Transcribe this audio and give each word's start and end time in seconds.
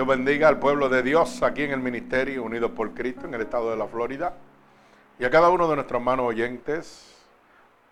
Dios 0.00 0.08
bendiga 0.08 0.48
al 0.48 0.58
pueblo 0.58 0.88
de 0.88 1.02
Dios 1.02 1.42
aquí 1.42 1.62
en 1.62 1.72
el 1.72 1.80
Ministerio 1.80 2.42
Unidos 2.42 2.70
por 2.70 2.94
Cristo 2.94 3.26
en 3.26 3.34
el 3.34 3.42
estado 3.42 3.70
de 3.70 3.76
la 3.76 3.86
Florida 3.86 4.32
y 5.18 5.26
a 5.26 5.30
cada 5.30 5.50
uno 5.50 5.68
de 5.68 5.74
nuestros 5.74 6.00
hermanos 6.00 6.24
oyentes 6.24 7.14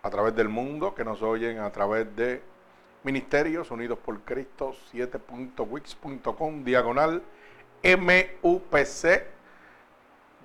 a 0.03 0.09
través 0.09 0.35
del 0.35 0.49
mundo 0.49 0.95
que 0.95 1.05
nos 1.05 1.21
oyen 1.21 1.59
a 1.59 1.71
través 1.71 2.17
de 2.17 2.41
Ministerios 3.05 3.71
Unidos 3.71 3.99
por 4.03 4.21
Cristo 4.21 4.75
7.wix.com 4.91 6.65
diagonal 6.65 7.23
MUPC 7.85 9.25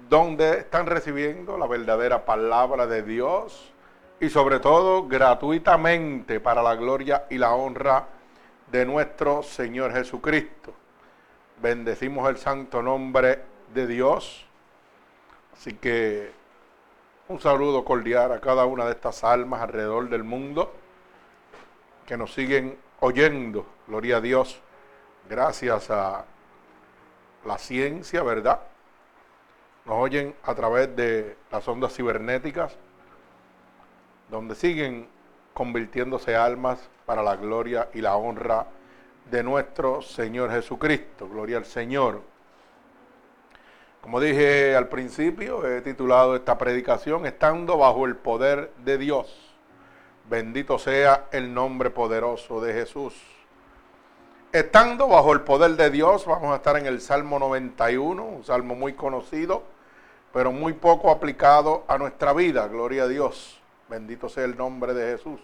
donde 0.10 0.58
están 0.58 0.86
recibiendo 0.86 1.58
la 1.58 1.68
verdadera 1.68 2.26
palabra 2.26 2.88
de 2.88 3.04
Dios 3.04 3.72
y 4.20 4.30
sobre 4.30 4.60
todo 4.60 5.08
gratuitamente 5.08 6.42
para 6.42 6.62
la 6.62 6.76
gloria 6.76 7.24
y 7.30 7.38
la 7.38 7.54
honra 7.54 8.06
de 8.70 8.86
nuestro 8.86 9.44
Señor 9.44 9.94
Jesucristo. 9.94 10.83
Bendecimos 11.64 12.30
el 12.30 12.36
santo 12.36 12.82
nombre 12.82 13.40
de 13.74 13.88
Dios. 13.88 14.46
Así 15.54 15.72
que 15.72 16.30
un 17.30 17.40
saludo 17.40 17.86
cordial 17.86 18.34
a 18.34 18.42
cada 18.42 18.66
una 18.66 18.84
de 18.84 18.92
estas 18.92 19.24
almas 19.24 19.62
alrededor 19.62 20.10
del 20.10 20.26
mundo 20.26 20.74
que 22.06 22.18
nos 22.18 22.34
siguen 22.34 22.78
oyendo. 23.00 23.66
Gloria 23.88 24.18
a 24.18 24.20
Dios. 24.20 24.60
Gracias 25.30 25.90
a 25.90 26.26
la 27.46 27.58
ciencia, 27.58 28.24
¿verdad? 28.24 28.60
Nos 29.86 29.96
oyen 29.96 30.36
a 30.44 30.54
través 30.56 30.94
de 30.98 31.38
las 31.50 31.66
ondas 31.66 31.96
cibernéticas, 31.96 32.76
donde 34.30 34.54
siguen 34.56 35.08
convirtiéndose 35.54 36.36
almas 36.36 36.90
para 37.06 37.24
la 37.24 37.38
gloria 37.38 37.88
y 37.94 38.02
la 38.02 38.18
honra 38.18 38.64
de 38.64 38.83
nuestro 39.44 40.02
Señor 40.02 40.52
Jesucristo. 40.52 41.28
Gloria 41.28 41.58
al 41.58 41.66
Señor. 41.66 42.22
Como 44.02 44.20
dije 44.20 44.76
al 44.76 44.90
principio, 44.90 45.66
he 45.66 45.82
titulado 45.82 46.36
esta 46.36 46.58
predicación 46.58 47.26
Estando 47.26 47.78
bajo 47.78 48.06
el 48.06 48.18
poder 48.18 48.72
de 48.84 48.98
Dios. 48.98 49.56
Bendito 50.30 50.78
sea 50.78 51.28
el 51.32 51.54
nombre 51.54 51.90
poderoso 51.90 52.62
de 52.62 52.74
Jesús. 52.74 53.14
Estando 54.52 55.08
bajo 55.08 55.34
el 55.34 55.42
poder 55.42 55.72
de 55.72 55.90
Dios, 55.90 56.26
vamos 56.26 56.54
a 56.54 56.58
estar 56.58 56.78
en 56.78 56.86
el 56.86 57.02
Salmo 57.02 57.40
91, 57.40 58.24
un 58.24 58.44
salmo 58.44 58.76
muy 58.76 58.94
conocido, 58.94 59.64
pero 60.32 60.52
muy 60.52 60.74
poco 60.74 61.10
aplicado 61.10 61.84
a 61.88 61.98
nuestra 61.98 62.34
vida. 62.34 62.68
Gloria 62.68 63.04
a 63.04 63.08
Dios. 63.08 63.60
Bendito 63.90 64.30
sea 64.30 64.44
el 64.44 64.56
nombre 64.56 64.94
de 64.94 65.18
Jesús. 65.18 65.40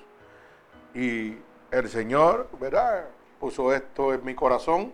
Y 0.93 1.37
el 1.71 1.89
Señor, 1.89 2.49
¿verdad? 2.59 3.05
Puso 3.39 3.73
esto 3.73 4.13
en 4.13 4.23
mi 4.25 4.35
corazón 4.35 4.91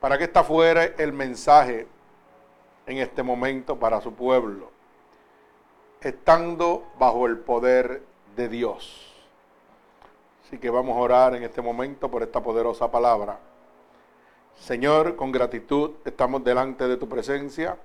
para 0.00 0.18
que 0.18 0.24
esta 0.24 0.44
fuera 0.44 0.84
el 0.84 1.12
mensaje 1.12 1.86
en 2.86 2.98
este 2.98 3.22
momento 3.22 3.78
para 3.78 4.00
su 4.00 4.12
pueblo. 4.12 4.70
Estando 6.00 6.84
bajo 6.98 7.26
el 7.26 7.38
poder 7.38 8.02
de 8.36 8.48
Dios. 8.48 9.06
Así 10.44 10.58
que 10.58 10.70
vamos 10.70 10.96
a 10.96 11.00
orar 11.00 11.34
en 11.34 11.44
este 11.44 11.62
momento 11.62 12.10
por 12.10 12.22
esta 12.22 12.42
poderosa 12.42 12.90
palabra. 12.90 13.38
Señor, 14.56 15.16
con 15.16 15.30
gratitud 15.30 15.92
estamos 16.04 16.42
delante 16.42 16.88
de 16.88 16.96
tu 16.96 17.08
presencia, 17.08 17.78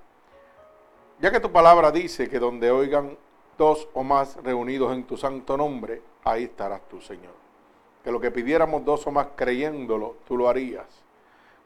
ya 1.20 1.30
que 1.30 1.40
tu 1.40 1.50
palabra 1.50 1.90
dice 1.90 2.28
que 2.28 2.38
donde 2.38 2.70
oigan 2.70 3.16
dos 3.56 3.88
o 3.94 4.02
más 4.02 4.36
reunidos 4.42 4.92
en 4.92 5.04
tu 5.04 5.16
santo 5.16 5.56
nombre, 5.56 6.02
ahí 6.24 6.44
estarás 6.44 6.80
tú, 6.88 7.00
Señor. 7.00 7.45
Que 8.06 8.12
lo 8.12 8.20
que 8.20 8.30
pidiéramos 8.30 8.84
dos 8.84 9.04
o 9.08 9.10
más 9.10 9.26
creyéndolo, 9.34 10.14
tú 10.28 10.36
lo 10.36 10.48
harías. 10.48 10.86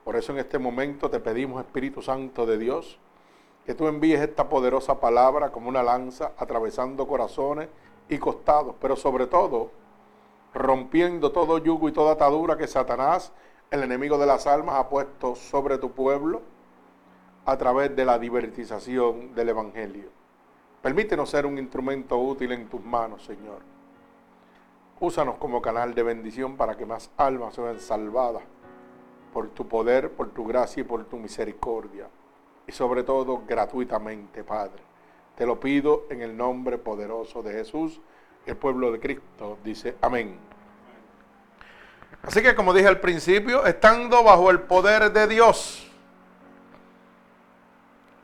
Por 0.04 0.16
eso 0.16 0.32
en 0.32 0.38
este 0.38 0.58
momento 0.58 1.10
te 1.10 1.20
pedimos, 1.20 1.62
Espíritu 1.62 2.00
Santo 2.00 2.46
de 2.46 2.56
Dios, 2.56 2.98
que 3.66 3.74
tú 3.74 3.88
envíes 3.88 4.22
esta 4.22 4.48
poderosa 4.48 5.00
palabra 5.00 5.52
como 5.52 5.68
una 5.68 5.82
lanza 5.82 6.32
atravesando 6.38 7.06
corazones 7.06 7.68
y 8.08 8.16
costados, 8.16 8.74
pero 8.80 8.96
sobre 8.96 9.26
todo 9.26 9.70
rompiendo 10.54 11.30
todo 11.30 11.58
yugo 11.58 11.90
y 11.90 11.92
toda 11.92 12.12
atadura 12.12 12.56
que 12.56 12.66
Satanás, 12.66 13.34
el 13.70 13.82
enemigo 13.82 14.16
de 14.16 14.24
las 14.24 14.46
almas, 14.46 14.76
ha 14.76 14.88
puesto 14.88 15.34
sobre 15.34 15.76
tu 15.76 15.92
pueblo 15.92 16.40
a 17.44 17.58
través 17.58 17.94
de 17.94 18.06
la 18.06 18.18
divertización 18.18 19.34
del 19.34 19.50
Evangelio. 19.50 20.08
Permítenos 20.80 21.28
ser 21.28 21.44
un 21.44 21.58
instrumento 21.58 22.16
útil 22.16 22.52
en 22.52 22.66
tus 22.66 22.82
manos, 22.82 23.26
Señor. 23.26 23.79
Úsanos 25.00 25.37
como 25.37 25.62
canal 25.62 25.94
de 25.94 26.03
bendición 26.03 26.59
para 26.59 26.77
que 26.77 26.84
más 26.84 27.11
almas 27.16 27.55
sean 27.55 27.81
salvadas 27.81 28.43
por 29.33 29.49
tu 29.49 29.66
poder, 29.66 30.11
por 30.11 30.28
tu 30.31 30.47
gracia 30.47 30.83
y 30.83 30.84
por 30.84 31.05
tu 31.05 31.16
misericordia. 31.16 32.06
Y 32.66 32.72
sobre 32.72 33.03
todo 33.03 33.43
gratuitamente, 33.47 34.44
Padre. 34.44 34.83
Te 35.37 35.47
lo 35.47 35.59
pido 35.59 36.05
en 36.11 36.21
el 36.21 36.37
nombre 36.37 36.77
poderoso 36.77 37.43
de 37.43 37.53
Jesús. 37.53 37.99
El 38.44 38.56
pueblo 38.56 38.93
de 38.93 39.00
Cristo 39.00 39.56
dice 39.65 39.97
amén. 40.03 40.38
Así 42.22 42.43
que 42.43 42.55
como 42.55 42.75
dije 42.75 42.88
al 42.88 43.00
principio, 43.00 43.65
estando 43.65 44.22
bajo 44.22 44.50
el 44.50 44.61
poder 44.61 45.12
de 45.12 45.27
Dios, 45.27 45.91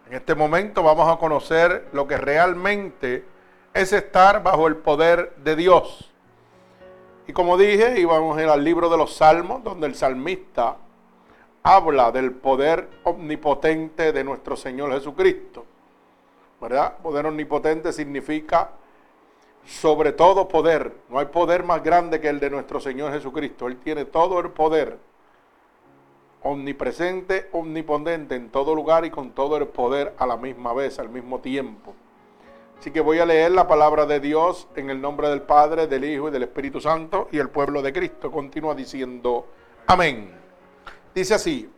en 0.09 0.15
este 0.15 0.35
momento 0.35 0.83
vamos 0.83 1.11
a 1.11 1.19
conocer 1.19 1.89
lo 1.93 2.07
que 2.07 2.19
realmente 2.19 3.25
es 3.73 3.95
estar 3.95 4.43
bajo 4.43 4.67
el 4.67 4.77
poder 4.77 5.35
de 5.37 5.57
Dios. 5.57 6.13
Y 7.27 7.33
como 7.33 7.57
dije, 7.57 8.01
íbamos 8.01 8.39
al 8.39 8.63
libro 8.63 8.89
de 8.89 8.97
los 8.97 9.17
Salmos, 9.17 9.65
donde 9.65 9.87
el 9.87 9.95
salmista 9.95 10.77
habla 11.63 12.13
del 12.13 12.33
poder 12.33 12.89
omnipotente 13.03 14.13
de 14.13 14.23
nuestro 14.23 14.57
Señor 14.57 14.93
Jesucristo. 14.93 15.65
¿Verdad? 16.61 16.99
Poder 16.99 17.27
omnipotente 17.27 17.93
significa 17.93 18.71
sobre 19.67 20.13
todo 20.13 20.47
poder. 20.47 20.93
No 21.09 21.19
hay 21.19 21.27
poder 21.27 21.65
más 21.65 21.83
grande 21.83 22.21
que 22.21 22.29
el 22.29 22.39
de 22.39 22.51
nuestro 22.51 22.81
Señor 22.81 23.13
Jesucristo. 23.13 23.67
Él 23.67 23.79
tiene 23.79 24.05
todo 24.05 24.39
el 24.39 24.51
poder 24.51 24.99
omnipresente, 26.43 27.49
omnipotente 27.53 28.37
en 28.37 28.51
todo 28.51 28.75
lugar 28.75 29.05
y 29.05 29.11
con 29.11 29.33
todo 29.33 29.57
el 29.57 29.67
poder 29.67 30.15
a 30.19 30.27
la 30.27 30.37
misma 30.37 30.73
vez, 30.73 31.01
al 31.01 31.09
mismo 31.09 31.41
tiempo. 31.41 31.95
Así 32.79 32.91
que 32.91 33.01
voy 33.01 33.19
a 33.19 33.27
leer 33.27 33.53
la 33.53 33.67
palabra 33.67 34.07
de 34.07 34.21
Dios 34.21 34.69
en 34.77 34.91
el 34.91 35.01
nombre 35.01 35.29
del 35.29 35.43
Padre, 35.43 35.87
del 35.87 36.05
Hijo 36.05 36.29
y 36.29 36.31
del 36.31 36.45
Espíritu 36.45 36.81
Santo 36.81 37.29
y 37.33 37.39
el 37.39 37.49
pueblo 37.49 37.83
de 37.83 37.93
Cristo 37.93 38.31
continúa 38.31 38.75
diciendo 38.75 39.47
amén. 39.87 40.33
Dice 41.15 41.34
así, 41.34 41.69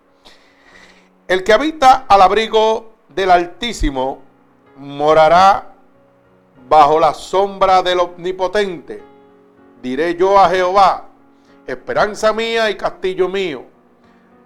el 1.26 1.44
que 1.44 1.52
habita 1.52 2.06
al 2.08 2.22
abrigo 2.22 2.92
del 3.08 3.30
Altísimo 3.30 4.22
morará 4.76 5.74
bajo 6.68 6.98
la 6.98 7.14
sombra 7.14 7.82
del 7.82 8.00
Omnipotente. 8.00 9.02
Diré 9.80 10.16
yo 10.16 10.38
a 10.38 10.48
Jehová, 10.48 11.08
esperanza 11.66 12.32
mía 12.32 12.68
y 12.70 12.76
castillo 12.76 13.28
mío 13.28 13.64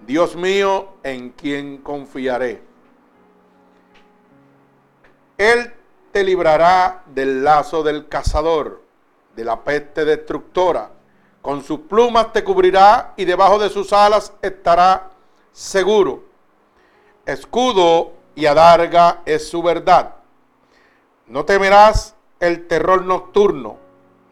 Dios 0.07 0.35
mío, 0.35 0.95
en 1.03 1.31
quien 1.31 1.79
confiaré. 1.79 2.61
Él 5.39 5.73
te 6.13 6.23
librará 6.23 7.03
del 7.07 7.43
lazo 7.43 7.83
del 7.83 8.09
cazador, 8.09 8.83
de 9.35 9.45
la 9.45 9.65
peste 9.65 10.05
destructora. 10.05 10.91
Con 11.41 11.65
sus 11.65 11.81
plumas 11.81 12.33
te 12.33 12.45
cubrirá 12.45 13.15
y 13.17 13.25
debajo 13.25 13.59
de 13.59 13.71
sus 13.71 13.93
alas 13.93 14.33
estará 14.43 15.11
seguro. 15.53 16.23
Escudo 17.27 18.13
y 18.35 18.47
adarga 18.47 19.23
es 19.25 19.49
su 19.49 19.63
verdad. 19.63 20.17
No 21.27 21.45
temerás 21.45 22.15
el 22.41 22.67
terror 22.67 23.03
nocturno, 23.03 23.79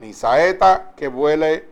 ni 0.01 0.13
saeta 0.13 0.93
que 0.97 1.09
vuele 1.09 1.69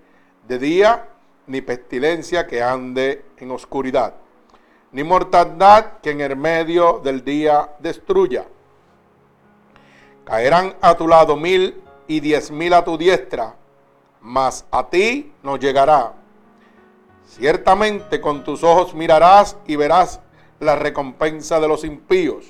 de 0.47 0.59
día, 0.59 1.09
ni 1.47 1.61
pestilencia 1.61 2.47
que 2.47 2.63
ande 2.63 3.25
en 3.37 3.51
oscuridad, 3.51 4.15
ni 4.93 5.03
mortandad 5.03 5.99
que 6.03 6.11
en 6.11 6.21
el 6.21 6.37
medio 6.37 7.01
del 7.03 7.25
día 7.25 7.75
destruya. 7.79 8.47
Caerán 10.29 10.75
a 10.83 10.95
tu 10.95 11.09
lado 11.09 11.37
mil 11.37 11.83
y 12.07 12.21
diez 12.21 12.51
mil 12.51 12.75
a 12.75 12.85
tu 12.85 12.99
diestra, 12.99 13.55
mas 14.21 14.67
a 14.71 14.87
ti 14.87 15.33
no 15.43 15.57
llegará. 15.57 16.13
Ciertamente 17.27 18.21
con 18.21 18.45
tus 18.45 18.63
ojos 18.63 18.93
mirarás 18.93 19.57
y 19.67 19.77
verás 19.77 20.21
la 20.61 20.77
recompensa 20.77 21.59
de 21.61 21.69
los 21.69 21.83
impíos. 21.83 22.45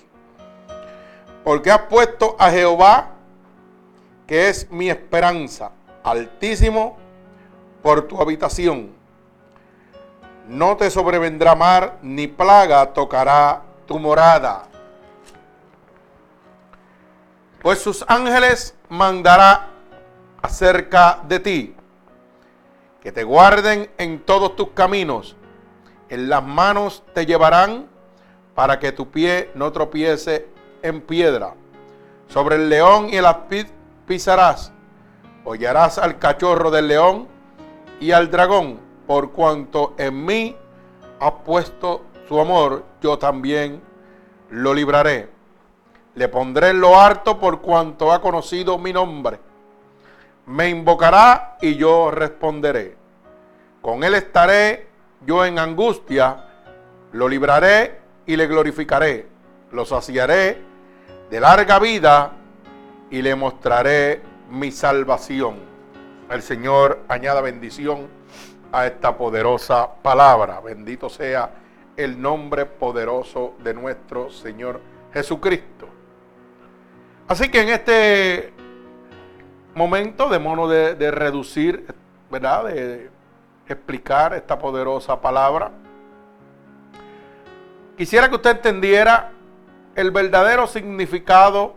Porque 1.45 1.71
has 1.71 1.83
puesto 1.83 2.35
a 2.37 2.51
Jehová, 2.51 3.11
que 4.27 4.49
es 4.49 4.69
mi 4.73 4.91
esperanza, 4.91 5.71
altísimo 6.03 6.97
por 7.81 8.09
tu 8.09 8.21
habitación. 8.21 8.91
No 10.49 10.77
te 10.77 10.91
sobrevendrá 10.91 11.55
mar, 11.55 11.99
ni 12.03 12.27
plaga 12.27 12.93
tocará 12.93 13.63
tu 13.87 14.01
morada. 14.01 14.68
Pues 17.63 17.81
sus 17.81 18.05
ángeles 18.07 18.77
mandará 18.89 19.69
acerca 20.41 21.21
de 21.27 21.41
ti, 21.41 21.77
que 23.01 23.11
te 23.11 23.25
guarden 23.25 23.91
en 23.99 24.21
todos 24.21 24.55
tus 24.57 24.71
caminos, 24.71 25.35
En 26.11 26.31
las 26.31 26.43
manos 26.43 27.03
te 27.13 27.27
llevarán 27.27 27.87
para 28.55 28.79
que 28.79 28.93
tu 28.93 29.11
pie 29.11 29.51
no 29.55 29.71
tropiece 29.73 30.49
en 30.83 31.03
piedra. 31.03 31.53
Sobre 32.29 32.57
el 32.57 32.71
león 32.71 33.09
y 33.11 33.17
el 33.17 33.27
aspid 33.27 33.67
pisarás. 34.07 34.73
Hollarás 35.45 35.99
al 35.99 36.19
cachorro 36.19 36.71
del 36.71 36.89
león 36.89 37.29
y 38.01 38.13
al 38.13 38.31
dragón, 38.31 38.81
por 39.07 39.33
cuanto 39.33 39.95
en 39.99 40.25
mí 40.25 40.57
ha 41.21 41.35
puesto 41.35 42.05
su 42.27 42.41
amor, 42.41 42.85
yo 43.03 43.19
también 43.19 43.83
lo 44.51 44.73
libraré. 44.73 45.38
Le 46.19 46.29
pondré 46.29 46.71
en 46.71 46.81
lo 46.81 47.01
harto 47.01 47.39
por 47.39 47.61
cuanto 47.61 48.11
ha 48.11 48.21
conocido 48.21 48.77
mi 48.77 48.93
nombre. 48.93 49.39
Me 50.47 50.69
invocará 50.69 51.59
y 51.63 51.77
yo 51.77 52.11
responderé. 52.11 52.97
Con 53.81 54.03
él 54.03 54.17
estaré 54.17 54.89
yo 55.25 55.45
en 55.45 55.61
angustia, 55.61 56.45
lo 57.13 57.29
libraré 57.29 58.01
y 58.27 58.35
le 58.35 58.49
glorificaré. 58.49 59.29
Lo 59.71 59.85
saciaré 59.85 60.61
de 61.31 61.39
larga 61.39 61.79
vida 61.79 62.33
y 63.13 63.23
le 63.23 63.37
mostraré 63.37 64.21
mi 64.51 64.73
salvación. 64.73 65.55
El 66.29 66.43
Señor 66.43 66.99
añada 67.07 67.41
bendición 67.43 68.09
a 68.73 68.89
esta 68.89 69.17
poderosa 69.17 69.89
palabra. 70.03 70.59
Bendito 70.59 71.09
sea 71.09 71.49
el 71.97 72.21
nombre 72.21 72.67
poderoso 72.67 73.55
de 73.63 73.73
nuestro 73.73 74.31
Señor 74.31 74.81
Jesucristo. 75.15 75.78
Así 77.29 77.51
que 77.51 77.61
en 77.61 77.69
este 77.69 78.53
momento 79.75 80.29
de 80.29 80.39
mono 80.39 80.67
de, 80.67 80.95
de 80.95 81.11
reducir, 81.11 81.87
¿verdad? 82.31 82.65
De 82.65 83.11
explicar 83.69 84.33
esta 84.33 84.59
poderosa 84.59 85.21
palabra. 85.21 85.71
Quisiera 87.97 88.29
que 88.29 88.37
usted 88.37 88.51
entendiera 88.53 89.31
el 89.95 90.11
verdadero 90.11 90.67
significado 90.67 91.75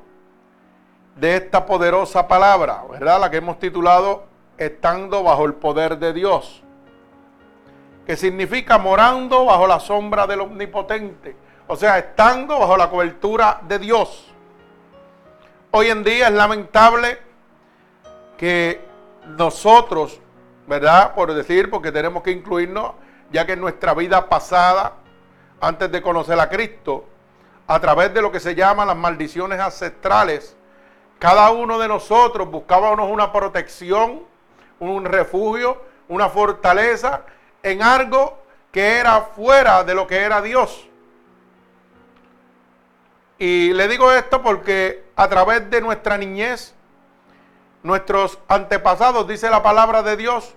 de 1.15 1.35
esta 1.35 1.65
poderosa 1.65 2.27
palabra, 2.27 2.83
¿verdad? 2.89 3.19
La 3.19 3.29
que 3.29 3.37
hemos 3.37 3.59
titulado 3.59 4.25
Estando 4.57 5.23
bajo 5.23 5.45
el 5.45 5.55
poder 5.55 5.97
de 5.97 6.13
Dios, 6.13 6.61
que 8.05 8.15
significa 8.15 8.77
morando 8.77 9.45
bajo 9.45 9.65
la 9.65 9.79
sombra 9.79 10.27
del 10.27 10.41
Omnipotente, 10.41 11.35
o 11.67 11.75
sea, 11.75 11.97
estando 11.97 12.59
bajo 12.59 12.77
la 12.77 12.89
cobertura 12.89 13.59
de 13.67 13.79
Dios. 13.79 14.30
Hoy 15.73 15.89
en 15.89 16.03
día 16.03 16.27
es 16.27 16.33
lamentable 16.33 17.17
que 18.37 18.81
nosotros, 19.37 20.19
¿verdad? 20.67 21.15
Por 21.15 21.33
decir, 21.33 21.69
porque 21.69 21.93
tenemos 21.93 22.23
que 22.23 22.31
incluirnos, 22.31 22.91
ya 23.31 23.45
que 23.45 23.53
en 23.53 23.61
nuestra 23.61 23.93
vida 23.93 24.27
pasada, 24.27 24.95
antes 25.61 25.89
de 25.89 26.01
conocer 26.01 26.37
a 26.37 26.49
Cristo, 26.49 27.05
a 27.67 27.79
través 27.79 28.13
de 28.13 28.21
lo 28.21 28.33
que 28.33 28.41
se 28.41 28.53
llaman 28.53 28.89
las 28.89 28.97
maldiciones 28.97 29.61
ancestrales, 29.61 30.57
cada 31.19 31.51
uno 31.51 31.79
de 31.79 31.87
nosotros 31.87 32.51
buscábamos 32.51 33.09
una 33.09 33.31
protección, 33.31 34.23
un 34.81 35.05
refugio, 35.05 35.81
una 36.09 36.27
fortaleza 36.27 37.21
en 37.63 37.81
algo 37.81 38.39
que 38.73 38.97
era 38.97 39.21
fuera 39.21 39.85
de 39.85 39.95
lo 39.95 40.05
que 40.05 40.17
era 40.17 40.41
Dios. 40.41 40.85
Y 43.39 43.71
le 43.71 43.87
digo 43.87 44.11
esto 44.11 44.41
porque 44.41 45.00
a 45.15 45.27
través 45.27 45.69
de 45.69 45.81
nuestra 45.81 46.17
niñez, 46.17 46.73
nuestros 47.83 48.39
antepasados, 48.47 49.27
dice 49.27 49.49
la 49.49 49.63
palabra 49.63 50.03
de 50.03 50.17
Dios, 50.17 50.53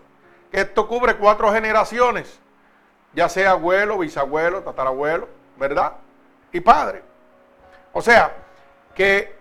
que 0.51 0.61
esto 0.61 0.87
cubre 0.89 1.17
cuatro 1.17 1.53
generaciones, 1.53 2.39
ya 3.15 3.29
sea 3.29 3.53
abuelo, 3.53 3.99
bisabuelo, 3.99 4.63
tatarabuelo, 4.63 5.29
¿verdad? 5.57 5.95
Y 6.53 6.61
padre. 6.61 7.03
O 7.93 8.03
sea, 8.03 8.35
que 8.95 9.35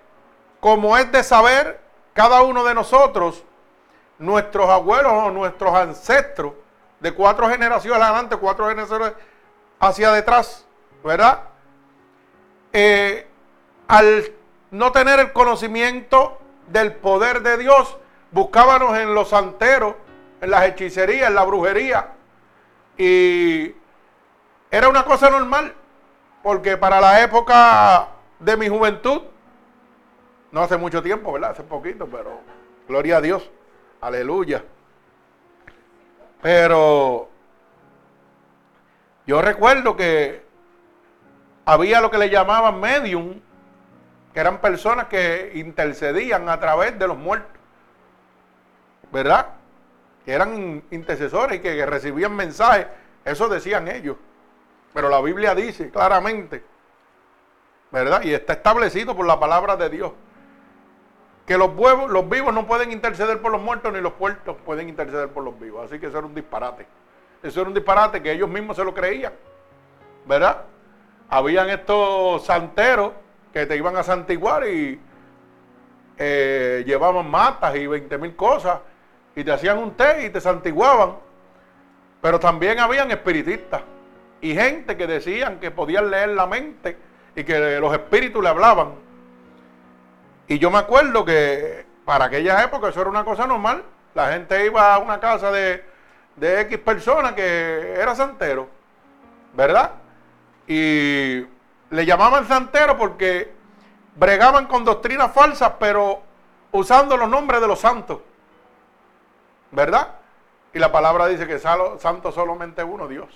como 0.59 0.97
es 0.97 1.11
de 1.11 1.23
saber, 1.23 1.79
cada 2.13 2.41
uno 2.43 2.63
de 2.63 2.73
nosotros, 2.73 3.43
nuestros 4.17 4.69
abuelos 4.69 5.11
o 5.11 5.31
nuestros 5.31 5.73
ancestros, 5.75 6.53
de 6.99 7.11
cuatro 7.13 7.49
generaciones 7.49 8.01
adelante, 8.01 8.37
cuatro 8.37 8.69
generaciones 8.69 9.11
hacia 9.79 10.11
detrás, 10.11 10.65
¿verdad? 11.03 11.41
Eh, 12.71 13.27
al 13.87 14.33
no 14.73 14.91
tener 14.91 15.19
el 15.19 15.31
conocimiento 15.33 16.39
del 16.67 16.93
poder 16.93 17.43
de 17.43 17.57
Dios, 17.57 17.95
buscábamos 18.31 18.97
en 18.97 19.13
los 19.13 19.29
santeros, 19.29 19.93
en 20.41 20.49
las 20.49 20.65
hechicerías, 20.65 21.29
en 21.29 21.35
la 21.35 21.43
brujería. 21.43 22.13
Y 22.97 23.75
era 24.71 24.89
una 24.89 25.05
cosa 25.05 25.29
normal, 25.29 25.75
porque 26.41 26.75
para 26.75 26.99
la 26.99 27.21
época 27.21 28.07
de 28.39 28.57
mi 28.57 28.67
juventud, 28.67 29.21
no 30.51 30.61
hace 30.61 30.75
mucho 30.77 31.03
tiempo, 31.03 31.31
¿verdad? 31.31 31.51
Hace 31.51 31.63
poquito, 31.63 32.07
pero 32.07 32.39
gloria 32.87 33.17
a 33.17 33.21
Dios, 33.21 33.47
aleluya. 34.01 34.63
Pero 36.41 37.29
yo 39.27 39.39
recuerdo 39.39 39.95
que 39.95 40.43
había 41.63 42.01
lo 42.01 42.09
que 42.09 42.17
le 42.17 42.31
llamaban 42.31 42.79
medium, 42.79 43.39
que 44.33 44.39
eran 44.39 44.59
personas 44.59 45.07
que 45.07 45.51
intercedían 45.55 46.49
a 46.49 46.59
través 46.59 46.97
de 46.97 47.07
los 47.07 47.17
muertos, 47.17 47.51
¿verdad? 49.11 49.49
Que 50.25 50.33
eran 50.33 50.83
intercesores 50.89 51.59
y 51.59 51.61
que, 51.61 51.85
recibían 51.85 52.35
mensajes, 52.35 52.87
eso 53.23 53.47
decían 53.47 53.87
ellos. 53.87 54.17
Pero 54.93 55.09
la 55.09 55.21
Biblia 55.21 55.53
dice 55.53 55.91
claramente, 55.91 56.63
¿verdad? 57.91 58.23
Y 58.23 58.33
está 58.33 58.53
establecido 58.53 59.15
por 59.15 59.27
la 59.27 59.39
palabra 59.39 59.75
de 59.75 59.89
Dios, 59.89 60.13
que 61.45 61.57
los, 61.57 61.69
los 62.09 62.29
vivos 62.29 62.53
no 62.53 62.65
pueden 62.65 62.91
interceder 62.91 63.39
por 63.39 63.51
los 63.51 63.61
muertos 63.61 63.93
ni 63.93 64.01
los 64.01 64.13
muertos 64.19 64.55
pueden 64.65 64.89
interceder 64.89 65.29
por 65.29 65.43
los 65.43 65.59
vivos. 65.59 65.85
Así 65.85 65.99
que 65.99 66.07
eso 66.07 66.17
era 66.17 66.25
un 66.25 66.33
disparate. 66.33 66.87
Eso 67.43 67.61
era 67.61 67.67
un 67.67 67.75
disparate 67.75 68.23
que 68.23 68.31
ellos 68.31 68.49
mismos 68.49 68.77
se 68.77 68.85
lo 68.85 68.93
creían, 68.93 69.33
¿verdad? 70.25 70.63
Habían 71.29 71.69
estos 71.69 72.45
santeros 72.45 73.11
que 73.53 73.67
te 73.67 73.77
iban 73.77 73.95
a 73.95 74.03
santiguar 74.03 74.67
y 74.67 74.99
eh, 76.17 76.83
llevaban 76.85 77.29
matas 77.29 77.75
y 77.75 77.85
20 77.85 78.17
mil 78.17 78.35
cosas 78.35 78.79
y 79.35 79.43
te 79.43 79.51
hacían 79.51 79.77
un 79.77 79.91
té 79.91 80.25
y 80.25 80.29
te 80.31 80.41
santiguaban. 80.41 81.17
Pero 82.21 82.39
también 82.39 82.79
habían 82.79 83.11
espiritistas 83.11 83.81
y 84.41 84.55
gente 84.55 84.97
que 84.97 85.05
decían 85.05 85.59
que 85.59 85.71
podían 85.71 86.09
leer 86.09 86.29
la 86.29 86.47
mente 86.47 86.97
y 87.35 87.43
que 87.43 87.79
los 87.79 87.93
espíritus 87.93 88.41
le 88.41 88.49
hablaban. 88.49 88.95
Y 90.47 90.57
yo 90.57 90.71
me 90.71 90.79
acuerdo 90.79 91.23
que 91.23 91.85
para 92.05 92.25
aquella 92.25 92.63
época 92.63 92.89
eso 92.89 93.01
era 93.01 93.09
una 93.09 93.23
cosa 93.23 93.45
normal. 93.45 93.83
La 94.15 94.31
gente 94.31 94.65
iba 94.65 94.93
a 94.93 94.99
una 94.99 95.19
casa 95.19 95.51
de, 95.51 95.83
de 96.35 96.61
X 96.61 96.77
personas 96.79 97.33
que 97.33 97.93
era 97.97 98.15
santero, 98.15 98.67
¿verdad? 99.53 99.91
Y 100.67 101.45
le 101.93 102.07
llamaban 102.07 102.47
santero 102.47 102.97
porque 102.97 103.53
bregaban 104.15 104.65
con 104.65 104.83
doctrinas 104.83 105.31
falsas, 105.31 105.73
pero 105.79 106.23
usando 106.71 107.15
los 107.15 107.29
nombres 107.29 107.61
de 107.61 107.67
los 107.67 107.77
santos. 107.79 108.17
¿Verdad? 109.69 110.07
Y 110.73 110.79
la 110.79 110.91
palabra 110.91 111.27
dice 111.27 111.45
que 111.45 111.59
santo 111.59 112.31
solamente 112.31 112.83
uno, 112.83 113.07
Dios. 113.07 113.27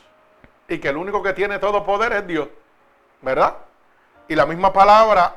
Y 0.67 0.79
que 0.79 0.89
el 0.89 0.97
único 0.97 1.21
que 1.21 1.33
tiene 1.33 1.59
todo 1.59 1.85
poder 1.85 2.13
es 2.13 2.25
Dios. 2.25 2.47
¿Verdad? 3.21 3.57
Y 4.27 4.33
la 4.33 4.47
misma 4.47 4.73
palabra, 4.73 5.35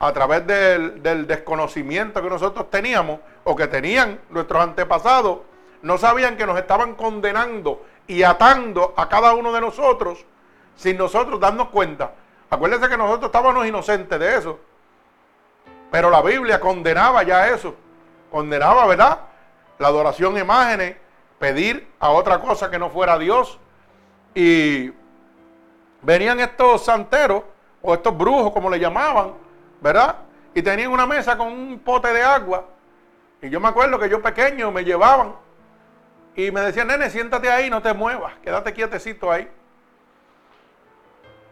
a 0.00 0.12
través 0.12 0.44
del 0.44 1.28
desconocimiento 1.28 2.20
que 2.20 2.30
nosotros 2.30 2.68
teníamos, 2.68 3.20
o 3.44 3.54
que 3.54 3.68
tenían 3.68 4.18
nuestros 4.30 4.60
antepasados, 4.60 5.38
no 5.82 5.98
sabían 5.98 6.36
que 6.36 6.46
nos 6.46 6.58
estaban 6.58 6.96
condenando 6.96 7.84
y 8.08 8.24
atando 8.24 8.92
a 8.96 9.08
cada 9.08 9.34
uno 9.34 9.52
de 9.52 9.60
nosotros 9.60 10.26
sin 10.74 10.96
nosotros 10.96 11.38
darnos 11.38 11.68
cuenta 11.68 12.10
Acuérdense 12.54 12.88
que 12.88 12.96
nosotros 12.96 13.30
estábamos 13.30 13.66
inocentes 13.66 14.16
de 14.16 14.36
eso. 14.36 14.60
Pero 15.90 16.08
la 16.08 16.22
Biblia 16.22 16.60
condenaba 16.60 17.24
ya 17.24 17.48
eso. 17.48 17.74
Condenaba, 18.30 18.86
¿verdad? 18.86 19.18
La 19.78 19.88
adoración 19.88 20.36
a 20.36 20.40
imágenes, 20.40 20.96
pedir 21.40 21.88
a 21.98 22.10
otra 22.10 22.38
cosa 22.38 22.70
que 22.70 22.78
no 22.78 22.90
fuera 22.90 23.18
Dios. 23.18 23.58
Y 24.36 24.92
venían 26.02 26.38
estos 26.38 26.84
santeros, 26.84 27.42
o 27.82 27.92
estos 27.92 28.16
brujos, 28.16 28.52
como 28.52 28.70
le 28.70 28.78
llamaban, 28.78 29.32
¿verdad? 29.80 30.16
Y 30.54 30.62
tenían 30.62 30.92
una 30.92 31.06
mesa 31.06 31.36
con 31.36 31.48
un 31.48 31.80
pote 31.80 32.12
de 32.12 32.22
agua. 32.22 32.66
Y 33.42 33.50
yo 33.50 33.58
me 33.58 33.66
acuerdo 33.66 33.98
que 33.98 34.08
yo 34.08 34.22
pequeño 34.22 34.70
me 34.70 34.84
llevaban 34.84 35.34
y 36.36 36.52
me 36.52 36.60
decían, 36.60 36.86
nene, 36.86 37.10
siéntate 37.10 37.50
ahí, 37.50 37.68
no 37.68 37.82
te 37.82 37.92
muevas, 37.92 38.32
quédate 38.44 38.72
quietecito 38.72 39.30
ahí. 39.30 39.50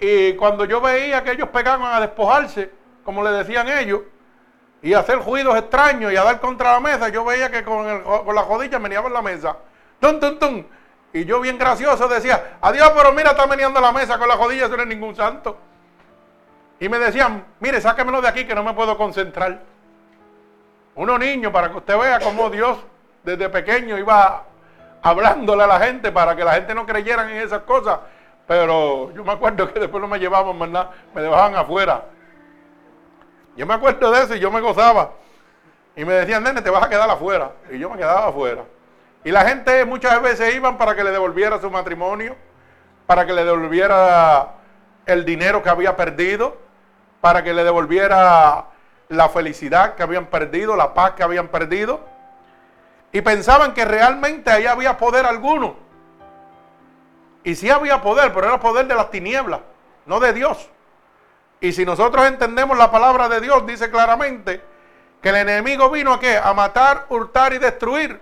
Y 0.04 0.34
cuando 0.34 0.64
yo 0.64 0.80
veía 0.80 1.22
que 1.22 1.30
ellos 1.30 1.48
pegaban 1.50 1.94
a 1.94 2.00
despojarse, 2.00 2.72
como 3.04 3.22
le 3.22 3.30
decían 3.30 3.68
ellos, 3.68 4.00
y 4.82 4.94
hacer 4.94 5.24
ruidos 5.24 5.56
extraños 5.56 6.12
y 6.12 6.16
a 6.16 6.24
dar 6.24 6.40
contra 6.40 6.72
la 6.72 6.80
mesa, 6.80 7.08
yo 7.08 7.24
veía 7.24 7.52
que 7.52 7.62
con, 7.62 8.02
con 8.02 8.34
la 8.34 8.42
jodilla 8.42 8.80
meneaban 8.80 9.12
la 9.12 9.22
mesa. 9.22 9.56
¡Tum, 10.00 10.18
tum, 10.18 10.38
tum! 10.40 10.64
Y 11.12 11.24
yo 11.24 11.40
bien 11.40 11.56
gracioso 11.56 12.08
decía, 12.08 12.58
adiós, 12.60 12.90
pero 12.96 13.12
mira, 13.12 13.30
está 13.30 13.46
meneando 13.46 13.80
la 13.80 13.92
mesa 13.92 14.18
con 14.18 14.26
la 14.26 14.36
jodilla, 14.36 14.64
eso 14.66 14.76
no 14.76 14.82
es 14.82 14.88
ningún 14.88 15.14
santo. 15.14 15.56
Y 16.80 16.88
me 16.88 16.98
decían, 16.98 17.44
mire, 17.60 17.80
sáquemelo 17.80 18.20
de 18.20 18.26
aquí 18.26 18.44
que 18.44 18.56
no 18.56 18.64
me 18.64 18.72
puedo 18.72 18.98
concentrar. 18.98 19.60
Uno 20.96 21.16
niño, 21.16 21.52
para 21.52 21.70
que 21.70 21.76
usted 21.76 21.96
vea 21.96 22.18
cómo 22.18 22.50
Dios 22.50 22.76
desde 23.22 23.48
pequeño 23.48 23.96
iba 23.96 24.46
hablándole 25.00 25.62
a 25.62 25.68
la 25.68 25.78
gente 25.78 26.10
para 26.10 26.34
que 26.34 26.44
la 26.44 26.54
gente 26.54 26.74
no 26.74 26.86
creyera 26.86 27.30
en 27.30 27.36
esas 27.36 27.62
cosas. 27.62 28.00
Pero 28.52 29.10
yo 29.14 29.24
me 29.24 29.32
acuerdo 29.32 29.72
que 29.72 29.80
después 29.80 29.98
no 29.98 30.06
me 30.06 30.18
llevaban 30.18 30.54
más 30.58 30.68
nada, 30.68 30.90
me 31.14 31.22
dejaban 31.22 31.54
afuera. 31.56 32.04
Yo 33.56 33.64
me 33.64 33.72
acuerdo 33.72 34.10
de 34.10 34.24
eso 34.24 34.34
y 34.34 34.40
yo 34.40 34.50
me 34.50 34.60
gozaba. 34.60 35.12
Y 35.96 36.04
me 36.04 36.12
decían, 36.12 36.42
nene, 36.42 36.60
te 36.60 36.68
vas 36.68 36.84
a 36.84 36.88
quedar 36.90 37.08
afuera. 37.08 37.52
Y 37.70 37.78
yo 37.78 37.88
me 37.88 37.96
quedaba 37.96 38.26
afuera. 38.26 38.64
Y 39.24 39.30
la 39.30 39.46
gente 39.46 39.86
muchas 39.86 40.20
veces 40.20 40.54
iban 40.54 40.76
para 40.76 40.94
que 40.94 41.02
le 41.02 41.12
devolviera 41.12 41.58
su 41.62 41.70
matrimonio, 41.70 42.36
para 43.06 43.24
que 43.24 43.32
le 43.32 43.42
devolviera 43.42 44.56
el 45.06 45.24
dinero 45.24 45.62
que 45.62 45.70
había 45.70 45.96
perdido, 45.96 46.58
para 47.22 47.42
que 47.42 47.54
le 47.54 47.64
devolviera 47.64 48.66
la 49.08 49.28
felicidad 49.30 49.94
que 49.94 50.02
habían 50.02 50.26
perdido, 50.26 50.76
la 50.76 50.92
paz 50.92 51.12
que 51.12 51.22
habían 51.22 51.48
perdido. 51.48 52.00
Y 53.12 53.22
pensaban 53.22 53.72
que 53.72 53.86
realmente 53.86 54.50
ahí 54.50 54.66
había 54.66 54.98
poder 54.98 55.24
alguno. 55.24 55.81
Y 57.44 57.54
sí 57.54 57.70
había 57.70 58.00
poder, 58.00 58.32
pero 58.32 58.46
era 58.46 58.60
poder 58.60 58.86
de 58.86 58.94
las 58.94 59.10
tinieblas, 59.10 59.60
no 60.06 60.20
de 60.20 60.32
Dios. 60.32 60.68
Y 61.60 61.72
si 61.72 61.84
nosotros 61.84 62.26
entendemos 62.26 62.76
la 62.76 62.90
palabra 62.90 63.28
de 63.28 63.40
Dios, 63.40 63.66
dice 63.66 63.90
claramente 63.90 64.60
que 65.20 65.28
el 65.28 65.36
enemigo 65.36 65.90
vino 65.90 66.12
a 66.12 66.20
qué? 66.20 66.36
A 66.36 66.52
matar, 66.54 67.06
hurtar 67.08 67.52
y 67.52 67.58
destruir. 67.58 68.20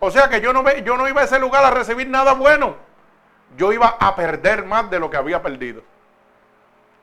O 0.00 0.10
sea 0.10 0.28
que 0.28 0.40
yo 0.40 0.52
no, 0.52 0.64
yo 0.78 0.96
no 0.96 1.08
iba 1.08 1.20
a 1.20 1.24
ese 1.24 1.38
lugar 1.38 1.64
a 1.64 1.70
recibir 1.70 2.08
nada 2.08 2.32
bueno. 2.32 2.76
Yo 3.56 3.72
iba 3.72 3.96
a 4.00 4.14
perder 4.14 4.64
más 4.64 4.90
de 4.90 4.98
lo 4.98 5.10
que 5.10 5.16
había 5.16 5.42
perdido. 5.42 5.82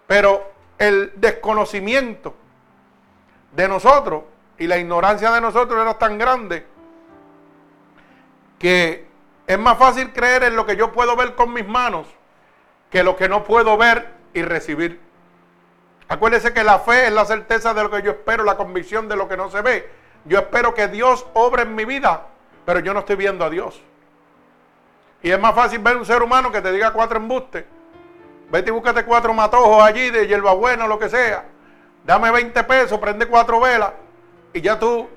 Pero 0.07 0.51
el 0.77 1.13
desconocimiento 1.15 2.35
de 3.51 3.67
nosotros 3.67 4.23
y 4.57 4.67
la 4.67 4.77
ignorancia 4.77 5.31
de 5.31 5.41
nosotros 5.41 5.81
era 5.81 5.97
tan 5.97 6.17
grande 6.17 6.65
que 8.59 9.07
es 9.47 9.59
más 9.59 9.77
fácil 9.77 10.11
creer 10.11 10.43
en 10.43 10.55
lo 10.55 10.65
que 10.65 10.75
yo 10.75 10.91
puedo 10.91 11.15
ver 11.15 11.35
con 11.35 11.53
mis 11.53 11.67
manos 11.67 12.07
que 12.89 13.03
lo 13.03 13.15
que 13.15 13.29
no 13.29 13.43
puedo 13.43 13.77
ver 13.77 14.09
y 14.33 14.41
recibir. 14.41 15.01
Acuérdese 16.07 16.53
que 16.53 16.63
la 16.63 16.79
fe 16.79 17.07
es 17.07 17.11
la 17.11 17.25
certeza 17.25 17.73
de 17.73 17.83
lo 17.83 17.89
que 17.89 18.01
yo 18.01 18.11
espero, 18.11 18.43
la 18.43 18.57
convicción 18.57 19.07
de 19.07 19.15
lo 19.15 19.27
que 19.27 19.37
no 19.37 19.49
se 19.49 19.61
ve. 19.61 19.89
Yo 20.25 20.39
espero 20.39 20.73
que 20.73 20.87
Dios 20.87 21.25
obre 21.33 21.63
en 21.63 21.75
mi 21.75 21.85
vida, 21.85 22.27
pero 22.65 22.79
yo 22.79 22.93
no 22.93 23.01
estoy 23.01 23.15
viendo 23.15 23.43
a 23.43 23.49
Dios. 23.49 23.81
Y 25.21 25.31
es 25.31 25.39
más 25.39 25.55
fácil 25.55 25.79
ver 25.79 25.97
un 25.97 26.05
ser 26.05 26.21
humano 26.21 26.51
que 26.51 26.61
te 26.61 26.71
diga 26.71 26.93
cuatro 26.93 27.17
embustes. 27.17 27.65
Vete 28.49 28.69
y 28.69 28.73
búscate 28.73 29.03
cuatro 29.03 29.33
matojos 29.33 29.83
allí 29.83 30.11
de 30.11 30.27
hierbabuena 30.27 30.85
o 30.85 30.87
lo 30.87 30.99
que 30.99 31.09
sea. 31.09 31.45
Dame 32.05 32.29
20 32.29 32.63
pesos, 32.63 32.99
prende 32.99 33.25
cuatro 33.25 33.59
velas. 33.59 33.91
Y 34.53 34.61
ya 34.61 34.77
tú 34.77 35.07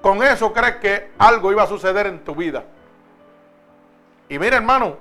con 0.00 0.22
eso 0.22 0.52
crees 0.52 0.76
que 0.76 1.10
algo 1.18 1.50
iba 1.50 1.64
a 1.64 1.66
suceder 1.66 2.06
en 2.06 2.20
tu 2.20 2.34
vida. 2.34 2.64
Y 4.28 4.38
mire, 4.38 4.56
hermano, 4.56 4.96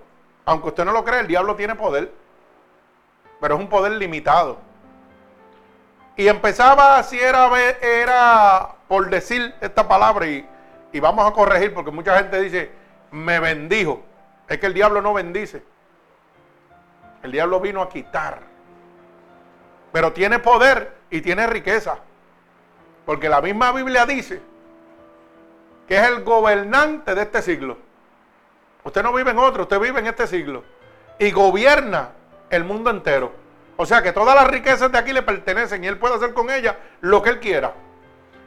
aunque 0.45 0.69
usted 0.69 0.85
no 0.85 0.91
lo 0.91 1.03
cree, 1.03 1.19
el 1.19 1.27
diablo 1.27 1.55
tiene 1.55 1.75
poder. 1.75 2.11
Pero 3.39 3.55
es 3.55 3.61
un 3.61 3.69
poder 3.69 3.93
limitado. 3.93 4.57
Y 6.15 6.27
empezaba, 6.27 7.03
si 7.03 7.19
era, 7.19 7.49
era 7.81 8.69
por 8.87 9.09
decir 9.09 9.53
esta 9.61 9.87
palabra, 9.87 10.25
y, 10.25 10.47
y 10.91 10.99
vamos 10.99 11.29
a 11.29 11.33
corregir, 11.33 11.73
porque 11.73 11.91
mucha 11.91 12.17
gente 12.17 12.41
dice, 12.41 12.71
me 13.11 13.39
bendijo. 13.39 14.01
Es 14.47 14.57
que 14.59 14.65
el 14.67 14.73
diablo 14.73 15.01
no 15.01 15.13
bendice. 15.13 15.63
El 17.21 17.31
diablo 17.31 17.59
vino 17.59 17.81
a 17.81 17.89
quitar. 17.89 18.39
Pero 19.91 20.13
tiene 20.13 20.39
poder 20.39 20.95
y 21.09 21.21
tiene 21.21 21.45
riqueza. 21.47 21.99
Porque 23.05 23.29
la 23.29 23.41
misma 23.41 23.71
Biblia 23.71 24.05
dice 24.05 24.41
que 25.87 25.95
es 25.95 26.03
el 26.03 26.23
gobernante 26.23 27.15
de 27.15 27.21
este 27.21 27.41
siglo. 27.41 27.77
Usted 28.87 29.03
no 29.03 29.11
vive 29.11 29.31
en 29.31 29.37
otro, 29.37 29.63
usted 29.63 29.81
vive 29.81 29.99
en 29.99 30.07
este 30.07 30.27
siglo. 30.27 30.63
Y 31.19 31.31
gobierna 31.31 32.11
el 32.49 32.63
mundo 32.63 32.89
entero. 32.89 33.33
O 33.75 33.85
sea 33.85 34.01
que 34.01 34.13
todas 34.13 34.33
las 34.33 34.47
riquezas 34.47 34.89
de 34.89 34.97
aquí 34.97 35.11
le 35.11 35.23
pertenecen 35.23 35.83
y 35.83 35.87
él 35.87 35.97
puede 35.97 36.15
hacer 36.15 36.33
con 36.33 36.49
ellas 36.49 36.73
lo 37.01 37.21
que 37.21 37.31
él 37.31 37.39
quiera. 37.41 37.73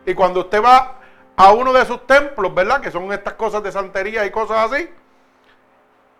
Y 0.06 0.14
cuando 0.14 0.40
usted 0.40 0.62
va 0.64 0.94
a 1.36 1.52
uno 1.52 1.74
de 1.74 1.84
sus 1.84 2.06
templos, 2.06 2.54
¿verdad? 2.54 2.80
Que 2.80 2.90
son 2.90 3.12
estas 3.12 3.34
cosas 3.34 3.62
de 3.62 3.70
santería 3.70 4.24
y 4.24 4.30
cosas 4.30 4.72
así. 4.72 4.88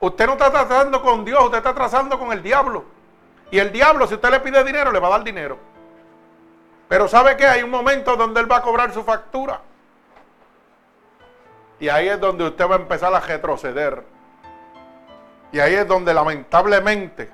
Usted 0.00 0.26
no 0.26 0.32
está 0.32 0.50
tratando 0.50 1.00
con 1.00 1.24
Dios, 1.24 1.42
usted 1.42 1.56
está 1.56 1.74
trazando 1.74 2.18
con 2.18 2.30
el 2.30 2.42
diablo. 2.42 2.84
Y 3.50 3.58
el 3.58 3.72
diablo, 3.72 4.06
si 4.06 4.12
usted 4.16 4.30
le 4.30 4.40
pide 4.40 4.62
dinero, 4.64 4.92
le 4.92 5.00
va 5.00 5.08
a 5.08 5.12
dar 5.12 5.24
dinero. 5.24 5.56
Pero 6.88 7.08
¿sabe 7.08 7.38
qué? 7.38 7.46
Hay 7.46 7.62
un 7.62 7.70
momento 7.70 8.14
donde 8.16 8.38
él 8.40 8.52
va 8.52 8.58
a 8.58 8.62
cobrar 8.62 8.92
su 8.92 9.02
factura. 9.02 9.62
Y 11.80 11.88
ahí 11.88 12.08
es 12.08 12.20
donde 12.20 12.44
usted 12.44 12.68
va 12.68 12.76
a 12.76 12.78
empezar 12.78 13.12
a 13.12 13.20
retroceder. 13.20 14.04
Y 15.50 15.58
ahí 15.58 15.74
es 15.74 15.88
donde 15.88 16.14
lamentablemente 16.14 17.30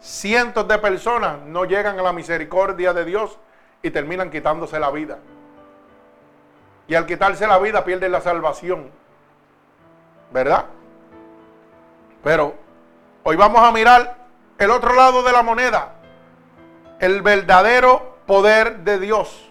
cientos 0.00 0.66
de 0.66 0.78
personas 0.78 1.40
no 1.42 1.64
llegan 1.64 1.98
a 1.98 2.02
la 2.02 2.12
misericordia 2.12 2.92
de 2.92 3.04
Dios 3.04 3.38
y 3.82 3.90
terminan 3.90 4.30
quitándose 4.30 4.80
la 4.80 4.90
vida. 4.90 5.18
Y 6.88 6.94
al 6.94 7.06
quitarse 7.06 7.46
la 7.46 7.58
vida 7.58 7.84
pierden 7.84 8.12
la 8.12 8.20
salvación. 8.20 8.90
¿Verdad? 10.32 10.66
Pero 12.22 12.54
hoy 13.22 13.36
vamos 13.36 13.62
a 13.62 13.70
mirar 13.70 14.16
el 14.58 14.70
otro 14.70 14.94
lado 14.94 15.22
de 15.22 15.32
la 15.32 15.42
moneda. 15.42 15.94
El 16.98 17.22
verdadero 17.22 18.16
poder 18.26 18.78
de 18.78 18.98
Dios. 18.98 19.43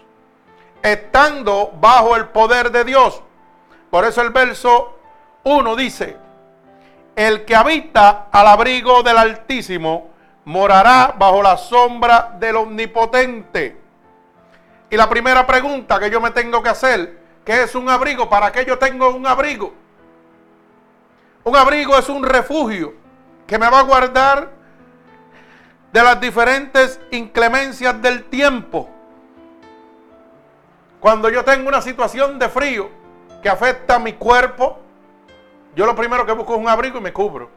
Estando 0.84 1.72
bajo 1.80 2.14
el 2.14 2.26
poder 2.26 2.70
de 2.70 2.84
Dios. 2.84 3.22
Por 3.88 4.04
eso 4.04 4.20
el 4.20 4.28
verso 4.28 4.98
1 5.44 5.76
dice, 5.76 6.14
el 7.16 7.46
que 7.46 7.56
habita 7.56 8.26
al 8.30 8.46
abrigo 8.48 9.02
del 9.02 9.16
Altísimo 9.16 10.10
morará 10.44 11.14
bajo 11.18 11.42
la 11.42 11.56
sombra 11.56 12.36
del 12.38 12.56
omnipotente. 12.56 13.80
Y 14.90 14.96
la 14.98 15.08
primera 15.08 15.46
pregunta 15.46 15.98
que 15.98 16.10
yo 16.10 16.20
me 16.20 16.32
tengo 16.32 16.62
que 16.62 16.68
hacer, 16.68 17.18
¿qué 17.46 17.62
es 17.62 17.74
un 17.74 17.88
abrigo? 17.88 18.28
¿Para 18.28 18.52
qué 18.52 18.66
yo 18.66 18.78
tengo 18.78 19.08
un 19.08 19.26
abrigo? 19.26 19.72
Un 21.44 21.56
abrigo 21.56 21.96
es 21.96 22.10
un 22.10 22.24
refugio 22.24 22.92
que 23.46 23.56
me 23.56 23.70
va 23.70 23.78
a 23.78 23.84
guardar 23.84 24.50
de 25.90 26.02
las 26.02 26.20
diferentes 26.20 27.00
inclemencias 27.10 28.02
del 28.02 28.24
tiempo. 28.24 28.90
Cuando 31.04 31.28
yo 31.28 31.44
tengo 31.44 31.68
una 31.68 31.82
situación 31.82 32.38
de 32.38 32.48
frío 32.48 32.88
que 33.42 33.50
afecta 33.50 33.96
a 33.96 33.98
mi 33.98 34.14
cuerpo, 34.14 34.78
yo 35.76 35.84
lo 35.84 35.94
primero 35.94 36.24
que 36.24 36.32
busco 36.32 36.54
es 36.54 36.58
un 36.58 36.66
abrigo 36.66 36.96
y 36.96 37.02
me 37.02 37.12
cubro. 37.12 37.50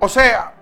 O 0.00 0.08
sea, 0.08 0.54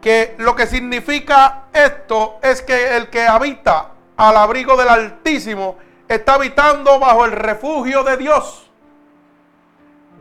que 0.00 0.36
lo 0.38 0.56
que 0.56 0.66
significa 0.66 1.64
esto 1.70 2.38
es 2.40 2.62
que 2.62 2.96
el 2.96 3.10
que 3.10 3.26
habita 3.26 3.90
al 4.16 4.38
abrigo 4.38 4.74
del 4.74 4.88
Altísimo 4.88 5.76
está 6.08 6.36
habitando 6.36 6.98
bajo 6.98 7.26
el 7.26 7.32
refugio 7.32 8.04
de 8.04 8.16
Dios. 8.16 8.70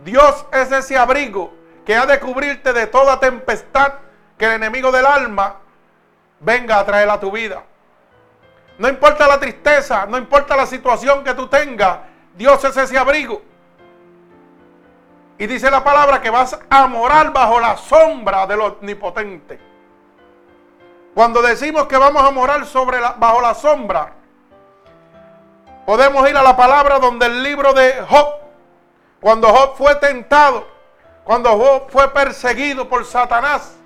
Dios 0.03 0.45
es 0.51 0.73
ese 0.73 0.97
abrigo 0.97 1.53
que 1.85 1.95
ha 1.95 2.05
de 2.05 2.19
cubrirte 2.19 2.73
de 2.73 2.85
toda 2.87 3.21
tempestad 3.21 3.93
que 4.37 4.43
el 4.43 4.51
enemigo 4.51 4.91
del 4.91 5.05
alma 5.05 5.55
venga 6.41 6.79
a 6.79 6.85
traer 6.85 7.09
a 7.09 7.17
tu 7.17 7.31
vida. 7.31 7.63
No 8.81 8.89
importa 8.89 9.27
la 9.27 9.39
tristeza, 9.39 10.07
no 10.07 10.17
importa 10.17 10.57
la 10.57 10.65
situación 10.65 11.23
que 11.23 11.35
tú 11.35 11.45
tengas, 11.45 11.99
Dios 12.33 12.63
es 12.63 12.75
ese 12.75 12.97
abrigo. 12.97 13.39
Y 15.37 15.45
dice 15.45 15.69
la 15.69 15.83
palabra 15.83 16.19
que 16.19 16.31
vas 16.31 16.59
a 16.67 16.87
morar 16.87 17.31
bajo 17.31 17.59
la 17.59 17.77
sombra 17.77 18.47
del 18.47 18.59
omnipotente. 18.59 19.59
Cuando 21.13 21.43
decimos 21.43 21.85
que 21.85 21.95
vamos 21.95 22.23
a 22.23 22.31
morar 22.31 22.65
sobre 22.65 22.97
bajo 23.17 23.39
la 23.39 23.53
sombra, 23.53 24.13
podemos 25.85 26.27
ir 26.27 26.35
a 26.35 26.41
la 26.41 26.57
palabra 26.57 26.97
donde 26.97 27.27
el 27.27 27.43
libro 27.43 27.73
de 27.73 28.03
Job, 28.09 28.29
cuando 29.19 29.49
Job 29.49 29.75
fue 29.77 29.93
tentado, 29.97 30.67
cuando 31.23 31.51
Job 31.51 31.91
fue 31.91 32.07
perseguido 32.11 32.89
por 32.89 33.05
Satanás. 33.05 33.77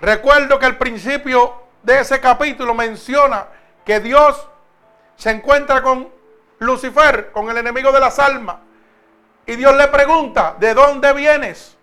Recuerdo 0.00 0.58
que 0.58 0.64
el 0.64 0.78
principio 0.78 1.65
de 1.86 2.00
ese 2.00 2.20
capítulo 2.20 2.74
menciona 2.74 3.46
que 3.84 4.00
Dios 4.00 4.48
se 5.14 5.30
encuentra 5.30 5.82
con 5.82 6.08
Lucifer, 6.58 7.30
con 7.30 7.48
el 7.48 7.56
enemigo 7.58 7.92
de 7.92 8.00
las 8.00 8.18
almas. 8.18 8.56
Y 9.46 9.54
Dios 9.54 9.76
le 9.76 9.86
pregunta, 9.86 10.56
¿de 10.58 10.74
dónde 10.74 11.12
vienes? 11.12 11.76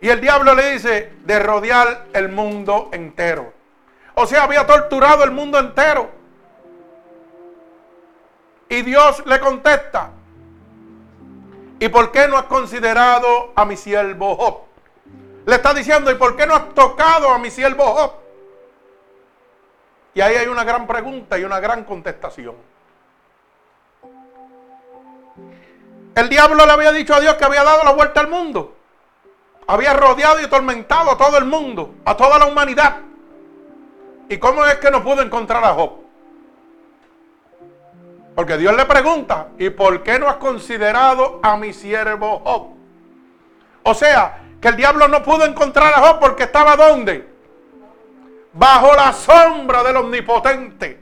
Y 0.00 0.08
el 0.08 0.20
diablo 0.20 0.56
le 0.56 0.72
dice, 0.72 1.12
de 1.24 1.38
rodear 1.38 2.06
el 2.12 2.30
mundo 2.30 2.88
entero. 2.92 3.52
O 4.14 4.26
sea, 4.26 4.42
había 4.42 4.66
torturado 4.66 5.22
el 5.22 5.30
mundo 5.30 5.60
entero. 5.60 6.10
Y 8.68 8.82
Dios 8.82 9.22
le 9.24 9.38
contesta, 9.38 10.10
¿y 11.78 11.88
por 11.88 12.10
qué 12.10 12.26
no 12.26 12.36
has 12.36 12.46
considerado 12.46 13.52
a 13.54 13.64
mi 13.64 13.76
siervo 13.76 14.34
Job? 14.34 14.58
Le 15.46 15.54
está 15.54 15.72
diciendo, 15.72 16.10
¿y 16.10 16.16
por 16.16 16.34
qué 16.36 16.44
no 16.44 16.56
has 16.56 16.74
tocado 16.74 17.30
a 17.30 17.38
mi 17.38 17.52
siervo 17.52 17.84
Job? 17.84 18.27
Y 20.18 20.20
ahí 20.20 20.34
hay 20.34 20.48
una 20.48 20.64
gran 20.64 20.84
pregunta 20.84 21.38
y 21.38 21.44
una 21.44 21.60
gran 21.60 21.84
contestación. 21.84 22.56
El 26.16 26.28
diablo 26.28 26.66
le 26.66 26.72
había 26.72 26.90
dicho 26.90 27.14
a 27.14 27.20
Dios 27.20 27.34
que 27.36 27.44
había 27.44 27.62
dado 27.62 27.84
la 27.84 27.92
vuelta 27.92 28.18
al 28.18 28.26
mundo. 28.26 28.74
Había 29.68 29.92
rodeado 29.92 30.40
y 30.40 30.46
atormentado 30.46 31.12
a 31.12 31.16
todo 31.16 31.38
el 31.38 31.44
mundo, 31.44 31.94
a 32.04 32.16
toda 32.16 32.36
la 32.36 32.46
humanidad. 32.46 32.96
¿Y 34.28 34.38
cómo 34.38 34.66
es 34.66 34.78
que 34.78 34.90
no 34.90 35.04
pudo 35.04 35.22
encontrar 35.22 35.62
a 35.62 35.74
Job? 35.74 36.00
Porque 38.34 38.56
Dios 38.56 38.74
le 38.74 38.86
pregunta, 38.86 39.50
¿y 39.56 39.70
por 39.70 40.02
qué 40.02 40.18
no 40.18 40.28
has 40.28 40.38
considerado 40.38 41.38
a 41.44 41.56
mi 41.56 41.72
siervo 41.72 42.40
Job? 42.44 42.70
O 43.84 43.94
sea, 43.94 44.40
que 44.60 44.66
el 44.66 44.74
diablo 44.74 45.06
no 45.06 45.22
pudo 45.22 45.44
encontrar 45.44 45.94
a 45.94 46.00
Job 46.00 46.18
porque 46.18 46.42
estaba 46.42 46.74
donde? 46.74 47.37
Bajo 48.52 48.94
la 48.94 49.12
sombra 49.12 49.82
del 49.82 49.96
omnipotente. 49.96 51.00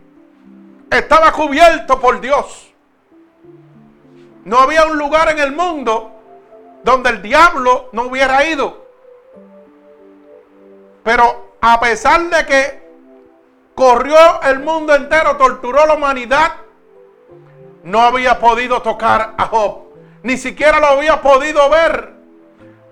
Estaba 0.91 1.33
cubierto 1.33 2.01
por 2.01 2.21
Dios. 2.21 2.73
No 4.45 4.59
había 4.59 4.87
un 4.87 4.97
lugar 4.97 5.31
en 5.31 5.39
el 5.39 5.53
mundo 5.53 6.13
donde 6.85 7.11
el 7.11 7.23
diablo 7.23 7.89
no 7.93 8.03
hubiera 8.03 8.45
ido. 8.45 8.87
Pero 11.03 11.57
a 11.61 11.81
pesar 11.81 12.31
de 12.31 12.47
que 12.47 12.89
corrió 13.75 14.41
el 14.43 14.61
mundo 14.61 14.95
entero, 14.95 15.37
torturó 15.37 15.87
la 15.87 15.95
humanidad, 15.95 16.53
no 17.83 18.01
había 18.01 18.39
podido 18.39 18.83
tocar 18.83 19.35
a 19.37 19.47
Job. 19.47 19.87
Ni 20.23 20.37
siquiera 20.37 20.81
lo 20.81 20.87
había 20.87 21.21
podido 21.21 21.69
ver. 21.69 22.15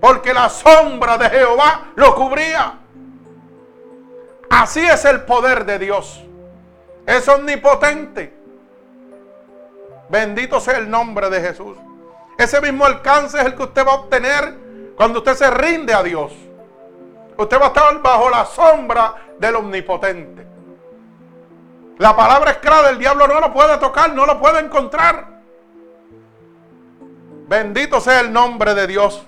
Porque 0.01 0.35
la 0.35 0.49
sombra 0.49 1.17
de 1.17 1.31
Jehová 1.31 1.93
lo 1.97 2.15
cubría. 2.15 2.81
Así 4.55 4.79
es 4.79 5.05
el 5.05 5.23
poder 5.23 5.67
de 5.67 5.81
Dios. 5.81 6.23
Es 7.07 7.27
omnipotente. 7.27 8.33
Bendito 10.09 10.61
sea 10.61 10.79
el 10.79 10.89
nombre 10.89 11.29
de 11.29 11.41
Jesús. 11.41 11.77
Ese 12.39 12.61
mismo 12.61 12.85
alcance 12.85 13.37
es 13.37 13.47
el 13.47 13.57
que 13.57 13.65
usted 13.65 13.85
va 13.85 13.91
a 13.91 13.97
obtener 13.97 14.57
cuando 14.97 15.19
usted 15.19 15.35
se 15.35 15.51
rinde 15.51 15.93
a 15.93 16.05
Dios. 16.05 16.33
Usted 17.37 17.61
va 17.61 17.65
a 17.65 17.69
estar 17.69 18.01
bajo 18.01 18.31
la 18.31 18.45
sombra 18.45 19.15
del 19.41 19.57
omnipotente. 19.57 20.47
La 21.99 22.15
palabra 22.15 22.53
es 22.53 22.59
clara, 22.59 22.91
el 22.91 22.99
diablo 22.99 23.27
no 23.27 23.41
lo 23.41 23.53
puede 23.53 23.77
tocar, 23.79 24.15
no 24.15 24.25
lo 24.25 24.39
puede 24.39 24.61
encontrar. 24.61 25.41
Bendito 27.49 28.01
sea 28.01 28.21
el 28.21 28.33
nombre 28.33 28.73
de 28.73 28.87
Dios. 28.87 29.21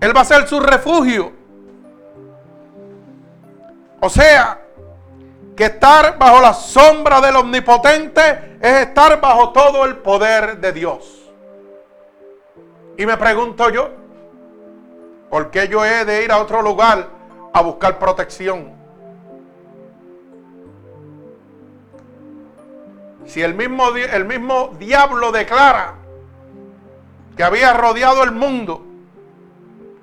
Él 0.00 0.16
va 0.16 0.20
a 0.20 0.24
ser 0.24 0.46
su 0.46 0.60
refugio. 0.60 1.39
O 4.00 4.08
sea, 4.08 4.60
que 5.56 5.64
estar 5.64 6.18
bajo 6.18 6.40
la 6.40 6.54
sombra 6.54 7.20
del 7.20 7.36
omnipotente 7.36 8.56
es 8.60 8.88
estar 8.88 9.20
bajo 9.20 9.50
todo 9.50 9.84
el 9.84 9.96
poder 9.98 10.58
de 10.58 10.72
Dios. 10.72 11.30
Y 12.96 13.04
me 13.04 13.16
pregunto 13.18 13.68
yo, 13.68 13.90
¿por 15.28 15.50
qué 15.50 15.68
yo 15.68 15.84
he 15.84 16.04
de 16.04 16.24
ir 16.24 16.32
a 16.32 16.38
otro 16.38 16.62
lugar 16.62 17.08
a 17.52 17.60
buscar 17.60 17.98
protección? 17.98 18.72
Si 23.26 23.42
el 23.42 23.54
mismo, 23.54 23.88
el 23.94 24.24
mismo 24.24 24.70
diablo 24.78 25.30
declara 25.30 25.94
que 27.36 27.44
había 27.44 27.74
rodeado 27.74 28.24
el 28.24 28.32
mundo 28.32 28.84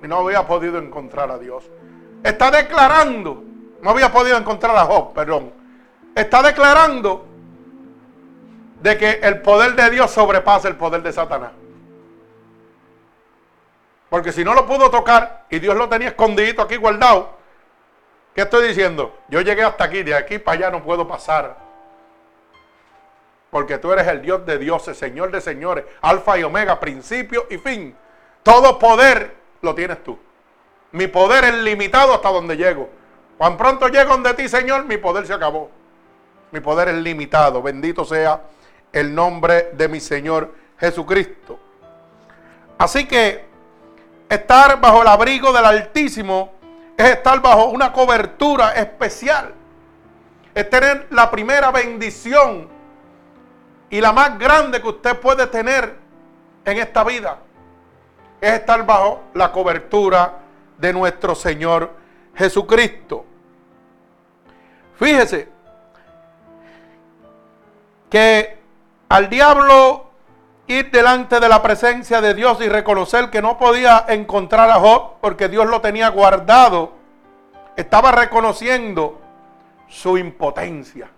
y 0.02 0.06
no 0.06 0.18
había 0.18 0.46
podido 0.46 0.78
encontrar 0.78 1.30
a 1.30 1.38
Dios, 1.38 1.64
está 2.22 2.50
declarando, 2.50 3.42
no 3.80 3.90
había 3.90 4.12
podido 4.12 4.36
encontrar 4.36 4.76
a 4.76 4.84
Job, 4.84 5.12
perdón, 5.12 5.52
está 6.14 6.42
declarando 6.42 7.26
de 8.80 8.96
que 8.96 9.20
el 9.22 9.40
poder 9.40 9.74
de 9.74 9.90
Dios 9.90 10.10
sobrepasa 10.10 10.68
el 10.68 10.76
poder 10.76 11.02
de 11.02 11.12
Satanás. 11.12 11.52
Porque 14.08 14.32
si 14.32 14.44
no 14.44 14.54
lo 14.54 14.66
pudo 14.66 14.90
tocar 14.90 15.44
y 15.50 15.58
Dios 15.58 15.76
lo 15.76 15.88
tenía 15.88 16.08
escondido 16.08 16.62
aquí 16.62 16.76
guardado, 16.76 17.30
¿qué 18.34 18.42
estoy 18.42 18.68
diciendo? 18.68 19.14
Yo 19.28 19.40
llegué 19.40 19.62
hasta 19.62 19.84
aquí, 19.84 20.02
de 20.02 20.14
aquí 20.14 20.38
para 20.38 20.58
allá 20.58 20.70
no 20.70 20.82
puedo 20.82 21.06
pasar. 21.06 21.56
Porque 23.50 23.78
tú 23.78 23.92
eres 23.92 24.06
el 24.08 24.22
Dios 24.22 24.44
de 24.46 24.58
dioses, 24.58 24.96
Señor 24.96 25.30
de 25.30 25.40
señores, 25.40 25.84
alfa 26.00 26.38
y 26.38 26.42
omega, 26.42 26.80
principio 26.80 27.46
y 27.50 27.58
fin. 27.58 27.96
Todo 28.42 28.78
poder 28.78 29.34
lo 29.60 29.74
tienes 29.74 30.02
tú. 30.02 30.18
Mi 30.92 31.06
poder 31.06 31.44
es 31.44 31.54
limitado 31.54 32.14
hasta 32.14 32.30
donde 32.30 32.56
llego. 32.56 32.88
Cuando 33.38 33.56
pronto 33.56 33.88
llego 33.88 34.10
donde 34.10 34.34
ti, 34.34 34.48
Señor, 34.48 34.84
mi 34.84 34.98
poder 34.98 35.26
se 35.26 35.32
acabó. 35.32 35.70
Mi 36.50 36.60
poder 36.60 36.88
es 36.88 36.96
limitado. 36.96 37.62
Bendito 37.62 38.04
sea 38.04 38.42
el 38.92 39.14
nombre 39.14 39.70
de 39.72 39.88
mi 39.88 40.00
Señor 40.00 40.52
Jesucristo. 40.78 41.58
Así 42.76 43.06
que 43.06 43.46
estar 44.28 44.80
bajo 44.80 45.02
el 45.02 45.08
abrigo 45.08 45.52
del 45.52 45.64
Altísimo 45.64 46.52
es 46.96 47.10
estar 47.10 47.40
bajo 47.40 47.66
una 47.66 47.92
cobertura 47.92 48.72
especial. 48.72 49.54
Es 50.54 50.68
tener 50.68 51.06
la 51.10 51.30
primera 51.30 51.70
bendición 51.70 52.68
y 53.88 54.00
la 54.00 54.12
más 54.12 54.38
grande 54.38 54.82
que 54.82 54.88
usted 54.88 55.18
puede 55.18 55.46
tener 55.46 55.96
en 56.64 56.76
esta 56.76 57.04
vida 57.04 57.38
es 58.40 58.52
estar 58.52 58.84
bajo 58.84 59.22
la 59.34 59.50
cobertura 59.52 60.38
de 60.76 60.92
nuestro 60.92 61.34
Señor 61.34 61.90
Jesucristo. 61.90 62.07
Fíjese 64.96 65.48
que 68.10 68.58
al 69.08 69.28
diablo 69.28 70.10
ir 70.66 70.90
delante 70.90 71.40
de 71.40 71.48
la 71.48 71.62
presencia 71.62 72.20
de 72.20 72.34
Dios 72.34 72.60
y 72.60 72.68
reconocer 72.68 73.30
que 73.30 73.42
no 73.42 73.58
podía 73.58 74.04
encontrar 74.08 74.70
a 74.70 74.74
Job 74.74 75.14
porque 75.20 75.48
Dios 75.48 75.66
lo 75.66 75.80
tenía 75.80 76.08
guardado, 76.10 76.92
estaba 77.76 78.12
reconociendo 78.12 79.20
su 79.88 80.18
impotencia. 80.18 81.10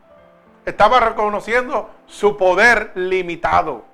Estaba 0.64 1.00
reconociendo 1.00 1.90
su 2.06 2.37
poder 2.37 2.92
limitado. 2.94 3.85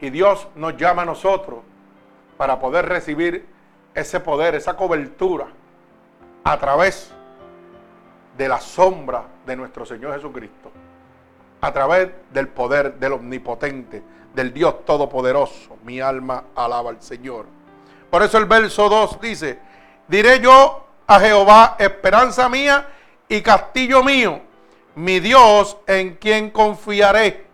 Y 0.00 0.10
Dios 0.10 0.48
nos 0.54 0.76
llama 0.76 1.02
a 1.02 1.06
nosotros 1.06 1.60
para 2.36 2.58
poder 2.58 2.86
recibir 2.86 3.55
ese 3.96 4.20
poder, 4.20 4.54
esa 4.54 4.76
cobertura, 4.76 5.46
a 6.44 6.58
través 6.58 7.10
de 8.36 8.48
la 8.48 8.60
sombra 8.60 9.24
de 9.46 9.56
nuestro 9.56 9.86
Señor 9.86 10.14
Jesucristo, 10.14 10.70
a 11.62 11.72
través 11.72 12.10
del 12.30 12.48
poder 12.48 12.94
del 12.96 13.14
omnipotente, 13.14 14.02
del 14.34 14.52
Dios 14.52 14.84
todopoderoso. 14.84 15.78
Mi 15.82 15.98
alma 15.98 16.44
alaba 16.54 16.90
al 16.90 17.00
Señor. 17.00 17.46
Por 18.10 18.22
eso 18.22 18.36
el 18.36 18.44
verso 18.44 18.88
2 18.88 19.18
dice, 19.20 19.58
diré 20.06 20.40
yo 20.40 20.84
a 21.06 21.18
Jehová, 21.18 21.76
esperanza 21.78 22.50
mía 22.50 22.86
y 23.28 23.40
castillo 23.40 24.04
mío, 24.04 24.40
mi 24.94 25.20
Dios 25.20 25.78
en 25.86 26.16
quien 26.16 26.50
confiaré. 26.50 27.46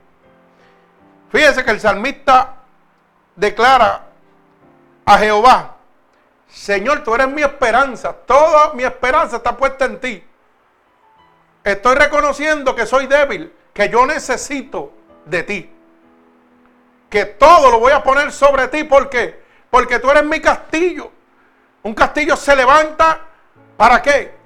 Fíjese 1.31 1.65
que 1.65 1.71
el 1.71 1.81
salmista 1.81 2.57
declara 3.37 4.07
a 5.07 5.19
Jehová, 5.19 5.72
Señor, 6.53 7.03
tú 7.03 7.15
eres 7.15 7.29
mi 7.29 7.43
esperanza, 7.43 8.13
toda 8.13 8.75
mi 8.75 8.85
esperanza 8.85 9.37
está 9.37 9.57
puesta 9.57 9.85
en 9.87 10.01
ti. 10.01 10.25
Estoy 11.65 11.95
reconociendo 11.95 12.75
que 12.75 12.87
soy 12.87 13.07
débil, 13.07 13.53
que 13.73 13.89
yo 13.89 14.05
necesito 14.05 14.93
de 15.25 15.43
ti. 15.43 15.73
Que 17.09 17.25
todo 17.25 17.71
lo 17.71 17.79
voy 17.79 17.93
a 17.93 18.03
poner 18.03 18.33
sobre 18.33 18.69
ti, 18.69 18.85
¿por 18.85 19.09
qué? 19.09 19.43
Porque 19.71 19.99
tú 19.99 20.11
eres 20.11 20.25
mi 20.25 20.41
castillo. 20.41 21.11
Un 21.83 21.95
castillo 21.95 22.37
se 22.37 22.55
levanta, 22.55 23.21
¿para 23.77 24.03
qué? 24.03 24.43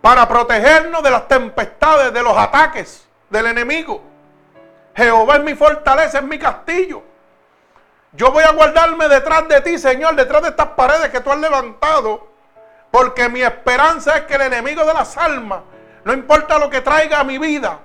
para 0.00 0.28
protegernos 0.28 1.02
de 1.02 1.10
las 1.10 1.26
tempestades, 1.28 2.12
de 2.12 2.22
los 2.22 2.36
ataques 2.36 3.06
del 3.28 3.46
enemigo. 3.46 4.02
Jehová 4.94 5.36
es 5.36 5.42
mi 5.42 5.54
fortaleza, 5.54 6.18
es 6.18 6.24
mi 6.24 6.38
castillo. 6.38 7.02
Yo 8.12 8.32
voy 8.32 8.42
a 8.42 8.52
guardarme 8.52 9.08
detrás 9.08 9.48
de 9.48 9.60
ti, 9.60 9.78
Señor, 9.78 10.16
detrás 10.16 10.42
de 10.42 10.48
estas 10.48 10.68
paredes 10.68 11.10
que 11.10 11.20
tú 11.20 11.30
has 11.30 11.38
levantado, 11.38 12.28
porque 12.90 13.28
mi 13.28 13.42
esperanza 13.42 14.16
es 14.16 14.24
que 14.24 14.34
el 14.34 14.42
enemigo 14.42 14.84
de 14.84 14.94
las 14.94 15.16
almas, 15.16 15.60
no 16.04 16.12
importa 16.12 16.58
lo 16.58 16.70
que 16.70 16.80
traiga 16.80 17.20
a 17.20 17.24
mi 17.24 17.38
vida, 17.38 17.80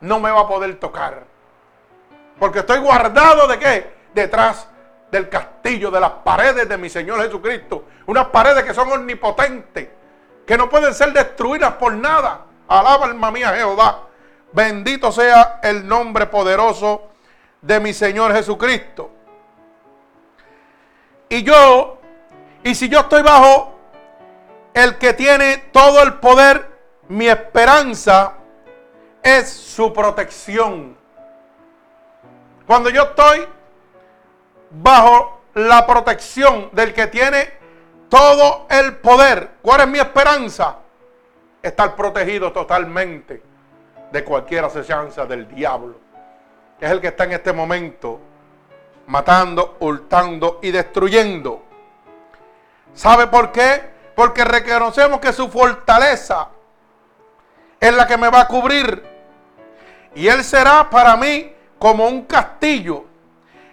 no 0.00 0.20
me 0.20 0.30
va 0.30 0.42
a 0.42 0.48
poder 0.48 0.78
tocar. 0.78 1.24
Porque 2.38 2.60
estoy 2.60 2.78
guardado 2.78 3.48
de 3.48 3.58
qué? 3.58 3.94
Detrás 4.14 4.68
del 5.10 5.28
castillo, 5.28 5.90
de 5.90 6.00
las 6.00 6.10
paredes 6.10 6.68
de 6.68 6.76
mi 6.76 6.88
Señor 6.88 7.22
Jesucristo. 7.22 7.84
Unas 8.06 8.26
paredes 8.26 8.64
que 8.64 8.74
son 8.74 8.90
omnipotentes 8.92 9.88
que 10.46 10.58
no 10.58 10.68
pueden 10.68 10.94
ser 10.94 11.12
destruidas 11.12 11.74
por 11.74 11.92
nada. 11.94 12.42
Alaba 12.68 13.06
alma 13.06 13.30
mía 13.30 13.54
Jehová. 13.54 14.08
Bendito 14.52 15.10
sea 15.10 15.60
el 15.62 15.86
nombre 15.86 16.26
poderoso 16.26 17.08
de 17.60 17.80
mi 17.80 17.92
Señor 17.92 18.32
Jesucristo. 18.34 19.10
Y 21.34 21.42
yo, 21.42 21.98
y 22.62 22.76
si 22.76 22.88
yo 22.88 23.00
estoy 23.00 23.22
bajo 23.22 23.74
el 24.72 24.98
que 24.98 25.14
tiene 25.14 25.64
todo 25.72 26.00
el 26.00 26.14
poder, 26.20 26.70
mi 27.08 27.26
esperanza 27.26 28.34
es 29.20 29.50
su 29.50 29.92
protección. 29.92 30.96
Cuando 32.68 32.88
yo 32.88 33.02
estoy 33.02 33.48
bajo 34.70 35.40
la 35.54 35.84
protección 35.84 36.68
del 36.70 36.94
que 36.94 37.08
tiene 37.08 37.52
todo 38.08 38.68
el 38.70 38.98
poder, 38.98 39.54
¿cuál 39.60 39.80
es 39.80 39.88
mi 39.88 39.98
esperanza? 39.98 40.76
Estar 41.60 41.96
protegido 41.96 42.52
totalmente 42.52 43.42
de 44.12 44.22
cualquier 44.22 44.66
asechanza 44.66 45.26
del 45.26 45.48
diablo, 45.48 45.96
que 46.78 46.86
es 46.86 46.92
el 46.92 47.00
que 47.00 47.08
está 47.08 47.24
en 47.24 47.32
este 47.32 47.52
momento 47.52 48.20
matando, 49.06 49.76
hurtando 49.80 50.60
y 50.62 50.70
destruyendo. 50.70 51.62
¿Sabe 52.94 53.26
por 53.26 53.52
qué? 53.52 53.92
Porque 54.14 54.44
reconocemos 54.44 55.20
que 55.20 55.32
su 55.32 55.48
fortaleza 55.48 56.48
es 57.80 57.94
la 57.94 58.06
que 58.06 58.16
me 58.16 58.30
va 58.30 58.42
a 58.42 58.48
cubrir. 58.48 59.04
Y 60.14 60.28
Él 60.28 60.44
será 60.44 60.88
para 60.88 61.16
mí 61.16 61.54
como 61.78 62.06
un 62.06 62.22
castillo 62.22 63.04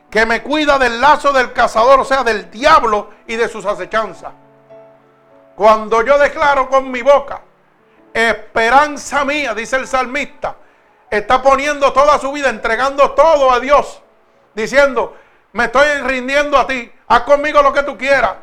que 0.10 0.26
me 0.26 0.44
cuida 0.44 0.78
del 0.78 1.00
lazo 1.00 1.32
del 1.32 1.54
cazador, 1.54 2.02
o 2.02 2.04
sea, 2.04 2.24
del 2.24 2.52
diablo 2.52 3.10
y 3.28 3.38
de 3.38 3.48
sus 3.48 3.66
acechanzas. 3.66 4.34
Cuando 5.56 6.04
yo 6.04 6.18
declaro 6.18 6.68
con 6.68 6.92
mi 6.92 7.02
boca, 7.02 7.42
esperanza 8.14 9.24
mía, 9.24 9.54
dice 9.54 9.78
el 9.78 9.88
salmista, 9.88 10.58
está 11.10 11.42
poniendo 11.42 11.94
toda 11.94 12.20
su 12.20 12.32
vida, 12.32 12.50
entregando 12.50 13.12
todo 13.12 13.52
a 13.52 13.60
Dios, 13.60 14.02
diciendo, 14.54 15.16
me 15.54 15.66
estoy 15.66 15.88
rindiendo 16.02 16.58
a 16.58 16.68
ti, 16.68 16.92
haz 17.08 17.22
conmigo 17.22 17.62
lo 17.62 17.74
que 17.74 17.84
tú 17.84 17.98
quieras, 17.98 18.34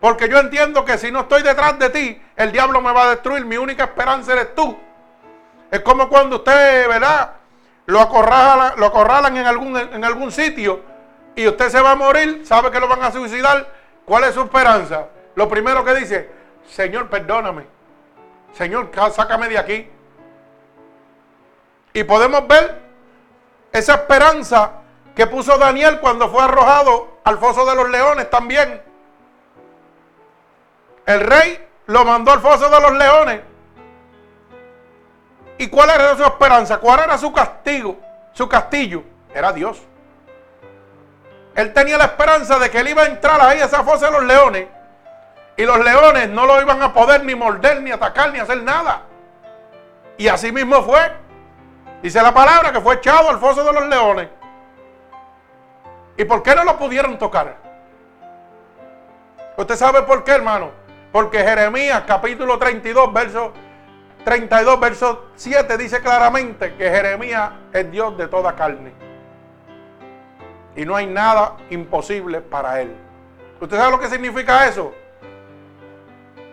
porque 0.00 0.28
yo 0.28 0.38
entiendo 0.38 0.84
que 0.84 0.98
si 0.98 1.10
no 1.10 1.20
estoy 1.20 1.42
detrás 1.42 1.78
de 1.78 1.90
ti, 1.90 2.22
el 2.36 2.52
diablo 2.52 2.80
me 2.80 2.92
va 2.92 3.04
a 3.04 3.10
destruir, 3.10 3.44
mi 3.44 3.56
única 3.56 3.84
esperanza 3.84 4.32
eres 4.32 4.54
tú. 4.54 4.76
Es 5.70 5.80
como 5.80 6.08
cuando 6.08 6.36
usted, 6.36 6.88
¿verdad? 6.88 7.32
Lo 7.86 8.00
acorralan, 8.00 8.74
lo 8.76 8.86
acorralan 8.86 9.36
en, 9.36 9.46
algún, 9.46 9.76
en 9.76 10.04
algún 10.04 10.30
sitio 10.30 10.80
y 11.34 11.48
usted 11.48 11.68
se 11.70 11.80
va 11.80 11.92
a 11.92 11.96
morir, 11.96 12.42
sabe 12.44 12.70
que 12.70 12.78
lo 12.78 12.88
van 12.88 13.02
a 13.02 13.10
suicidar. 13.10 13.66
¿Cuál 14.04 14.24
es 14.24 14.34
su 14.34 14.42
esperanza? 14.42 15.06
Lo 15.34 15.48
primero 15.48 15.84
que 15.84 15.94
dice, 15.94 16.30
Señor, 16.68 17.08
perdóname. 17.08 17.66
Señor, 18.52 18.90
sácame 19.12 19.48
de 19.48 19.58
aquí. 19.58 19.88
Y 21.94 22.04
podemos 22.04 22.46
ver 22.46 22.80
esa 23.72 23.94
esperanza 23.94 24.81
que 25.14 25.26
puso 25.26 25.58
Daniel 25.58 26.00
cuando 26.00 26.28
fue 26.30 26.42
arrojado 26.42 27.18
al 27.24 27.38
foso 27.38 27.66
de 27.66 27.74
los 27.74 27.90
leones 27.90 28.30
también. 28.30 28.82
El 31.06 31.20
rey 31.20 31.66
lo 31.86 32.04
mandó 32.04 32.32
al 32.32 32.40
foso 32.40 32.70
de 32.70 32.80
los 32.80 32.92
leones. 32.92 33.40
¿Y 35.58 35.68
cuál 35.68 35.90
era 35.90 36.16
su 36.16 36.24
esperanza? 36.24 36.78
¿Cuál 36.78 37.00
era 37.00 37.18
su 37.18 37.32
castigo? 37.32 37.96
Su 38.32 38.48
castillo. 38.48 39.02
Era 39.34 39.52
Dios. 39.52 39.80
Él 41.54 41.72
tenía 41.72 41.98
la 41.98 42.04
esperanza 42.04 42.58
de 42.58 42.70
que 42.70 42.80
él 42.80 42.88
iba 42.88 43.02
a 43.02 43.06
entrar 43.06 43.40
ahí 43.40 43.60
a 43.60 43.66
esa 43.66 43.84
fosa 43.84 44.06
de 44.06 44.12
los 44.12 44.24
leones. 44.24 44.66
Y 45.56 45.64
los 45.64 45.78
leones 45.78 46.30
no 46.30 46.46
lo 46.46 46.60
iban 46.60 46.82
a 46.82 46.94
poder 46.94 47.24
ni 47.24 47.34
morder, 47.34 47.82
ni 47.82 47.90
atacar, 47.92 48.32
ni 48.32 48.38
hacer 48.38 48.62
nada. 48.62 49.02
Y 50.16 50.28
así 50.28 50.50
mismo 50.50 50.82
fue. 50.82 51.12
Dice 52.02 52.22
la 52.22 52.32
palabra 52.32 52.72
que 52.72 52.80
fue 52.80 52.94
echado 52.94 53.28
al 53.28 53.38
foso 53.38 53.62
de 53.62 53.72
los 53.72 53.86
leones. 53.86 54.28
¿Y 56.16 56.24
por 56.24 56.42
qué 56.42 56.54
no 56.54 56.64
lo 56.64 56.78
pudieron 56.78 57.18
tocar? 57.18 57.56
¿Usted 59.56 59.76
sabe 59.76 60.02
por 60.02 60.24
qué, 60.24 60.32
hermano? 60.32 60.70
Porque 61.10 61.38
Jeremías 61.38 62.04
capítulo 62.06 62.58
32, 62.58 63.12
verso 63.12 63.52
32, 64.24 64.80
verso 64.80 65.24
7 65.34 65.76
dice 65.76 66.00
claramente 66.00 66.74
que 66.74 66.90
Jeremías 66.90 67.50
es 67.72 67.90
Dios 67.90 68.16
de 68.16 68.28
toda 68.28 68.54
carne. 68.54 68.92
Y 70.74 70.84
no 70.84 70.96
hay 70.96 71.06
nada 71.06 71.56
imposible 71.70 72.40
para 72.40 72.80
él. 72.80 72.94
¿Usted 73.60 73.76
sabe 73.76 73.90
lo 73.90 74.00
que 74.00 74.08
significa 74.08 74.66
eso? 74.66 74.92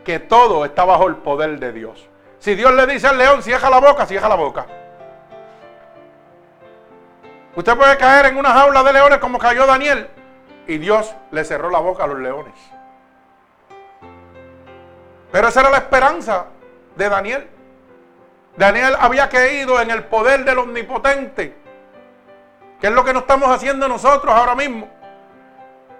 Que 0.03 0.19
todo 0.19 0.65
está 0.65 0.83
bajo 0.83 1.07
el 1.07 1.15
poder 1.17 1.59
de 1.59 1.71
Dios. 1.71 2.07
Si 2.39 2.55
Dios 2.55 2.73
le 2.73 2.85
dice 2.85 3.07
al 3.07 3.17
león, 3.17 3.43
cierra 3.43 3.69
la 3.69 3.79
boca, 3.79 4.05
cierra 4.05 4.29
la 4.29 4.35
boca. 4.35 4.65
Usted 7.55 7.77
puede 7.77 7.97
caer 7.97 8.27
en 8.27 8.37
una 8.37 8.53
jaula 8.53 8.83
de 8.83 8.93
leones 8.93 9.17
como 9.19 9.39
cayó 9.39 9.65
Daniel. 9.65 10.09
Y 10.67 10.77
Dios 10.77 11.15
le 11.31 11.43
cerró 11.43 11.69
la 11.69 11.79
boca 11.79 12.03
a 12.03 12.07
los 12.07 12.19
leones. 12.19 12.53
Pero 15.31 15.47
esa 15.47 15.61
era 15.61 15.69
la 15.69 15.77
esperanza 15.77 16.45
de 16.95 17.09
Daniel. 17.09 17.49
Daniel 18.55 18.95
había 18.99 19.29
caído 19.29 19.81
en 19.81 19.89
el 19.89 20.03
poder 20.03 20.43
del 20.43 20.59
omnipotente. 20.59 21.55
¿Qué 22.79 22.87
es 22.87 22.93
lo 22.93 23.03
que 23.03 23.13
no 23.13 23.19
estamos 23.19 23.49
haciendo 23.49 23.87
nosotros 23.87 24.33
ahora 24.33 24.55
mismo? 24.55 24.87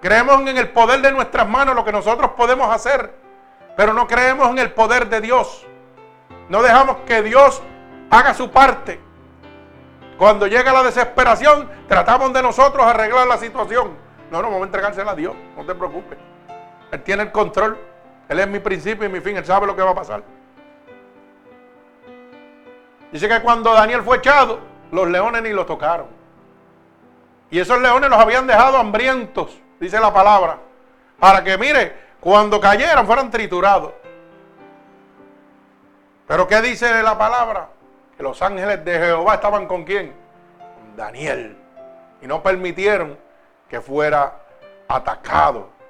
Creemos 0.00 0.40
en 0.40 0.56
el 0.56 0.70
poder 0.70 1.02
de 1.02 1.12
nuestras 1.12 1.48
manos, 1.48 1.74
lo 1.74 1.84
que 1.84 1.92
nosotros 1.92 2.30
podemos 2.36 2.74
hacer, 2.74 3.12
pero 3.76 3.92
no 3.92 4.06
creemos 4.06 4.48
en 4.50 4.58
el 4.58 4.72
poder 4.72 5.08
de 5.08 5.20
Dios. 5.20 5.66
No 6.48 6.62
dejamos 6.62 6.98
que 7.06 7.22
Dios 7.22 7.62
haga 8.10 8.34
su 8.34 8.50
parte. 8.50 9.00
Cuando 10.20 10.46
llega 10.46 10.70
la 10.70 10.82
desesperación, 10.82 11.66
tratamos 11.88 12.30
de 12.34 12.42
nosotros 12.42 12.84
arreglar 12.84 13.26
la 13.26 13.38
situación. 13.38 13.96
No, 14.30 14.42
no, 14.42 14.48
vamos 14.48 14.60
a 14.60 14.64
entregársela 14.66 15.12
a 15.12 15.14
Dios, 15.14 15.34
no 15.56 15.64
te 15.64 15.74
preocupes. 15.74 16.18
Él 16.92 17.02
tiene 17.02 17.22
el 17.22 17.32
control. 17.32 17.78
Él 18.28 18.38
es 18.38 18.46
mi 18.46 18.58
principio 18.58 19.06
y 19.06 19.08
mi 19.08 19.20
fin. 19.20 19.38
Él 19.38 19.46
sabe 19.46 19.66
lo 19.66 19.74
que 19.74 19.80
va 19.80 19.92
a 19.92 19.94
pasar. 19.94 20.22
Dice 23.10 23.26
que 23.30 23.40
cuando 23.40 23.72
Daniel 23.72 24.02
fue 24.02 24.18
echado, 24.18 24.58
los 24.92 25.08
leones 25.08 25.42
ni 25.42 25.54
lo 25.54 25.64
tocaron. 25.64 26.08
Y 27.50 27.58
esos 27.58 27.80
leones 27.80 28.10
los 28.10 28.18
habían 28.18 28.46
dejado 28.46 28.76
hambrientos, 28.76 29.58
dice 29.80 29.98
la 29.98 30.12
palabra. 30.12 30.58
Para 31.18 31.42
que, 31.42 31.56
mire, 31.56 31.96
cuando 32.20 32.60
cayeran 32.60 33.06
fueran 33.06 33.30
triturados. 33.30 33.94
Pero 36.26 36.46
¿qué 36.46 36.60
dice 36.60 37.02
la 37.02 37.16
palabra? 37.16 37.70
Los 38.20 38.40
ángeles 38.42 38.84
de 38.84 38.98
Jehová 38.98 39.34
estaban 39.34 39.66
con 39.66 39.84
quién? 39.84 40.12
Daniel. 40.96 41.56
Y 42.20 42.26
no 42.26 42.42
permitieron 42.42 43.18
que 43.68 43.80
fuera 43.80 44.36
atacado 44.88 45.80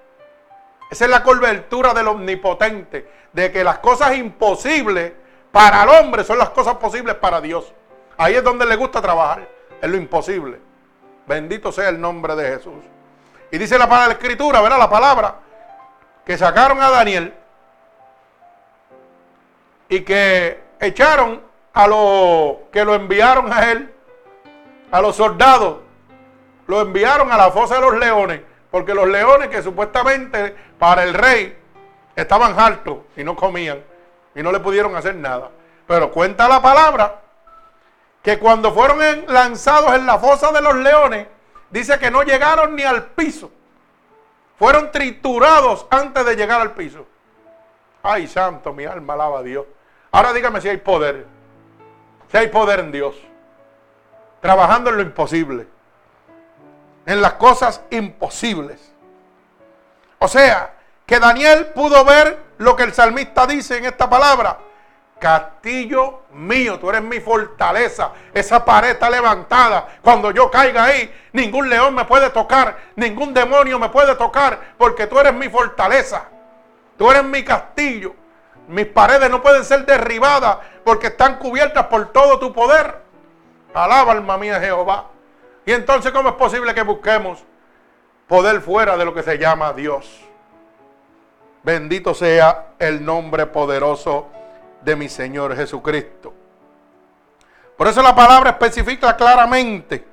esa 0.90 1.04
es 1.04 1.10
la 1.10 1.22
cobertura 1.22 1.94
del 1.94 2.08
omnipotente, 2.08 3.08
de 3.32 3.52
que 3.52 3.62
las 3.62 3.78
cosas 3.78 4.16
imposibles 4.16 5.12
para 5.52 5.84
el 5.84 5.88
hombre 5.88 6.24
son 6.24 6.36
las 6.36 6.50
cosas 6.50 6.76
posibles 6.76 7.14
para 7.14 7.40
Dios. 7.40 7.72
Ahí 8.18 8.34
es 8.34 8.42
donde 8.42 8.66
le 8.66 8.74
gusta 8.74 9.00
trabajar, 9.00 9.46
es 9.80 9.88
lo 9.88 9.96
imposible. 9.96 10.58
Bendito 11.26 11.70
sea 11.70 11.88
el 11.90 12.00
nombre 12.00 12.34
de 12.34 12.56
Jesús. 12.56 12.82
Y 13.52 13.58
dice 13.58 13.78
la, 13.78 13.86
la 13.86 14.12
escritura, 14.12 14.60
¿verdad? 14.60 14.78
La 14.78 14.90
palabra, 14.90 15.36
que 16.24 16.36
sacaron 16.36 16.82
a 16.82 16.90
Daniel 16.90 17.34
y 19.88 20.00
que 20.00 20.60
echaron 20.80 21.40
a 21.72 21.86
los 21.86 22.56
que 22.72 22.84
lo 22.84 22.94
enviaron 22.94 23.52
a 23.52 23.70
él, 23.70 23.94
a 24.90 25.00
los 25.00 25.16
soldados, 25.16 25.78
lo 26.66 26.80
enviaron 26.80 27.30
a 27.32 27.36
la 27.36 27.50
fosa 27.50 27.76
de 27.76 27.80
los 27.80 27.98
leones 27.98 28.40
porque 28.70 28.94
los 28.94 29.08
leones 29.08 29.48
que 29.48 29.62
supuestamente 29.62 30.54
para 30.78 31.02
el 31.02 31.14
rey 31.14 31.56
estaban 32.14 32.58
hartos 32.58 32.98
y 33.16 33.24
no 33.24 33.34
comían 33.34 33.82
y 34.34 34.42
no 34.42 34.52
le 34.52 34.60
pudieron 34.60 34.94
hacer 34.94 35.16
nada. 35.16 35.50
Pero 35.86 36.10
cuenta 36.12 36.48
la 36.48 36.62
palabra 36.62 37.20
que 38.22 38.38
cuando 38.38 38.72
fueron 38.72 39.00
lanzados 39.26 39.94
en 39.94 40.06
la 40.06 40.18
fosa 40.18 40.52
de 40.52 40.60
los 40.60 40.76
leones, 40.76 41.26
dice 41.70 41.98
que 41.98 42.10
no 42.10 42.22
llegaron 42.22 42.76
ni 42.76 42.82
al 42.82 43.06
piso. 43.06 43.50
Fueron 44.56 44.92
triturados 44.92 45.86
antes 45.90 46.24
de 46.24 46.36
llegar 46.36 46.60
al 46.60 46.72
piso. 46.72 47.06
Ay, 48.02 48.28
santo, 48.28 48.72
mi 48.72 48.84
alma 48.84 49.14
alaba 49.14 49.40
a 49.40 49.42
Dios. 49.42 49.64
Ahora 50.12 50.32
dígame 50.32 50.60
si 50.60 50.68
hay 50.68 50.76
poder. 50.76 51.26
Si 52.30 52.36
hay 52.36 52.48
poder 52.48 52.80
en 52.80 52.92
Dios. 52.92 53.14
Trabajando 54.40 54.90
en 54.90 54.96
lo 54.96 55.02
imposible 55.02 55.66
en 57.06 57.20
las 57.20 57.34
cosas 57.34 57.82
imposibles. 57.90 58.92
O 60.18 60.28
sea, 60.28 60.74
que 61.06 61.18
Daniel 61.18 61.66
pudo 61.74 62.04
ver 62.04 62.38
lo 62.58 62.76
que 62.76 62.84
el 62.84 62.94
salmista 62.94 63.46
dice 63.46 63.78
en 63.78 63.86
esta 63.86 64.08
palabra. 64.08 64.58
Castillo 65.18 66.22
mío, 66.32 66.78
tú 66.78 66.88
eres 66.88 67.02
mi 67.02 67.20
fortaleza. 67.20 68.12
Esa 68.32 68.64
pared 68.64 68.90
está 68.90 69.10
levantada. 69.10 69.88
Cuando 70.02 70.30
yo 70.30 70.50
caiga 70.50 70.84
ahí, 70.84 71.12
ningún 71.32 71.68
león 71.68 71.94
me 71.94 72.04
puede 72.04 72.30
tocar, 72.30 72.78
ningún 72.96 73.34
demonio 73.34 73.78
me 73.78 73.88
puede 73.88 74.14
tocar, 74.14 74.74
porque 74.78 75.06
tú 75.06 75.18
eres 75.18 75.34
mi 75.34 75.48
fortaleza. 75.48 76.24
Tú 76.96 77.10
eres 77.10 77.24
mi 77.24 77.42
castillo. 77.42 78.14
Mis 78.70 78.86
paredes 78.86 79.28
no 79.28 79.42
pueden 79.42 79.64
ser 79.64 79.84
derribadas 79.84 80.58
porque 80.84 81.08
están 81.08 81.38
cubiertas 81.38 81.86
por 81.86 82.12
todo 82.12 82.38
tu 82.38 82.52
poder. 82.52 83.02
Alaba 83.74 84.12
alma 84.12 84.38
mía 84.38 84.60
Jehová. 84.60 85.06
Y 85.66 85.72
entonces, 85.72 86.12
¿cómo 86.12 86.28
es 86.28 86.34
posible 86.36 86.72
que 86.72 86.82
busquemos 86.82 87.42
poder 88.28 88.60
fuera 88.60 88.96
de 88.96 89.04
lo 89.04 89.12
que 89.12 89.24
se 89.24 89.38
llama 89.38 89.72
Dios? 89.72 90.20
Bendito 91.64 92.14
sea 92.14 92.74
el 92.78 93.04
nombre 93.04 93.46
poderoso 93.46 94.28
de 94.82 94.94
mi 94.94 95.08
Señor 95.08 95.56
Jesucristo. 95.56 96.32
Por 97.76 97.88
eso 97.88 98.02
la 98.02 98.14
palabra 98.14 98.50
especifica 98.50 99.16
claramente, 99.16 100.06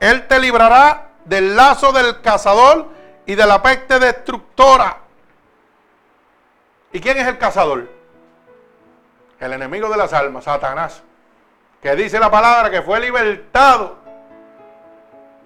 Él 0.00 0.26
te 0.26 0.38
librará 0.38 1.08
del 1.26 1.54
lazo 1.54 1.92
del 1.92 2.22
cazador 2.22 2.86
y 3.26 3.34
de 3.34 3.46
la 3.46 3.62
peste 3.62 3.98
destructora. 3.98 5.05
¿Y 6.92 7.00
quién 7.00 7.18
es 7.18 7.26
el 7.26 7.38
cazador? 7.38 7.88
El 9.38 9.52
enemigo 9.52 9.88
de 9.88 9.96
las 9.96 10.12
almas, 10.12 10.44
Satanás. 10.44 11.02
Que 11.82 11.94
dice 11.94 12.18
la 12.18 12.30
palabra 12.30 12.70
que 12.70 12.82
fue 12.82 13.00
libertado. 13.00 13.96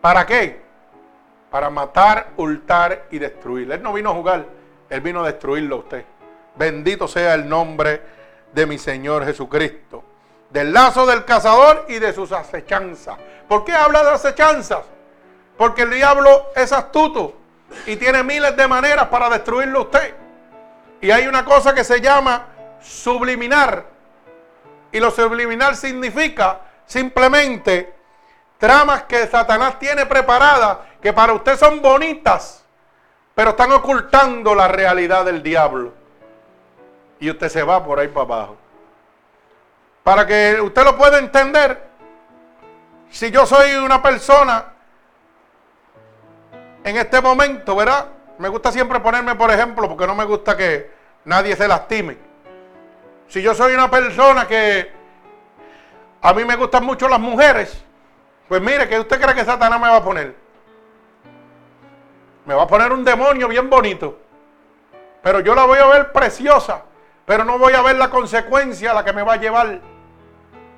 ¿Para 0.00 0.24
qué? 0.26 0.62
Para 1.50 1.70
matar, 1.70 2.29
hurtar 2.37 3.07
y 3.11 3.18
destruir. 3.18 3.70
Él 3.70 3.83
no 3.83 3.92
vino 3.92 4.11
a 4.11 4.14
jugar, 4.14 4.46
él 4.88 5.00
vino 5.00 5.22
a 5.22 5.26
destruirlo 5.26 5.76
a 5.76 5.79
usted. 5.81 6.05
Bendito 6.57 7.09
sea 7.09 7.35
el 7.35 7.48
nombre 7.48 8.00
de 8.53 8.66
mi 8.66 8.79
Señor 8.79 9.24
Jesucristo. 9.24 10.05
Del 10.50 10.72
lazo 10.72 11.07
del 11.07 11.24
cazador 11.24 11.87
y 11.88 11.98
de 11.98 12.12
sus 12.12 12.33
acechanzas. 12.33 13.16
¿Por 13.48 13.64
qué 13.64 13.72
habla 13.72 14.03
de 14.03 14.11
acechanzas? 14.11 14.85
Porque 15.57 15.83
el 15.83 15.90
diablo 15.90 16.46
es 16.57 16.72
astuto 16.72 17.35
y 17.87 17.96
tiene 17.96 18.22
miles 18.22 18.57
de 18.57 18.66
maneras 18.66 19.09
para 19.09 19.29
destruirlo 19.29 19.81
a 19.81 19.83
usted. 19.83 20.14
Y 21.01 21.11
hay 21.11 21.27
una 21.27 21.45
cosa 21.45 21.75
que 21.75 21.85
se 21.85 22.01
llama 22.01 22.47
subliminar. 22.81 23.85
Y 24.93 25.01
lo 25.01 25.11
subliminar 25.11 25.77
significa 25.77 26.61
simplemente 26.85 27.95
tramas 28.59 29.05
que 29.05 29.27
Satanás 29.27 29.79
tiene 29.79 30.05
preparadas 30.07 30.79
que 31.01 31.13
para 31.13 31.33
usted 31.33 31.57
son 31.57 31.81
bonitas, 31.81 32.65
pero 33.35 33.51
están 33.51 33.73
ocultando 33.73 34.55
la 34.55 34.69
realidad 34.69 35.25
del 35.25 35.43
diablo. 35.43 35.95
Y 37.19 37.31
usted 37.31 37.49
se 37.49 37.63
va 37.63 37.83
por 37.85 37.99
ahí 37.99 38.09
para 38.09 38.25
abajo. 38.25 38.57
Para 40.03 40.27
que 40.27 40.61
usted 40.61 40.85
lo 40.85 40.97
pueda 40.97 41.19
entender, 41.19 41.89
si 43.11 43.31
yo 43.31 43.47
soy 43.47 43.75
una 43.75 44.03
persona 44.03 44.73
en 46.85 46.97
este 46.97 47.21
momento, 47.21 47.77
¿verdad? 47.77 48.07
Me 48.40 48.48
gusta 48.48 48.72
siempre 48.72 48.98
ponerme 49.00 49.35
por 49.35 49.50
ejemplo 49.50 49.87
porque 49.87 50.07
no 50.07 50.14
me 50.14 50.24
gusta 50.24 50.57
que 50.57 50.90
nadie 51.26 51.55
se 51.57 51.68
lastime. 51.68 52.16
Si 53.29 53.42
yo 53.42 53.55
soy 53.55 53.74
una 53.74 53.90
persona 53.90 54.48
que 54.48 54.90
a 56.22 56.33
mí 56.33 56.46
me 56.46 56.57
gustan 56.57 56.87
mucho 56.87 57.07
las 57.07 57.20
mujeres, 57.20 57.85
pues 58.48 58.62
mire, 58.62 58.88
¿qué 58.88 58.98
usted 58.98 59.20
cree 59.20 59.35
que 59.35 59.44
Satanás 59.44 59.79
me 59.79 59.90
va 59.90 59.96
a 59.96 60.03
poner? 60.03 60.35
Me 62.46 62.55
va 62.55 62.62
a 62.62 62.66
poner 62.66 62.90
un 62.94 63.05
demonio 63.05 63.46
bien 63.46 63.68
bonito. 63.68 64.18
Pero 65.22 65.40
yo 65.40 65.55
la 65.55 65.66
voy 65.66 65.79
a 65.79 65.87
ver 65.88 66.11
preciosa. 66.11 66.85
Pero 67.26 67.44
no 67.44 67.59
voy 67.59 67.74
a 67.74 67.83
ver 67.83 67.96
la 67.96 68.09
consecuencia 68.09 68.92
a 68.92 68.94
la 68.94 69.05
que 69.05 69.12
me 69.12 69.22
va 69.22 69.35
a 69.35 69.37
llevar. 69.37 69.81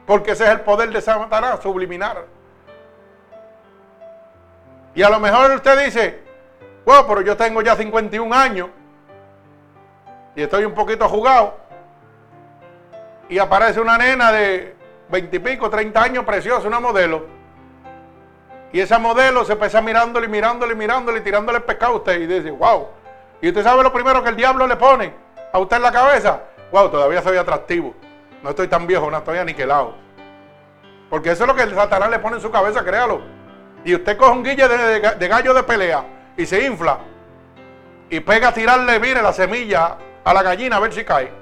Porque 0.05 0.33
ese 0.33 0.43
es 0.47 0.51
el 0.51 0.63
poder 0.63 0.91
de 0.91 1.01
Satanás, 1.01 1.61
subliminar. 1.63 2.27
Y 4.97 5.03
a 5.05 5.09
lo 5.09 5.21
mejor 5.21 5.53
usted 5.53 5.85
dice, 5.85 6.22
bueno, 6.85 7.07
pero 7.07 7.21
yo 7.21 7.37
tengo 7.37 7.63
ya 7.63 7.77
51 7.77 8.35
años 8.35 8.69
y 10.35 10.43
estoy 10.43 10.65
un 10.65 10.75
poquito 10.75 11.09
jugado. 11.09 11.57
Y 13.29 13.39
aparece 13.39 13.81
una 13.81 13.97
nena 13.97 14.33
de 14.33 14.77
20 15.09 15.37
y 15.37 15.39
pico, 15.39 15.71
30 15.71 16.03
años, 16.03 16.25
preciosa, 16.25 16.67
una 16.67 16.81
modelo. 16.81 17.27
Y 18.73 18.81
esa 18.81 18.99
modelo 18.99 19.45
se 19.45 19.53
empieza 19.53 19.81
mirándole, 19.81 20.29
mirándole, 20.29 20.75
mirándole, 20.75 21.21
tirándole 21.21 21.59
el 21.59 21.65
pescado 21.65 21.95
a 21.95 21.97
usted 21.97 22.21
y 22.21 22.27
dice, 22.27 22.51
wow. 22.51 22.89
Y 23.41 23.49
usted 23.49 23.63
sabe 23.63 23.83
lo 23.83 23.93
primero 23.93 24.23
que 24.23 24.31
el 24.31 24.37
diablo 24.37 24.67
le 24.67 24.77
pone 24.77 25.13
a 25.53 25.59
usted 25.59 25.77
en 25.77 25.83
la 25.83 25.93
cabeza. 25.93 26.41
Wow, 26.71 26.91
todavía 26.91 27.23
soy 27.23 27.37
atractivo. 27.37 27.95
No 28.43 28.51
estoy 28.51 28.69
tan 28.69 28.87
viejo, 28.87 29.11
no 29.11 29.19
estoy 29.19 29.39
aniquilado. 29.39 29.95
Porque 31.11 31.31
eso 31.31 31.45
es 31.45 31.49
lo 31.49 31.55
que 31.55 31.63
el 31.63 31.75
Satanás 31.75 32.11
le 32.11 32.19
pone 32.19 32.37
en 32.37 32.43
su 32.43 32.51
cabeza, 32.51 32.83
créalo 32.83 33.43
y 33.85 33.95
usted 33.95 34.17
coge 34.17 34.33
un 34.33 34.45
guille 34.45 34.69
de, 34.69 35.29
gallo 35.29 35.55
de 35.55 35.63
pelea 35.63 36.05
y 36.37 36.47
se 36.47 36.65
infla 36.65 36.99
y 38.09 38.21
pega 38.21 38.49
a 38.49 38.55
tirarle, 38.55 38.99
mire, 39.01 39.23
la 39.23 39.33
semilla 39.33 39.97
a 40.25 40.35
la 40.35 40.43
gallina 40.43 40.77
a 40.77 40.81
ver 40.81 40.93
si 40.93 41.05
cae. 41.05 41.33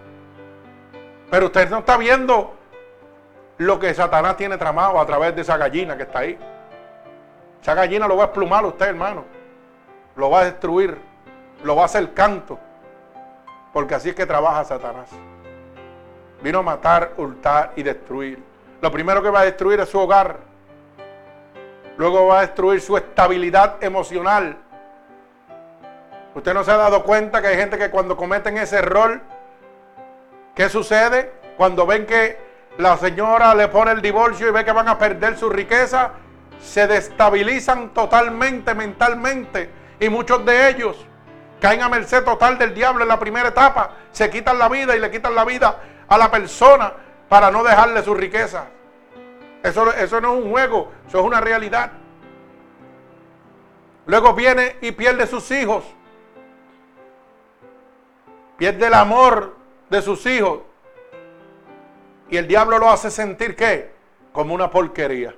Pero 1.30 1.46
usted 1.46 1.68
no 1.70 1.78
está 1.78 1.96
viendo 1.96 2.54
lo 3.58 3.78
que 3.78 3.92
Satanás 3.94 4.36
tiene 4.36 4.56
tramado 4.56 5.00
a 5.00 5.06
través 5.06 5.34
de 5.34 5.42
esa 5.42 5.56
gallina 5.56 5.96
que 5.96 6.04
está 6.04 6.20
ahí. 6.20 6.38
Esa 7.60 7.74
gallina 7.74 8.08
lo 8.08 8.16
va 8.16 8.24
a 8.24 8.26
esplumar 8.26 8.64
usted, 8.64 8.86
hermano. 8.86 9.24
Lo 10.16 10.30
va 10.30 10.40
a 10.40 10.44
destruir. 10.44 10.96
Lo 11.62 11.76
va 11.76 11.82
a 11.82 11.84
hacer 11.86 12.14
canto. 12.14 12.58
Porque 13.72 13.94
así 13.94 14.08
es 14.08 14.14
que 14.14 14.26
trabaja 14.26 14.64
Satanás. 14.64 15.10
Vino 16.42 16.60
a 16.60 16.62
matar, 16.62 17.12
hurtar 17.16 17.72
y 17.76 17.82
destruir. 17.82 18.42
Lo 18.80 18.90
primero 18.90 19.22
que 19.22 19.30
va 19.30 19.40
a 19.40 19.44
destruir 19.44 19.78
es 19.80 19.88
su 19.88 19.98
hogar 19.98 20.50
Luego 22.00 22.28
va 22.28 22.38
a 22.38 22.40
destruir 22.40 22.80
su 22.80 22.96
estabilidad 22.96 23.84
emocional. 23.84 24.56
Usted 26.40 26.54
no 26.54 26.64
se 26.64 26.70
ha 26.70 26.78
dado 26.78 27.02
cuenta 27.02 27.42
que 27.42 27.48
hay 27.48 27.56
gente 27.58 27.76
que 27.76 27.90
cuando 27.90 28.16
cometen 28.16 28.56
ese 28.56 28.78
error, 28.78 29.20
¿qué 30.54 30.70
sucede? 30.70 31.30
Cuando 31.58 31.84
ven 31.84 32.06
que 32.06 32.38
la 32.78 32.96
señora 32.96 33.54
le 33.54 33.68
pone 33.68 33.90
el 33.90 34.00
divorcio 34.00 34.48
y 34.48 34.50
ve 34.50 34.64
que 34.64 34.72
van 34.72 34.88
a 34.88 34.96
perder 34.96 35.36
su 35.36 35.50
riqueza, 35.50 36.12
se 36.58 36.86
destabilizan 36.86 37.90
totalmente 37.90 38.74
mentalmente. 38.74 39.68
Y 40.00 40.08
muchos 40.08 40.42
de 40.46 40.70
ellos 40.70 41.04
caen 41.60 41.82
a 41.82 41.90
merced 41.90 42.24
total 42.24 42.56
del 42.56 42.72
diablo 42.72 43.02
en 43.02 43.08
la 43.08 43.18
primera 43.18 43.50
etapa. 43.50 43.90
Se 44.10 44.30
quitan 44.30 44.58
la 44.58 44.70
vida 44.70 44.96
y 44.96 44.98
le 44.98 45.10
quitan 45.10 45.34
la 45.34 45.44
vida 45.44 45.76
a 46.08 46.16
la 46.16 46.30
persona 46.30 46.90
para 47.28 47.50
no 47.50 47.62
dejarle 47.62 48.02
su 48.02 48.14
riqueza. 48.14 48.64
Eso, 49.62 49.84
no 49.84 49.92
es 49.92 50.12
un 50.42 50.50
juego, 50.50 50.90
eso 51.06 51.18
es 51.18 51.24
una 51.26 51.42
realidad. 51.42 51.90
Luego 54.06 54.32
viene 54.32 54.76
y 54.80 54.92
pierde 54.92 55.26
sus 55.26 55.50
hijos. 55.50 55.84
Pierde 58.60 58.88
el 58.88 58.92
amor 58.92 59.56
de 59.88 60.02
sus 60.02 60.26
hijos. 60.26 60.58
Y 62.28 62.36
el 62.36 62.46
diablo 62.46 62.78
lo 62.78 62.90
hace 62.90 63.10
sentir 63.10 63.56
¿qué? 63.56 63.90
Como 64.32 64.54
una 64.54 64.70
porquería. 64.70 65.34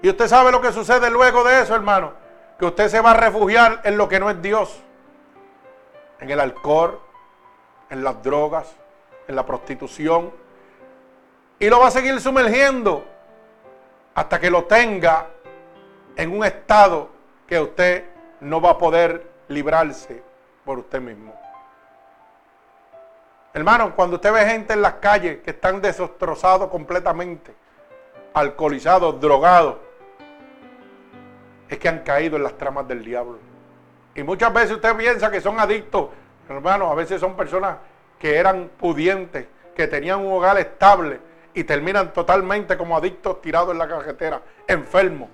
Y 0.00 0.08
usted 0.08 0.28
sabe 0.28 0.50
lo 0.50 0.62
que 0.62 0.72
sucede 0.72 1.10
luego 1.10 1.44
de 1.44 1.60
eso, 1.60 1.74
hermano. 1.74 2.14
Que 2.58 2.64
usted 2.64 2.88
se 2.88 3.02
va 3.02 3.10
a 3.10 3.16
refugiar 3.18 3.82
en 3.84 3.98
lo 3.98 4.08
que 4.08 4.18
no 4.18 4.30
es 4.30 4.40
Dios. 4.40 4.80
En 6.20 6.30
el 6.30 6.40
alcohol, 6.40 6.98
en 7.90 8.02
las 8.02 8.22
drogas, 8.22 8.74
en 9.28 9.36
la 9.36 9.44
prostitución 9.44 10.32
y 11.58 11.68
lo 11.68 11.80
va 11.80 11.88
a 11.88 11.90
seguir 11.90 12.18
sumergiendo 12.18 13.04
hasta 14.14 14.40
que 14.40 14.48
lo 14.48 14.64
tenga 14.64 15.26
en 16.16 16.32
un 16.32 16.46
estado 16.46 17.10
que 17.46 17.60
usted 17.60 18.04
no 18.40 18.62
va 18.62 18.70
a 18.70 18.78
poder 18.78 19.30
librarse 19.48 20.22
por 20.66 20.80
usted 20.80 21.00
mismo. 21.00 21.32
Hermano, 23.54 23.94
cuando 23.96 24.16
usted 24.16 24.32
ve 24.32 24.44
gente 24.44 24.74
en 24.74 24.82
las 24.82 24.94
calles 24.94 25.38
que 25.42 25.52
están 25.52 25.80
desastrozados 25.80 26.68
completamente, 26.68 27.54
alcoholizados, 28.34 29.18
drogados, 29.18 29.76
es 31.68 31.78
que 31.78 31.88
han 31.88 32.00
caído 32.00 32.36
en 32.36 32.42
las 32.42 32.58
tramas 32.58 32.86
del 32.86 33.02
diablo. 33.02 33.38
Y 34.14 34.22
muchas 34.22 34.52
veces 34.52 34.72
usted 34.72 34.94
piensa 34.96 35.30
que 35.30 35.40
son 35.40 35.58
adictos. 35.58 36.08
Hermano, 36.48 36.90
a 36.90 36.94
veces 36.94 37.20
son 37.20 37.34
personas 37.34 37.78
que 38.18 38.36
eran 38.36 38.70
pudientes, 38.76 39.46
que 39.74 39.86
tenían 39.86 40.20
un 40.20 40.32
hogar 40.32 40.58
estable, 40.58 41.20
y 41.54 41.64
terminan 41.64 42.12
totalmente 42.12 42.76
como 42.76 42.96
adictos 42.96 43.40
tirados 43.40 43.70
en 43.72 43.78
la 43.78 43.88
carretera, 43.88 44.42
enfermos, 44.66 45.30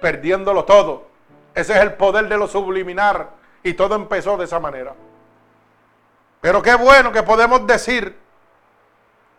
perdiéndolo 0.00 0.64
todo. 0.64 1.06
Ese 1.54 1.72
es 1.72 1.80
el 1.80 1.94
poder 1.94 2.28
de 2.28 2.36
lo 2.36 2.46
subliminar 2.46 3.39
y 3.62 3.74
todo 3.74 3.94
empezó 3.94 4.36
de 4.36 4.44
esa 4.44 4.58
manera. 4.60 4.94
Pero 6.40 6.62
qué 6.62 6.74
bueno 6.74 7.12
que 7.12 7.22
podemos 7.22 7.66
decir, 7.66 8.16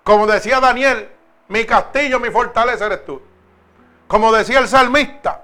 como 0.04 0.28
decía 0.28 0.60
Daniel, 0.60 1.10
mi 1.48 1.66
castillo, 1.66 2.20
mi 2.20 2.30
fortaleza 2.30 2.86
eres 2.86 3.06
tú. 3.06 3.22
Como 4.08 4.32
decía 4.32 4.60
el 4.60 4.68
salmista, 4.68 5.44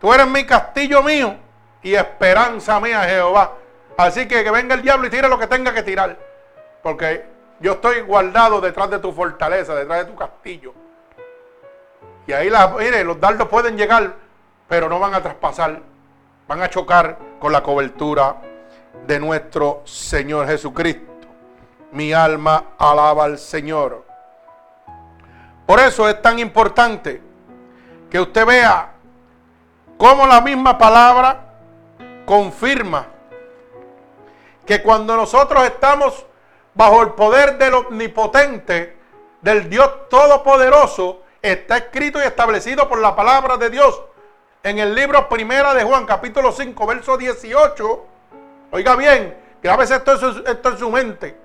tú 0.00 0.12
eres 0.12 0.26
mi 0.26 0.44
castillo 0.44 1.02
mío 1.02 1.36
y 1.82 1.94
esperanza 1.94 2.78
mía, 2.80 3.02
Jehová. 3.04 3.54
Así 3.96 4.28
que 4.28 4.44
que 4.44 4.50
venga 4.50 4.74
el 4.74 4.82
diablo 4.82 5.06
y 5.06 5.10
tire 5.10 5.28
lo 5.28 5.38
que 5.38 5.46
tenga 5.46 5.74
que 5.74 5.82
tirar. 5.82 6.16
Porque 6.82 7.26
yo 7.60 7.72
estoy 7.72 8.02
guardado 8.02 8.60
detrás 8.60 8.90
de 8.90 8.98
tu 9.00 9.12
fortaleza, 9.12 9.74
detrás 9.74 10.06
de 10.06 10.12
tu 10.12 10.16
castillo. 10.16 10.72
Y 12.26 12.32
ahí, 12.32 12.50
la, 12.50 12.68
mire, 12.68 13.02
los 13.04 13.18
dardos 13.18 13.48
pueden 13.48 13.76
llegar, 13.76 14.14
pero 14.68 14.88
no 14.88 14.98
van 15.00 15.14
a 15.14 15.22
traspasar. 15.22 15.80
Van 16.48 16.62
a 16.62 16.70
chocar 16.70 17.18
con 17.38 17.52
la 17.52 17.62
cobertura 17.62 18.40
de 19.06 19.20
nuestro 19.20 19.82
Señor 19.84 20.46
Jesucristo. 20.46 21.04
Mi 21.92 22.14
alma 22.14 22.68
alaba 22.78 23.24
al 23.24 23.38
Señor. 23.38 24.02
Por 25.66 25.78
eso 25.78 26.08
es 26.08 26.22
tan 26.22 26.38
importante 26.38 27.20
que 28.08 28.18
usted 28.18 28.46
vea 28.46 28.92
cómo 29.98 30.26
la 30.26 30.40
misma 30.40 30.78
palabra 30.78 31.52
confirma 32.24 33.08
que 34.64 34.82
cuando 34.82 35.18
nosotros 35.18 35.62
estamos 35.64 36.24
bajo 36.72 37.02
el 37.02 37.10
poder 37.10 37.58
del 37.58 37.74
omnipotente, 37.74 38.96
del 39.42 39.68
Dios 39.68 40.08
Todopoderoso, 40.08 41.24
está 41.42 41.76
escrito 41.76 42.18
y 42.18 42.22
establecido 42.22 42.88
por 42.88 43.00
la 43.00 43.14
palabra 43.14 43.58
de 43.58 43.68
Dios 43.68 44.00
en 44.62 44.78
el 44.78 44.94
libro 44.94 45.28
Primera 45.28 45.74
de 45.74 45.84
Juan, 45.84 46.04
capítulo 46.06 46.52
5, 46.52 46.86
verso 46.86 47.16
18. 47.16 48.06
Oiga 48.72 48.96
bien, 48.96 49.36
grábese 49.62 49.96
esto, 49.96 50.14
esto 50.46 50.68
en 50.68 50.78
su 50.78 50.90
mente. 50.90 51.36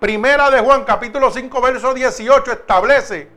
Primera 0.00 0.50
de 0.50 0.60
Juan, 0.60 0.84
capítulo 0.84 1.30
5, 1.30 1.60
verso 1.60 1.94
18, 1.94 2.52
establece 2.52 3.28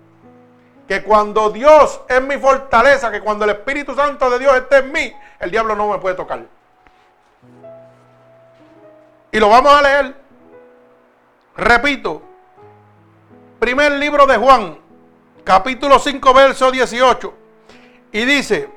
que 0.88 1.04
cuando 1.04 1.50
Dios 1.50 2.02
es 2.08 2.22
mi 2.22 2.38
fortaleza, 2.38 3.12
que 3.12 3.22
cuando 3.22 3.46
el 3.46 3.52
Espíritu 3.52 3.94
Santo 3.94 4.30
de 4.30 4.40
Dios 4.40 4.56
esté 4.56 4.78
en 4.78 4.92
mí, 4.92 5.14
el 5.40 5.52
diablo 5.52 5.76
no 5.76 5.90
me 5.90 5.98
puede 6.00 6.16
tocar. 6.16 6.44
Y 9.32 9.40
lo 9.40 9.50
vamos 9.50 9.74
a 9.74 9.82
leer. 9.82 10.16
Repito, 11.58 12.22
primer 13.60 13.92
libro 13.94 14.26
de 14.26 14.38
Juan, 14.38 14.78
capítulo 15.44 16.00
5, 16.00 16.34
verso 16.34 16.72
18. 16.72 17.34
Y 18.14 18.26
dice, 18.26 18.77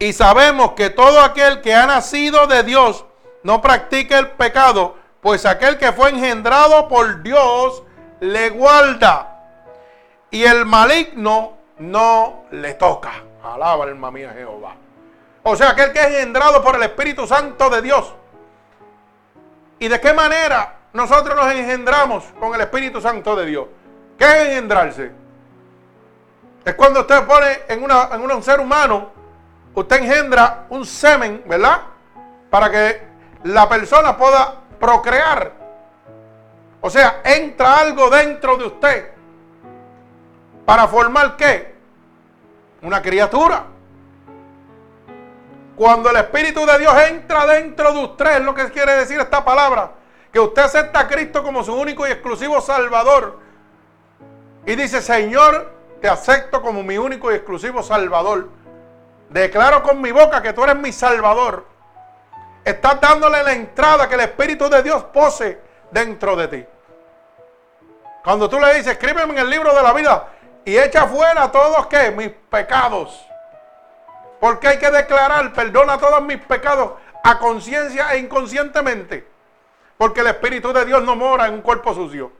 y 0.00 0.14
sabemos 0.14 0.72
que 0.72 0.88
todo 0.88 1.20
aquel 1.20 1.60
que 1.60 1.74
ha 1.74 1.86
nacido 1.86 2.46
de 2.46 2.62
Dios 2.62 3.04
no 3.42 3.60
practica 3.60 4.18
el 4.18 4.30
pecado, 4.30 4.96
pues 5.20 5.44
aquel 5.44 5.76
que 5.76 5.92
fue 5.92 6.08
engendrado 6.08 6.88
por 6.88 7.22
Dios 7.22 7.82
le 8.20 8.48
guarda. 8.48 9.44
Y 10.30 10.42
el 10.44 10.64
maligno 10.64 11.58
no 11.78 12.44
le 12.50 12.74
toca. 12.74 13.12
Alaba 13.44 13.84
alma 13.84 14.10
mía 14.10 14.32
Jehová. 14.34 14.74
O 15.42 15.54
sea, 15.54 15.70
aquel 15.70 15.92
que 15.92 16.00
es 16.00 16.06
engendrado 16.06 16.64
por 16.64 16.76
el 16.76 16.82
Espíritu 16.82 17.26
Santo 17.26 17.68
de 17.68 17.82
Dios. 17.82 18.14
¿Y 19.78 19.88
de 19.88 20.00
qué 20.00 20.14
manera 20.14 20.76
nosotros 20.94 21.36
nos 21.36 21.52
engendramos 21.52 22.24
con 22.38 22.54
el 22.54 22.60
Espíritu 22.62 23.02
Santo 23.02 23.36
de 23.36 23.44
Dios? 23.44 23.66
¿Qué 24.18 24.24
es 24.24 24.48
engendrarse? 24.48 25.12
Es 26.64 26.74
cuando 26.74 27.00
usted 27.00 27.22
pone 27.26 27.60
en, 27.68 27.82
una, 27.82 28.08
en 28.12 28.22
un 28.22 28.42
ser 28.42 28.60
humano, 28.60 29.19
usted 29.74 30.02
engendra 30.02 30.66
un 30.70 30.84
semen, 30.84 31.42
¿verdad? 31.46 31.82
Para 32.50 32.70
que 32.70 33.02
la 33.44 33.68
persona 33.68 34.16
pueda 34.16 34.54
procrear. 34.78 35.52
O 36.80 36.88
sea, 36.88 37.20
entra 37.24 37.78
algo 37.78 38.08
dentro 38.08 38.56
de 38.56 38.64
usted 38.64 39.10
para 40.64 40.86
formar 40.86 41.36
qué? 41.36 41.74
Una 42.82 43.02
criatura. 43.02 43.64
Cuando 45.76 46.10
el 46.10 46.16
Espíritu 46.16 46.64
de 46.64 46.78
Dios 46.78 46.94
entra 47.08 47.46
dentro 47.46 47.92
de 47.92 48.04
usted, 48.04 48.36
es 48.36 48.42
lo 48.42 48.54
que 48.54 48.70
quiere 48.70 48.92
decir 48.92 49.18
esta 49.18 49.44
palabra, 49.44 49.92
que 50.32 50.38
usted 50.38 50.62
acepta 50.62 51.00
a 51.00 51.08
Cristo 51.08 51.42
como 51.42 51.64
su 51.64 51.74
único 51.74 52.06
y 52.06 52.10
exclusivo 52.10 52.60
Salvador. 52.60 53.38
Y 54.66 54.76
dice, 54.76 55.02
Señor, 55.02 55.72
te 56.00 56.08
acepto 56.08 56.62
como 56.62 56.82
mi 56.82 56.98
único 56.98 57.32
y 57.32 57.34
exclusivo 57.34 57.82
Salvador. 57.82 58.48
Declaro 59.30 59.80
con 59.84 60.00
mi 60.00 60.10
boca 60.10 60.42
que 60.42 60.52
tú 60.52 60.64
eres 60.64 60.74
mi 60.76 60.92
Salvador. 60.92 61.64
Estás 62.64 63.00
dándole 63.00 63.42
la 63.44 63.52
entrada 63.52 64.08
que 64.08 64.16
el 64.16 64.22
Espíritu 64.22 64.68
de 64.68 64.82
Dios 64.82 65.04
pose 65.04 65.60
dentro 65.92 66.34
de 66.34 66.48
ti. 66.48 66.66
Cuando 68.24 68.50
tú 68.50 68.58
le 68.58 68.74
dices, 68.74 68.88
escríbeme 68.88 69.32
en 69.32 69.38
el 69.38 69.48
libro 69.48 69.72
de 69.72 69.82
la 69.82 69.92
vida 69.92 70.28
y 70.64 70.76
echa 70.76 71.06
fuera 71.06 71.50
todos 71.50 71.86
mis 72.16 72.30
pecados. 72.50 73.24
Porque 74.40 74.66
hay 74.66 74.78
que 74.78 74.90
declarar, 74.90 75.52
perdona 75.52 75.96
todos 75.96 76.20
mis 76.22 76.38
pecados 76.38 76.94
a 77.22 77.38
conciencia 77.38 78.12
e 78.14 78.18
inconscientemente. 78.18 79.26
Porque 79.96 80.22
el 80.22 80.26
Espíritu 80.26 80.72
de 80.72 80.84
Dios 80.84 81.04
no 81.04 81.14
mora 81.14 81.46
en 81.46 81.54
un 81.54 81.62
cuerpo 81.62 81.94
sucio. 81.94 82.32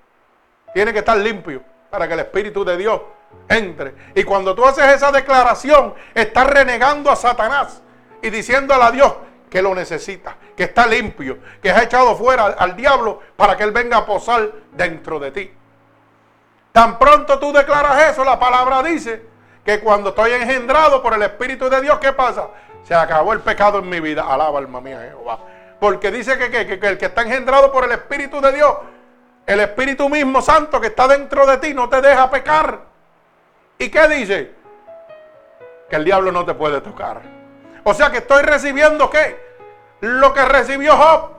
Tiene 0.75 0.93
que 0.93 0.99
estar 0.99 1.17
limpio 1.17 1.63
para 1.89 2.09
que 2.09 2.15
el 2.15 2.21
Espíritu 2.21 2.65
de 2.65 2.77
Dios 2.77 3.01
entre. 3.49 3.95
Y 4.15 4.25
cuando 4.25 4.55
tú 4.55 4.65
haces 4.65 4.85
esa 4.95 5.11
declaración, 5.13 5.95
estás 6.15 6.47
renegando 6.47 7.11
a 7.11 7.17
Satanás 7.17 7.83
y 8.23 8.31
diciéndole 8.31 8.85
a 8.85 8.91
Dios, 8.91 9.15
que 9.51 9.61
lo 9.61 9.75
necesita, 9.75 10.37
que 10.57 10.63
está 10.63 10.87
limpio, 10.87 11.39
que 11.61 11.71
has 11.71 11.83
echado 11.83 12.17
fuera 12.17 12.47
al 12.47 12.77
diablo 12.77 13.21
para 13.37 13.57
que 13.57 13.65
él 13.65 13.73
venga 13.73 13.99
a 13.99 14.07
posar 14.07 14.49
dentro 14.73 15.19
de 15.19 15.33
ti. 15.33 15.53
Tan 16.73 16.99
pronto 16.99 17.39
tú 17.41 17.53
declaras 17.53 18.13
eso, 18.13 18.25
la 18.25 18.39
palabra 18.39 18.81
dice 18.83 19.23
que 19.65 19.81
cuando 19.81 20.11
estoy 20.11 20.33
engendrado 20.33 21.03
por 21.03 21.15
el 21.15 21.23
Espíritu 21.23 21.69
de 21.69 21.81
Dios, 21.81 21.99
¿qué 21.99 22.13
pasa? 22.13 22.49
Se 22.85 22.95
acabó 22.95 23.33
el 23.33 23.41
pecado 23.41 23.81
en 23.81 23.89
mi 23.89 24.01
vida. 24.01 24.23
Alaba 24.23 24.59
alma 24.59 24.81
mía 24.81 25.01
Jehová. 25.11 25.41
Porque 25.81 26.11
dice 26.11 26.39
que, 26.39 26.51
que, 26.51 26.79
que 26.79 26.87
el 26.87 26.97
que 26.97 27.07
está 27.07 27.23
engendrado 27.23 27.73
por 27.73 27.85
el 27.85 27.93
Espíritu 27.93 28.41
de 28.41 28.53
Dios, 28.53 28.73
el 29.47 29.61
Espíritu 29.61 30.09
mismo 30.09 30.41
Santo 30.41 30.81
que 30.81 30.89
está 30.89 31.09
dentro 31.09 31.45
de 31.45 31.59
ti, 31.59 31.75
no 31.75 31.89
te 31.89 32.01
deja 32.01 32.31
pecar. 32.31 32.90
¿Y 33.81 33.89
qué 33.89 34.09
dice? 34.09 34.53
Que 35.89 35.97
el 35.97 36.05
diablo 36.05 36.31
no 36.31 36.45
te 36.45 36.53
puede 36.53 36.83
tocar. 36.83 37.23
O 37.83 37.95
sea 37.95 38.11
que 38.11 38.19
estoy 38.19 38.43
recibiendo 38.43 39.09
qué? 39.09 39.43
Lo 40.01 40.35
que 40.35 40.45
recibió 40.45 40.97
Job. 40.97 41.31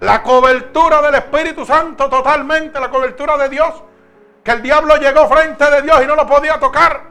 La 0.00 0.22
cobertura 0.22 1.02
del 1.02 1.16
Espíritu 1.16 1.66
Santo 1.66 2.08
totalmente, 2.08 2.80
la 2.80 2.90
cobertura 2.90 3.36
de 3.36 3.50
Dios. 3.50 3.82
Que 4.42 4.52
el 4.52 4.62
diablo 4.62 4.96
llegó 4.96 5.28
frente 5.28 5.70
de 5.70 5.82
Dios 5.82 6.02
y 6.02 6.06
no 6.06 6.16
lo 6.16 6.26
podía 6.26 6.58
tocar 6.58 7.02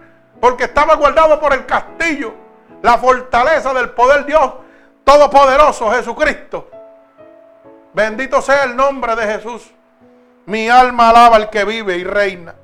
porque 0.42 0.64
estaba 0.64 0.96
guardado 0.96 1.40
por 1.40 1.54
el 1.54 1.68
castillo. 1.68 2.34
La 2.82 2.98
fortaleza 2.98 3.74
del 3.74 3.92
poder 3.92 4.26
Dios 4.26 4.54
Todopoderoso 5.04 5.92
Jesucristo. 5.92 6.68
Bendito 7.94 8.42
sea 8.42 8.64
el 8.64 8.76
nombre 8.76 9.16
de 9.16 9.34
Jesús. 9.34 9.72
Mi 10.48 10.68
alma 10.68 11.10
alaba 11.10 11.36
al 11.36 11.52
que 11.52 11.64
vive 11.64 11.98
y 11.98 12.04
reina. 12.04 12.56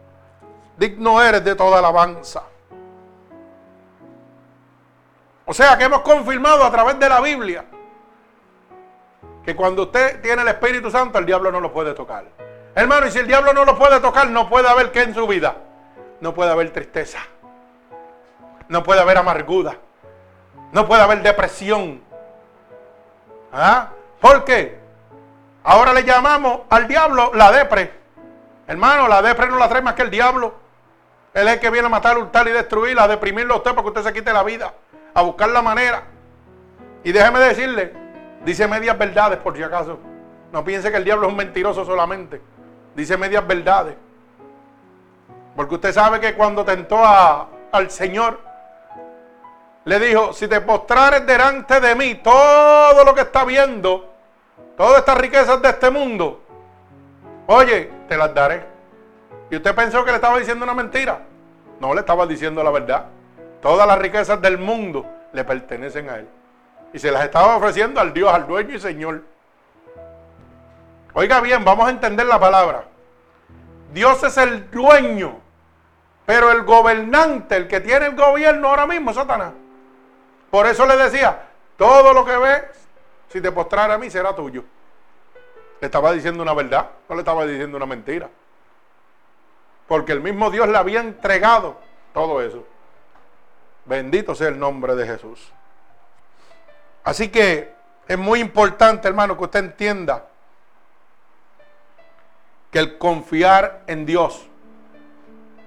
Digno 0.78 1.22
eres 1.22 1.44
de 1.44 1.56
toda 1.56 1.80
alabanza. 1.80 2.44
O 5.46 5.54
sea 5.54 5.78
que 5.78 5.84
hemos 5.84 6.02
confirmado 6.02 6.64
a 6.64 6.72
través 6.72 6.98
de 7.00 7.10
la 7.10 7.20
Biblia 7.20 7.66
que 9.44 9.56
cuando 9.56 9.84
usted 9.84 10.22
tiene 10.22 10.44
el 10.44 10.48
Espíritu 10.48 10.92
Santo, 10.92 11.18
el 11.18 11.26
diablo 11.26 11.52
no 11.52 11.60
lo 11.60 11.74
puede 11.74 11.94
tocar. 11.94 12.26
Hermano, 12.76 13.08
y 13.08 13.12
si 13.12 13.20
el 13.20 13.28
diablo 13.28 13.54
no 13.54 13.66
lo 13.66 13.78
puede 13.78 14.00
tocar, 14.00 14.30
no 14.30 14.48
puede 14.48 14.70
haber 14.70 14.92
qué 14.92 15.02
en 15.02 15.14
su 15.14 15.28
vida. 15.28 15.56
No 16.20 16.34
puede 16.34 16.52
haber 16.52 16.72
tristeza. 16.72 17.20
No 18.70 18.84
puede 18.84 19.02
haber 19.02 19.18
amargura. 19.18 19.78
No 20.72 20.88
puede 20.88 21.02
haber 21.02 21.22
depresión. 21.22 22.02
¿Ah? 23.52 23.90
¿Por 24.22 24.46
qué? 24.46 24.80
Ahora 25.64 25.94
le 25.94 26.04
llamamos 26.04 26.62
al 26.70 26.88
diablo 26.88 27.32
la 27.34 27.52
depre. 27.52 27.92
Hermano, 28.68 29.08
la 29.08 29.22
depre 29.22 29.48
no 29.48 29.58
la 29.58 29.68
trae 29.68 29.82
más 29.82 29.96
que 29.96 30.04
el 30.04 30.10
diablo. 30.10 30.61
Él 31.34 31.48
es 31.48 31.54
el 31.54 31.60
que 31.60 31.70
viene 31.70 31.88
a 31.88 31.90
matar, 31.90 32.18
hurtar 32.18 32.48
y 32.48 32.52
destruir, 32.52 33.00
a 33.00 33.08
deprimirlo 33.08 33.54
a 33.54 33.58
usted 33.58 33.72
para 33.72 33.84
que 33.84 33.88
usted 33.88 34.04
se 34.04 34.14
quite 34.14 34.34
la 34.34 34.44
vida 34.44 34.74
a 35.14 35.22
buscar 35.22 35.50
la 35.50 35.62
manera. 35.62 36.04
Y 37.04 37.12
déjeme 37.12 37.40
decirle, 37.40 37.94
dice 38.46 38.68
medias 38.68 38.98
verdades 38.98 39.40
por 39.40 39.56
si 39.56 39.64
acaso. 39.64 40.00
No 40.52 40.64
piense 40.64 40.92
que 40.92 40.98
el 40.98 41.04
diablo 41.04 41.28
es 41.28 41.32
un 41.32 41.38
mentiroso 41.38 41.86
solamente. 41.86 42.42
Dice 42.96 43.18
medias 43.18 43.46
verdades. 43.46 43.96
Porque 45.56 45.76
usted 45.76 45.94
sabe 45.94 46.20
que 46.20 46.34
cuando 46.34 46.64
tentó 46.64 47.04
a, 47.04 47.48
al 47.72 47.90
Señor, 47.90 48.40
le 49.86 50.00
dijo, 50.00 50.34
si 50.34 50.48
te 50.48 50.62
postrares 50.62 51.26
delante 51.26 51.80
de 51.80 51.96
mí, 51.96 52.16
todo 52.16 53.04
lo 53.04 53.16
que 53.16 53.22
está 53.22 53.44
viendo, 53.44 54.14
todas 54.78 55.00
estas 55.00 55.18
riquezas 55.18 55.62
de 55.62 55.70
este 55.70 55.90
mundo, 55.90 56.42
oye, 57.48 57.92
te 58.08 58.18
las 58.18 58.34
daré. 58.34 58.71
Y 59.52 59.58
usted 59.58 59.76
pensó 59.76 60.04
que 60.06 60.12
le 60.12 60.16
estaba 60.16 60.40
diciendo 60.40 60.64
una 60.64 60.74
mentira. 60.74 61.20
No, 61.82 61.94
le 61.94 62.00
estaba 62.00 62.26
diciendo 62.26 62.64
la 62.64 62.72
verdad. 62.72 63.08
Todas 63.62 63.86
las 63.86 64.00
riquezas 64.00 64.42
del 64.42 64.58
mundo 64.58 65.06
le 65.34 65.44
pertenecen 65.44 66.10
a 66.10 66.16
Él. 66.16 66.28
Y 66.94 67.00
se 67.00 67.12
las 67.12 67.26
estaba 67.26 67.58
ofreciendo 67.58 68.00
al 68.00 68.14
Dios, 68.14 68.34
al 68.34 68.48
dueño 68.48 68.76
y 68.76 68.80
Señor. 68.80 69.24
Oiga 71.14 71.42
bien, 71.42 71.66
vamos 71.66 71.86
a 71.86 71.92
entender 71.92 72.26
la 72.26 72.40
palabra. 72.40 72.86
Dios 73.94 74.24
es 74.24 74.38
el 74.38 74.72
dueño, 74.72 75.38
pero 76.26 76.50
el 76.50 76.64
gobernante, 76.64 77.58
el 77.58 77.68
que 77.68 77.82
tiene 77.82 78.06
el 78.06 78.16
gobierno 78.16 78.70
ahora 78.70 78.88
mismo 78.88 79.14
Satanás. 79.14 79.52
Por 80.50 80.66
eso 80.66 80.86
le 80.86 80.96
decía, 80.96 81.50
todo 81.76 82.14
lo 82.14 82.24
que 82.24 82.38
ves, 82.38 82.64
si 83.28 83.42
te 83.42 83.52
postrara 83.52 83.96
a 83.96 83.98
mí, 83.98 84.10
será 84.10 84.34
tuyo. 84.34 84.64
Le 85.82 85.88
estaba 85.88 86.14
diciendo 86.14 86.42
una 86.42 86.54
verdad, 86.54 86.90
no 87.10 87.16
le 87.16 87.22
estaba 87.22 87.46
diciendo 87.46 87.76
una 87.76 87.86
mentira. 87.86 88.30
Porque 89.92 90.14
el 90.14 90.22
mismo 90.22 90.50
Dios 90.50 90.70
le 90.70 90.78
había 90.78 91.02
entregado 91.02 91.76
todo 92.14 92.42
eso. 92.42 92.66
Bendito 93.84 94.34
sea 94.34 94.48
el 94.48 94.58
nombre 94.58 94.96
de 94.96 95.06
Jesús. 95.06 95.52
Así 97.04 97.28
que 97.28 97.74
es 98.08 98.18
muy 98.18 98.40
importante, 98.40 99.10
hermano, 99.10 99.36
que 99.36 99.44
usted 99.44 99.60
entienda 99.60 100.30
que 102.72 102.80
el 102.80 102.98
confiar 102.98 103.84
en 103.86 104.06
Dios, 104.06 104.48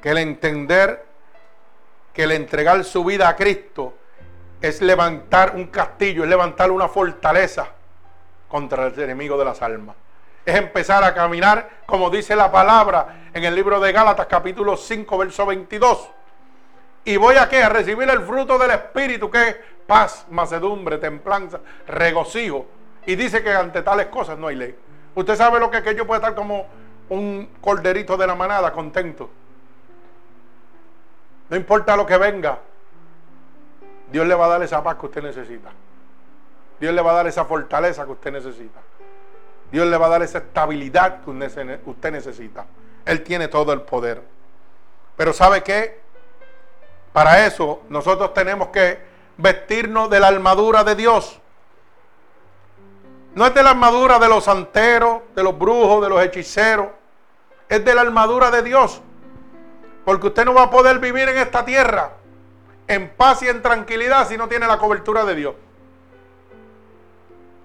que 0.00 0.12
el 0.12 0.16
entender 0.16 1.04
que 2.14 2.22
el 2.22 2.32
entregar 2.32 2.82
su 2.84 3.04
vida 3.04 3.28
a 3.28 3.36
Cristo 3.36 3.92
es 4.62 4.80
levantar 4.80 5.54
un 5.54 5.66
castillo, 5.66 6.22
es 6.22 6.30
levantar 6.30 6.70
una 6.70 6.88
fortaleza 6.88 7.68
contra 8.48 8.86
el 8.86 8.98
enemigo 8.98 9.36
de 9.36 9.44
las 9.44 9.60
almas. 9.60 9.96
Es 10.44 10.56
empezar 10.56 11.02
a 11.04 11.14
caminar, 11.14 11.70
como 11.86 12.10
dice 12.10 12.36
la 12.36 12.52
palabra 12.52 13.28
en 13.32 13.44
el 13.44 13.54
libro 13.54 13.80
de 13.80 13.92
Gálatas 13.92 14.26
capítulo 14.26 14.76
5, 14.76 15.18
verso 15.18 15.46
22. 15.46 16.10
Y 17.04 17.16
voy 17.16 17.36
a 17.36 17.48
qué? 17.48 17.62
A 17.62 17.68
recibir 17.68 18.08
el 18.10 18.20
fruto 18.22 18.58
del 18.58 18.70
Espíritu, 18.70 19.30
que 19.30 19.48
es 19.48 19.56
paz, 19.86 20.26
macedumbre, 20.30 20.98
templanza, 20.98 21.60
regocijo. 21.86 22.66
Y 23.06 23.16
dice 23.16 23.42
que 23.42 23.52
ante 23.52 23.82
tales 23.82 24.06
cosas 24.06 24.38
no 24.38 24.48
hay 24.48 24.56
ley. 24.56 24.74
Usted 25.14 25.36
sabe 25.36 25.60
lo 25.60 25.70
que 25.70 25.82
que 25.82 25.94
yo 25.94 26.06
puedo 26.06 26.20
estar 26.20 26.34
como 26.34 26.66
un 27.08 27.48
corderito 27.60 28.16
de 28.16 28.26
la 28.26 28.34
manada, 28.34 28.72
contento. 28.72 29.30
No 31.48 31.56
importa 31.56 31.96
lo 31.96 32.06
que 32.06 32.16
venga, 32.16 32.58
Dios 34.10 34.26
le 34.26 34.34
va 34.34 34.46
a 34.46 34.48
dar 34.48 34.62
esa 34.62 34.82
paz 34.82 34.96
que 34.96 35.06
usted 35.06 35.22
necesita. 35.22 35.70
Dios 36.80 36.94
le 36.94 37.02
va 37.02 37.12
a 37.12 37.14
dar 37.14 37.26
esa 37.26 37.44
fortaleza 37.44 38.04
que 38.04 38.12
usted 38.12 38.32
necesita. 38.32 38.80
Dios 39.74 39.88
le 39.88 39.96
va 39.96 40.06
a 40.06 40.10
dar 40.10 40.22
esa 40.22 40.38
estabilidad 40.38 41.24
que 41.24 41.30
usted 41.86 42.12
necesita. 42.12 42.64
Él 43.04 43.24
tiene 43.24 43.48
todo 43.48 43.72
el 43.72 43.82
poder. 43.82 44.22
Pero 45.16 45.32
¿sabe 45.32 45.64
qué? 45.64 46.00
Para 47.12 47.44
eso 47.44 47.82
nosotros 47.88 48.32
tenemos 48.32 48.68
que 48.68 49.00
vestirnos 49.36 50.08
de 50.10 50.20
la 50.20 50.28
armadura 50.28 50.84
de 50.84 50.94
Dios. 50.94 51.40
No 53.34 53.46
es 53.46 53.54
de 53.54 53.64
la 53.64 53.70
armadura 53.70 54.20
de 54.20 54.28
los 54.28 54.44
santeros, 54.44 55.22
de 55.34 55.42
los 55.42 55.58
brujos, 55.58 56.00
de 56.04 56.08
los 56.08 56.22
hechiceros. 56.22 56.86
Es 57.68 57.84
de 57.84 57.96
la 57.96 58.02
armadura 58.02 58.52
de 58.52 58.62
Dios. 58.62 59.02
Porque 60.04 60.28
usted 60.28 60.44
no 60.44 60.54
va 60.54 60.62
a 60.62 60.70
poder 60.70 61.00
vivir 61.00 61.28
en 61.28 61.38
esta 61.38 61.64
tierra 61.64 62.12
en 62.86 63.10
paz 63.16 63.42
y 63.42 63.48
en 63.48 63.60
tranquilidad 63.60 64.28
si 64.28 64.36
no 64.36 64.46
tiene 64.46 64.68
la 64.68 64.78
cobertura 64.78 65.24
de 65.24 65.34
Dios. 65.34 65.54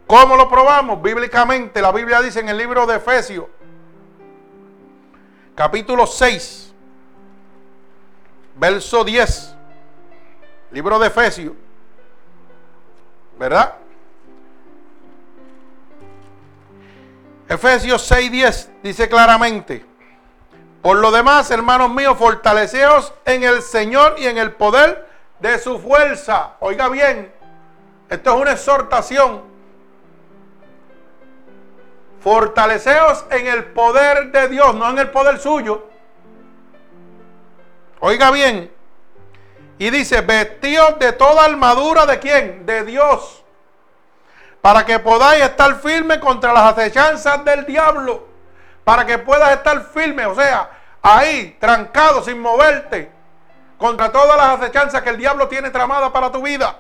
¿Cómo 0.10 0.36
lo 0.36 0.50
probamos? 0.50 1.00
Bíblicamente, 1.04 1.84
la 1.84 1.92
Biblia 1.92 2.20
dice 2.20 2.40
en 2.40 2.50
el 2.50 2.58
libro 2.58 2.88
de 2.88 2.96
Efesios, 2.96 3.46
capítulo 5.54 6.08
6, 6.08 6.74
verso 8.56 9.04
10, 9.04 9.56
libro 10.72 10.98
de 10.98 11.06
Efesios, 11.06 11.54
¿verdad? 13.38 13.76
Efesios 17.48 18.02
6, 18.02 18.32
10 18.32 18.72
dice 18.82 19.08
claramente, 19.08 19.86
por 20.82 20.98
lo 20.98 21.12
demás, 21.12 21.52
hermanos 21.52 21.92
míos, 21.92 22.18
fortaleceos 22.18 23.14
en 23.26 23.44
el 23.44 23.62
Señor 23.62 24.16
y 24.18 24.26
en 24.26 24.40
el 24.40 24.54
poder 24.54 25.08
de 25.40 25.60
su 25.60 25.78
fuerza. 25.78 26.56
Oiga 26.62 26.90
bien, 26.90 27.32
esto 28.10 28.34
es 28.34 28.42
una 28.42 28.52
exhortación. 28.54 29.49
Fortaleceos 32.22 33.26
en 33.30 33.48
el 33.48 33.66
poder 33.66 34.32
de 34.32 34.48
Dios, 34.48 34.76
no 34.76 34.90
en 34.90 35.00
el 35.00 35.10
poder 35.10 35.40
suyo. 35.40 35.88
Oiga 38.00 38.32
bien. 38.32 38.72
Y 39.78 39.90
dice, 39.90 40.22
vestidos 40.22 41.00
de 41.00 41.14
toda 41.14 41.46
armadura 41.46 42.06
de 42.06 42.20
quién? 42.20 42.66
De 42.66 42.84
Dios. 42.84 43.44
Para 44.62 44.86
que 44.86 45.00
podáis 45.00 45.44
estar 45.44 45.80
firmes 45.80 46.18
contra 46.18 46.52
las 46.52 46.74
acechanzas 46.74 47.46
del 47.46 47.66
diablo 47.66 48.30
para 48.90 49.06
que 49.06 49.20
puedas 49.20 49.52
estar 49.52 49.84
firme, 49.84 50.26
o 50.26 50.34
sea, 50.34 50.68
ahí, 51.04 51.56
trancado, 51.60 52.24
sin 52.24 52.42
moverte, 52.42 53.12
contra 53.78 54.12
todas 54.12 54.36
las 54.36 54.60
acechanzas 54.60 55.04
que 55.04 55.12
el 55.12 55.18
diablo 55.18 55.48
tiene 55.48 55.70
tramada 55.70 56.12
para 56.12 56.32
tu 56.32 56.42
vida. 56.42 56.76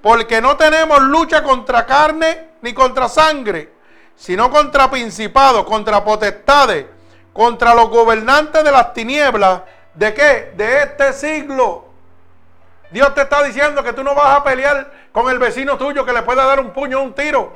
Porque 0.00 0.40
no 0.40 0.56
tenemos 0.56 1.02
lucha 1.02 1.42
contra 1.42 1.84
carne 1.84 2.48
ni 2.62 2.72
contra 2.72 3.08
sangre, 3.08 3.72
sino 4.16 4.50
contra 4.50 4.90
principados, 4.90 5.64
contra 5.64 6.04
potestades, 6.04 6.86
contra 7.32 7.74
los 7.74 7.88
gobernantes 7.88 8.62
de 8.64 8.70
las 8.70 8.92
tinieblas. 8.92 9.62
¿De 9.94 10.14
qué? 10.14 10.52
De 10.56 10.82
este 10.82 11.12
siglo. 11.12 11.86
Dios 12.90 13.14
te 13.14 13.22
está 13.22 13.42
diciendo 13.42 13.82
que 13.82 13.92
tú 13.92 14.02
no 14.02 14.14
vas 14.14 14.38
a 14.38 14.44
pelear 14.44 14.90
con 15.12 15.30
el 15.30 15.38
vecino 15.38 15.76
tuyo 15.78 16.04
que 16.04 16.12
le 16.12 16.22
pueda 16.22 16.44
dar 16.44 16.60
un 16.60 16.70
puño 16.70 17.00
o 17.00 17.02
un 17.02 17.14
tiro. 17.14 17.52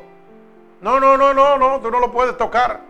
No, 0.80 1.00
no, 1.00 1.16
no, 1.16 1.34
no, 1.34 1.58
no, 1.58 1.80
tú 1.80 1.90
no 1.90 2.00
lo 2.00 2.12
puedes 2.12 2.36
tocar. 2.36 2.80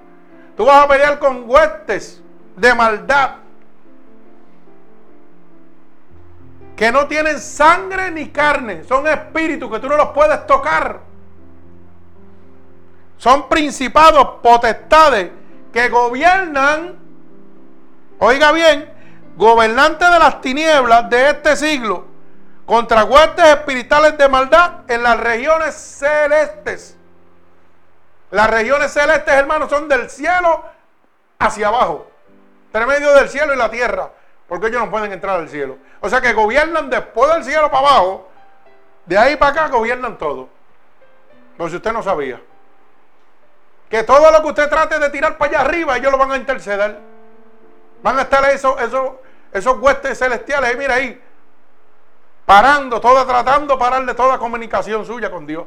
Tú 0.57 0.65
vas 0.65 0.85
a 0.85 0.89
pelear 0.89 1.19
con 1.19 1.49
huestes 1.49 2.21
de 2.57 2.75
maldad 2.75 3.37
que 6.77 6.91
no 6.91 7.07
tienen 7.07 7.39
sangre 7.39 8.11
ni 8.11 8.29
carne, 8.29 8.85
son 8.85 9.07
espíritus 9.07 9.71
que 9.71 9.79
tú 9.79 9.89
no 9.89 9.97
los 9.97 10.09
puedes 10.09 10.47
tocar. 10.47 11.01
Son 13.17 13.49
principados, 13.49 14.41
potestades 14.43 15.31
que 15.73 15.89
gobiernan, 15.89 16.97
oiga 18.19 18.53
bien, 18.53 18.93
gobernantes 19.37 20.11
de 20.11 20.19
las 20.19 20.41
tinieblas 20.41 21.09
de 21.11 21.31
este 21.31 21.57
siglo 21.57 22.07
contra 22.67 23.05
huestes 23.05 23.45
espirituales 23.45 24.17
de 24.17 24.29
maldad 24.29 24.81
en 24.89 25.03
las 25.03 25.19
regiones 25.19 25.75
celestes. 25.75 26.97
Las 28.31 28.51
regiones 28.51 28.93
celestes, 28.93 29.33
hermanos, 29.35 29.71
son 29.71 29.89
del 29.89 30.11
cielo 30.11 30.65
hacia 31.39 31.69
abajo. 31.69 32.11
Entre 32.67 32.87
medio 32.87 33.12
del 33.15 33.29
cielo 33.29 33.55
y 33.55 33.57
la 33.57 33.71
tierra. 33.71 34.11
Porque 34.49 34.67
ellos 34.67 34.81
no 34.83 34.91
pueden 34.91 35.12
entrar 35.12 35.39
al 35.39 35.49
cielo. 35.49 35.79
O 36.01 36.09
sea 36.09 36.21
que 36.21 36.33
gobiernan 36.33 36.91
después 36.91 37.33
del 37.33 37.45
cielo 37.45 37.71
para 37.71 37.89
abajo. 37.89 38.29
De 39.07 39.17
ahí 39.17 39.37
para 39.37 39.53
acá 39.53 39.69
gobiernan 39.69 40.19
todo. 40.19 40.49
Pero 41.57 41.71
si 41.71 41.77
usted 41.77 41.93
no 41.93 42.03
sabía. 42.03 42.41
Que 43.95 44.03
todo 44.03 44.28
lo 44.28 44.42
que 44.42 44.49
usted 44.49 44.68
trate 44.68 44.99
de 44.99 45.09
tirar 45.09 45.38
para 45.38 45.51
allá 45.51 45.61
arriba, 45.61 45.97
ellos 45.97 46.11
lo 46.11 46.18
van 46.18 46.32
a 46.32 46.36
interceder. 46.36 46.99
Van 48.03 48.18
a 48.18 48.22
estar 48.22 48.45
esos, 48.51 48.82
esos, 48.82 49.12
esos 49.53 49.78
huestes 49.78 50.18
celestiales. 50.18 50.70
Ahí, 50.70 50.76
mira 50.76 50.95
ahí. 50.95 51.22
Parando, 52.45 53.01
toda, 53.01 53.24
tratando 53.24 53.74
de 53.74 53.78
pararle 53.78 54.12
toda 54.14 54.36
comunicación 54.36 55.07
suya 55.07 55.30
con 55.30 55.47
Dios. 55.47 55.66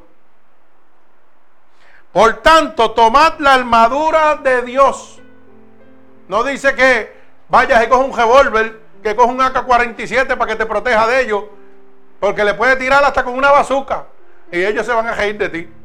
Por 2.12 2.42
tanto, 2.42 2.92
tomad 2.92 3.40
la 3.40 3.54
armadura 3.54 4.36
de 4.36 4.62
Dios. 4.64 5.22
No 6.28 6.44
dice 6.44 6.76
que 6.76 7.16
vayas 7.48 7.82
y 7.86 7.88
coja 7.88 8.04
un 8.04 8.14
revólver, 8.14 8.82
que 9.02 9.16
coja 9.16 9.32
un 9.32 9.40
AK-47 9.40 10.36
para 10.36 10.48
que 10.48 10.58
te 10.58 10.66
proteja 10.66 11.08
de 11.08 11.22
ellos. 11.22 11.46
Porque 12.20 12.44
le 12.44 12.56
puede 12.56 12.76
tirar 12.76 13.02
hasta 13.06 13.24
con 13.24 13.36
una 13.36 13.52
bazuca. 13.52 14.08
Y 14.52 14.66
ellos 14.66 14.86
se 14.86 14.92
van 14.92 15.08
a 15.08 15.14
reír 15.14 15.38
de 15.38 15.48
ti. 15.48 15.77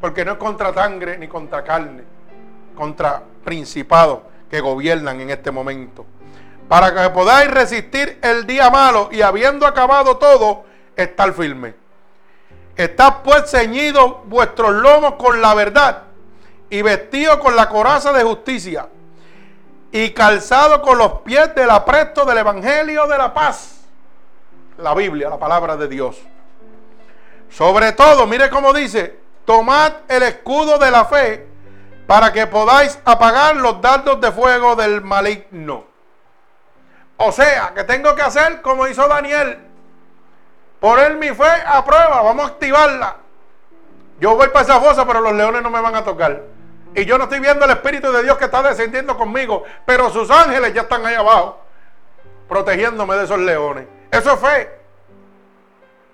Porque 0.00 0.24
no 0.24 0.32
es 0.32 0.38
contra 0.38 0.72
sangre 0.72 1.18
ni 1.18 1.28
contra 1.28 1.62
carne. 1.64 2.04
Contra 2.76 3.22
principados 3.44 4.20
que 4.50 4.60
gobiernan 4.60 5.20
en 5.20 5.30
este 5.30 5.50
momento. 5.50 6.06
Para 6.68 6.94
que 6.94 7.10
podáis 7.10 7.50
resistir 7.50 8.18
el 8.22 8.46
día 8.46 8.70
malo 8.70 9.08
y 9.10 9.22
habiendo 9.22 9.66
acabado 9.66 10.16
todo, 10.18 10.64
estar 10.94 11.32
firme. 11.32 11.74
Está 12.76 13.22
pues 13.22 13.50
ceñido 13.50 14.22
vuestros 14.26 14.72
lomos 14.72 15.14
con 15.14 15.40
la 15.40 15.54
verdad 15.54 16.02
y 16.70 16.82
vestido 16.82 17.40
con 17.40 17.56
la 17.56 17.68
coraza 17.68 18.12
de 18.12 18.22
justicia 18.22 18.88
y 19.90 20.10
calzado 20.10 20.82
con 20.82 20.98
los 20.98 21.20
pies 21.22 21.54
del 21.54 21.70
apresto 21.70 22.24
del 22.24 22.38
Evangelio 22.38 23.06
de 23.06 23.18
la 23.18 23.32
paz. 23.32 23.80
La 24.76 24.94
Biblia, 24.94 25.28
la 25.28 25.38
palabra 25.38 25.76
de 25.76 25.88
Dios. 25.88 26.18
Sobre 27.50 27.92
todo, 27.92 28.26
mire 28.26 28.50
cómo 28.50 28.72
dice, 28.72 29.18
tomad 29.48 29.92
el 30.08 30.24
escudo 30.24 30.76
de 30.76 30.90
la 30.90 31.06
fe 31.06 31.48
para 32.06 32.30
que 32.34 32.46
podáis 32.46 32.98
apagar 33.06 33.56
los 33.56 33.80
dardos 33.80 34.20
de 34.20 34.30
fuego 34.30 34.76
del 34.76 35.00
maligno. 35.00 35.86
O 37.16 37.32
sea, 37.32 37.72
que 37.74 37.82
tengo 37.84 38.14
que 38.14 38.20
hacer 38.20 38.60
como 38.60 38.86
hizo 38.86 39.08
Daniel, 39.08 39.58
Poner 40.80 41.16
mi 41.16 41.30
fe 41.30 41.50
a 41.66 41.84
prueba, 41.84 42.22
vamos 42.22 42.44
a 42.44 42.48
activarla. 42.48 43.16
Yo 44.20 44.36
voy 44.36 44.48
para 44.48 44.64
esa 44.64 44.80
fosa, 44.80 45.06
pero 45.06 45.20
los 45.22 45.32
leones 45.32 45.62
no 45.62 45.70
me 45.70 45.80
van 45.80 45.96
a 45.96 46.04
tocar. 46.04 46.42
Y 46.94 47.04
yo 47.04 47.18
no 47.18 47.24
estoy 47.24 47.40
viendo 47.40 47.64
el 47.64 47.70
Espíritu 47.72 48.12
de 48.12 48.22
Dios 48.22 48.38
que 48.38 48.44
está 48.44 48.62
descendiendo 48.62 49.16
conmigo, 49.16 49.64
pero 49.84 50.10
sus 50.10 50.30
ángeles 50.30 50.72
ya 50.74 50.82
están 50.82 51.04
ahí 51.04 51.16
abajo, 51.16 51.58
protegiéndome 52.48 53.16
de 53.16 53.24
esos 53.24 53.38
leones. 53.38 53.86
Eso 54.10 54.34
es 54.34 54.40
fe. 54.40 54.70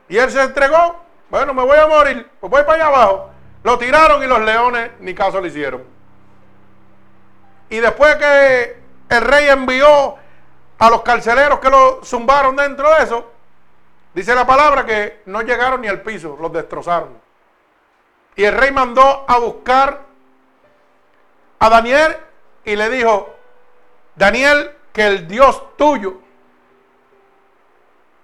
Y 0.08 0.16
él 0.16 0.30
se 0.30 0.42
entregó, 0.42 1.03
bueno, 1.38 1.54
me 1.54 1.64
voy 1.64 1.78
a 1.78 1.86
morir, 1.86 2.30
pues 2.40 2.50
voy 2.50 2.62
para 2.62 2.74
allá 2.74 2.86
abajo. 2.86 3.30
Lo 3.62 3.78
tiraron 3.78 4.22
y 4.22 4.26
los 4.26 4.40
leones 4.40 4.92
ni 5.00 5.14
caso 5.14 5.40
le 5.40 5.48
hicieron. 5.48 5.84
Y 7.70 7.78
después 7.78 8.16
que 8.16 8.76
el 9.08 9.20
rey 9.20 9.48
envió 9.48 10.16
a 10.78 10.90
los 10.90 11.02
carceleros 11.02 11.60
que 11.60 11.70
lo 11.70 12.00
zumbaron 12.04 12.56
dentro 12.56 12.88
de 12.94 13.04
eso, 13.04 13.30
Dice 14.14 14.32
la 14.32 14.46
palabra 14.46 14.86
que 14.86 15.22
no 15.26 15.42
llegaron 15.42 15.80
ni 15.80 15.88
al 15.88 16.00
piso, 16.02 16.38
los 16.40 16.52
destrozaron. 16.52 17.20
Y 18.36 18.44
el 18.44 18.54
rey 18.54 18.70
mandó 18.70 19.24
a 19.26 19.38
buscar 19.38 20.02
a 21.58 21.68
Daniel 21.68 22.16
y 22.64 22.76
le 22.76 22.88
dijo, 22.90 23.34
Daniel, 24.14 24.70
que 24.92 25.06
el 25.06 25.26
Dios 25.26 25.76
tuyo 25.76 26.18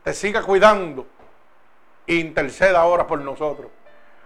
te 0.05 0.15
siga 0.15 0.43
cuidando 0.43 1.07
interceda 2.19 2.81
ahora 2.81 3.07
por 3.07 3.21
nosotros. 3.21 3.71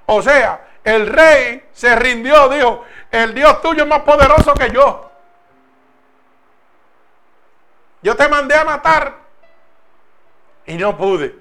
O 0.06 0.22
sea, 0.22 0.68
el 0.82 1.06
rey 1.06 1.68
se 1.72 1.96
rindió, 1.96 2.48
dijo, 2.48 2.84
el 3.10 3.34
Dios 3.34 3.60
tuyo 3.62 3.82
es 3.84 3.88
más 3.88 4.02
poderoso 4.02 4.54
que 4.54 4.70
yo. 4.70 5.10
Yo 8.02 8.14
te 8.16 8.28
mandé 8.28 8.54
a 8.54 8.64
matar 8.64 9.14
y 10.66 10.74
no 10.74 10.96
pude. 10.96 11.34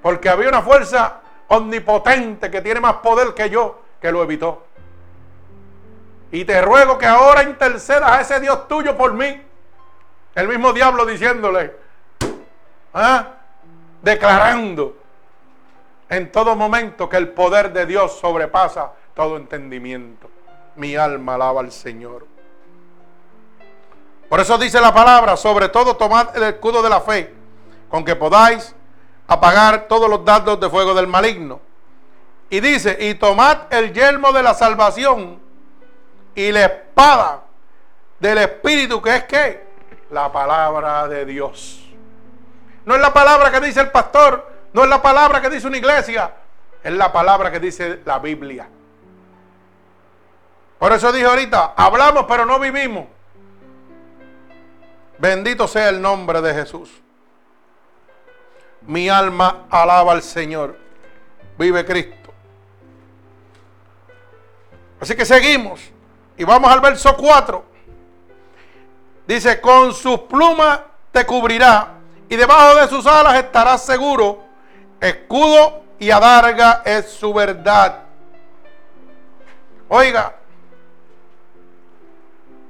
Porque 0.00 0.28
había 0.28 0.48
una 0.48 0.62
fuerza 0.62 1.20
omnipotente 1.48 2.50
que 2.50 2.60
tiene 2.60 2.80
más 2.80 2.94
poder 2.94 3.34
que 3.34 3.50
yo 3.50 3.82
que 4.00 4.12
lo 4.12 4.22
evitó. 4.22 4.66
Y 6.30 6.44
te 6.44 6.62
ruego 6.62 6.96
que 6.96 7.06
ahora 7.06 7.42
intercedas 7.42 8.10
a 8.10 8.20
ese 8.20 8.38
Dios 8.38 8.68
tuyo 8.68 8.96
por 8.96 9.12
mí. 9.12 9.42
El 10.36 10.46
mismo 10.46 10.72
diablo 10.72 11.04
diciéndole, 11.04 11.74
¿ah? 12.94 13.26
declarando 14.00 14.99
en 16.10 16.32
todo 16.32 16.56
momento 16.56 17.08
que 17.08 17.16
el 17.16 17.28
poder 17.28 17.72
de 17.72 17.86
Dios 17.86 18.18
sobrepasa 18.18 18.92
todo 19.14 19.36
entendimiento. 19.36 20.28
Mi 20.74 20.96
alma 20.96 21.36
alaba 21.36 21.60
al 21.60 21.70
Señor. 21.70 22.26
Por 24.28 24.40
eso 24.40 24.58
dice 24.58 24.80
la 24.80 24.92
palabra, 24.92 25.36
sobre 25.36 25.68
todo 25.68 25.96
tomad 25.96 26.36
el 26.36 26.42
escudo 26.42 26.82
de 26.82 26.90
la 26.90 27.00
fe, 27.00 27.32
con 27.88 28.04
que 28.04 28.16
podáis 28.16 28.74
apagar 29.28 29.86
todos 29.86 30.10
los 30.10 30.24
dardos 30.24 30.58
de 30.58 30.68
fuego 30.68 30.94
del 30.94 31.06
maligno. 31.06 31.60
Y 32.48 32.58
dice, 32.58 32.96
y 33.00 33.14
tomad 33.14 33.72
el 33.72 33.92
yelmo 33.92 34.32
de 34.32 34.42
la 34.42 34.54
salvación 34.54 35.40
y 36.34 36.50
la 36.50 36.64
espada 36.64 37.42
del 38.18 38.38
Espíritu, 38.38 39.00
que 39.00 39.16
es 39.16 39.24
que 39.24 39.64
la 40.10 40.32
palabra 40.32 41.06
de 41.06 41.24
Dios. 41.24 41.88
No 42.84 42.96
es 42.96 43.00
la 43.00 43.12
palabra 43.12 43.52
que 43.52 43.60
dice 43.60 43.80
el 43.80 43.92
pastor, 43.92 44.49
no 44.72 44.84
es 44.84 44.88
la 44.88 45.02
palabra 45.02 45.40
que 45.40 45.50
dice 45.50 45.66
una 45.66 45.78
iglesia, 45.78 46.32
es 46.82 46.92
la 46.92 47.12
palabra 47.12 47.50
que 47.50 47.60
dice 47.60 48.00
la 48.04 48.18
Biblia. 48.18 48.68
Por 50.78 50.92
eso 50.92 51.12
dije 51.12 51.26
ahorita, 51.26 51.74
hablamos 51.76 52.24
pero 52.26 52.46
no 52.46 52.58
vivimos. 52.58 53.06
Bendito 55.18 55.68
sea 55.68 55.90
el 55.90 56.00
nombre 56.00 56.40
de 56.40 56.54
Jesús. 56.54 56.90
Mi 58.82 59.10
alma 59.10 59.66
alaba 59.68 60.12
al 60.12 60.22
Señor. 60.22 60.78
Vive 61.58 61.84
Cristo. 61.84 62.32
Así 64.98 65.14
que 65.14 65.26
seguimos. 65.26 65.80
Y 66.38 66.44
vamos 66.44 66.72
al 66.72 66.80
verso 66.80 67.14
4. 67.14 67.64
Dice, 69.26 69.60
con 69.60 69.92
sus 69.92 70.20
plumas 70.20 70.80
te 71.12 71.26
cubrirá 71.26 71.98
y 72.28 72.36
debajo 72.36 72.76
de 72.76 72.88
sus 72.88 73.06
alas 73.06 73.36
estarás 73.36 73.84
seguro. 73.84 74.49
Escudo 75.00 75.82
y 75.98 76.10
adarga 76.10 76.82
es 76.84 77.10
su 77.10 77.32
verdad. 77.32 78.00
Oiga, 79.88 80.34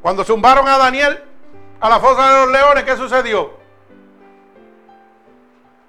cuando 0.00 0.24
zumbaron 0.24 0.66
a 0.68 0.78
Daniel, 0.78 1.22
a 1.80 1.88
la 1.88 2.00
fosa 2.00 2.26
de 2.26 2.40
los 2.46 2.52
leones, 2.52 2.84
¿qué 2.84 2.96
sucedió? 2.96 3.58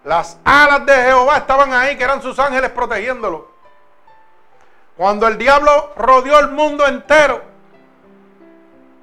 Las 0.04 0.38
alas 0.44 0.86
de 0.86 0.94
Jehová 0.94 1.38
estaban 1.38 1.74
ahí, 1.74 1.96
que 1.96 2.04
eran 2.04 2.22
sus 2.22 2.38
ángeles 2.40 2.72
protegiéndolo. 2.72 3.52
Cuando 4.98 5.28
el 5.28 5.38
diablo 5.38 5.94
rodeó 5.96 6.40
el 6.40 6.50
mundo 6.50 6.86
entero, 6.88 7.42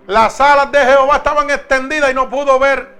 las 0.06 0.40
alas 0.40 0.72
de 0.72 0.84
Jehová 0.84 1.16
estaban 1.16 1.50
extendidas 1.50 2.10
y 2.10 2.14
no 2.14 2.28
pudo 2.28 2.58
ver 2.58 2.96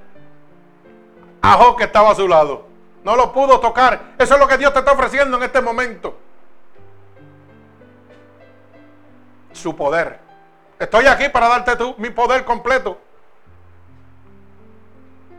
a 1.42 1.54
Job 1.54 1.76
que 1.76 1.84
estaba 1.84 2.10
a 2.10 2.14
su 2.14 2.28
lado. 2.28 2.67
No 3.08 3.16
lo 3.16 3.32
pudo 3.32 3.58
tocar. 3.58 4.16
Eso 4.18 4.34
es 4.34 4.38
lo 4.38 4.46
que 4.46 4.58
Dios 4.58 4.70
te 4.74 4.80
está 4.80 4.92
ofreciendo 4.92 5.38
en 5.38 5.42
este 5.42 5.62
momento. 5.62 6.14
Su 9.50 9.74
poder. 9.74 10.20
Estoy 10.78 11.06
aquí 11.06 11.30
para 11.30 11.48
darte 11.48 11.74
tú 11.76 11.94
mi 11.96 12.10
poder 12.10 12.44
completo. 12.44 12.98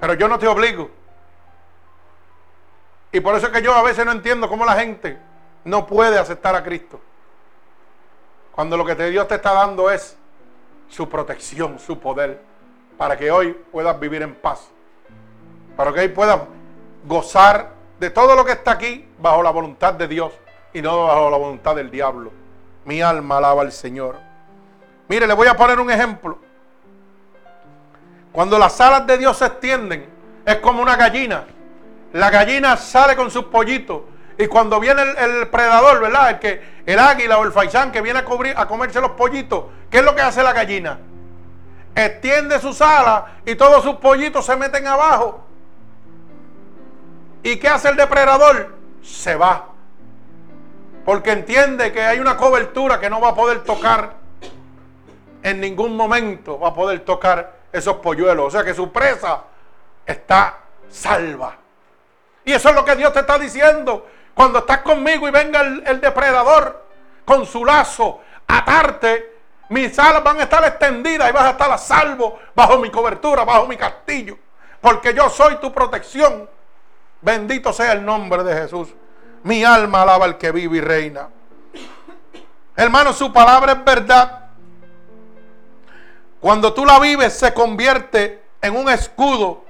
Pero 0.01 0.15
yo 0.15 0.27
no 0.27 0.39
te 0.39 0.47
obligo. 0.47 0.89
Y 3.11 3.19
por 3.19 3.35
eso 3.35 3.45
es 3.45 3.53
que 3.53 3.61
yo 3.61 3.75
a 3.75 3.83
veces 3.83 4.03
no 4.03 4.13
entiendo 4.13 4.49
cómo 4.49 4.65
la 4.65 4.73
gente 4.73 5.19
no 5.63 5.85
puede 5.85 6.17
aceptar 6.17 6.55
a 6.55 6.63
Cristo. 6.63 6.99
Cuando 8.51 8.77
lo 8.77 8.83
que 8.83 8.95
Dios 8.95 9.27
te 9.27 9.35
está 9.35 9.53
dando 9.53 9.91
es 9.91 10.17
su 10.87 11.07
protección, 11.07 11.77
su 11.77 11.99
poder, 11.99 12.41
para 12.97 13.15
que 13.15 13.29
hoy 13.29 13.53
puedas 13.71 13.99
vivir 13.99 14.23
en 14.23 14.33
paz. 14.33 14.69
Para 15.77 15.93
que 15.93 15.99
hoy 15.99 16.07
puedas 16.07 16.39
gozar 17.05 17.71
de 17.99 18.09
todo 18.09 18.35
lo 18.35 18.45
que 18.45 18.53
está 18.53 18.71
aquí 18.71 19.07
bajo 19.19 19.43
la 19.43 19.51
voluntad 19.51 19.93
de 19.93 20.07
Dios 20.07 20.33
y 20.73 20.81
no 20.81 21.05
bajo 21.05 21.29
la 21.29 21.37
voluntad 21.37 21.75
del 21.75 21.91
diablo. 21.91 22.31
Mi 22.85 23.01
alma 23.01 23.37
alaba 23.37 23.61
al 23.61 23.71
Señor. 23.71 24.17
Mire, 25.07 25.27
le 25.27 25.33
voy 25.33 25.47
a 25.47 25.55
poner 25.55 25.79
un 25.79 25.91
ejemplo. 25.91 26.39
Cuando 28.31 28.57
las 28.57 28.79
alas 28.79 29.05
de 29.07 29.17
Dios 29.17 29.37
se 29.37 29.45
extienden, 29.45 30.07
es 30.45 30.57
como 30.57 30.81
una 30.81 30.95
gallina. 30.95 31.45
La 32.13 32.29
gallina 32.29 32.77
sale 32.77 33.15
con 33.15 33.29
sus 33.29 33.45
pollitos. 33.45 34.01
Y 34.37 34.47
cuando 34.47 34.79
viene 34.79 35.01
el, 35.01 35.47
predador, 35.49 35.99
¿verdad? 35.99 36.29
El, 36.29 36.39
que, 36.39 36.61
el 36.85 36.97
águila 36.97 37.39
o 37.39 37.43
el 37.43 37.51
faisán 37.51 37.91
que 37.91 38.01
viene 38.01 38.19
a, 38.19 38.25
cubrir, 38.25 38.53
a 38.55 38.67
comerse 38.67 39.01
los 39.01 39.11
pollitos, 39.11 39.65
¿qué 39.89 39.97
es 39.97 40.03
lo 40.05 40.15
que 40.15 40.21
hace 40.21 40.41
la 40.41 40.53
gallina? 40.53 40.99
Extiende 41.93 42.59
sus 42.59 42.81
alas 42.81 43.23
y 43.45 43.55
todos 43.55 43.83
sus 43.83 43.95
pollitos 43.95 44.45
se 44.45 44.55
meten 44.55 44.87
abajo. 44.87 45.48
¿Y 47.43 47.57
qué 47.57 47.67
hace 47.67 47.89
el 47.89 47.95
depredador? 47.95 48.75
Se 49.01 49.35
va. 49.35 49.69
Porque 51.05 51.31
entiende 51.31 51.91
que 51.91 52.01
hay 52.01 52.19
una 52.19 52.37
cobertura 52.37 52.99
que 52.99 53.09
no 53.09 53.21
va 53.21 53.29
a 53.29 53.35
poder 53.35 53.63
tocar 53.63 54.13
en 55.41 55.61
ningún 55.61 55.95
momento, 55.95 56.59
va 56.59 56.69
a 56.69 56.73
poder 56.73 56.99
tocar 57.01 57.59
esos 57.71 57.95
polluelos. 57.97 58.47
O 58.47 58.51
sea 58.51 58.63
que 58.63 58.73
su 58.73 58.91
presa 58.91 59.43
está 60.05 60.57
salva. 60.89 61.55
Y 62.43 62.51
eso 62.51 62.69
es 62.69 62.75
lo 62.75 62.83
que 62.83 62.95
Dios 62.95 63.13
te 63.13 63.19
está 63.19 63.37
diciendo. 63.37 64.07
Cuando 64.33 64.59
estás 64.59 64.79
conmigo 64.79 65.27
y 65.27 65.31
venga 65.31 65.61
el, 65.61 66.01
depredador 66.01 66.85
con 67.25 67.45
su 67.45 67.65
lazo, 67.65 68.21
atarte, 68.47 69.37
mis 69.69 69.97
alas 69.99 70.23
van 70.23 70.39
a 70.39 70.43
estar 70.43 70.63
extendidas 70.63 71.29
y 71.29 71.33
vas 71.33 71.43
a 71.43 71.49
estar 71.51 71.71
a 71.71 71.77
salvo 71.77 72.39
bajo 72.55 72.77
mi 72.79 72.89
cobertura, 72.89 73.43
bajo 73.43 73.67
mi 73.67 73.77
castillo. 73.77 74.37
Porque 74.81 75.13
yo 75.13 75.29
soy 75.29 75.57
tu 75.57 75.71
protección. 75.73 76.49
Bendito 77.21 77.73
sea 77.73 77.93
el 77.93 78.05
nombre 78.05 78.43
de 78.43 78.53
Jesús. 78.53 78.89
Mi 79.43 79.63
alma 79.63 80.01
alaba 80.01 80.25
al 80.25 80.37
que 80.37 80.51
vive 80.51 80.77
y 80.77 80.81
reina. 80.81 81.29
Hermano, 82.75 83.13
su 83.13 83.31
palabra 83.31 83.73
es 83.73 83.83
verdad. 83.83 84.47
Cuando 86.39 86.73
tú 86.73 86.85
la 86.85 86.99
vives 86.99 87.33
se 87.33 87.53
convierte 87.53 88.41
en 88.61 88.75
un 88.75 88.89
escudo 88.89 89.65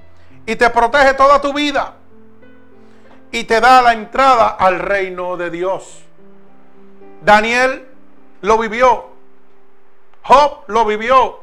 y 0.46 0.56
te 0.56 0.70
protege 0.70 1.14
toda 1.14 1.40
tu 1.40 1.52
vida 1.52 1.94
y 3.32 3.44
te 3.44 3.60
da 3.60 3.82
la 3.82 3.92
entrada 3.92 4.48
al 4.48 4.78
reino 4.78 5.36
de 5.36 5.50
Dios. 5.50 6.02
Daniel 7.22 7.86
lo 8.40 8.58
vivió. 8.58 9.10
Job 10.22 10.64
lo 10.68 10.84
vivió. 10.84 11.40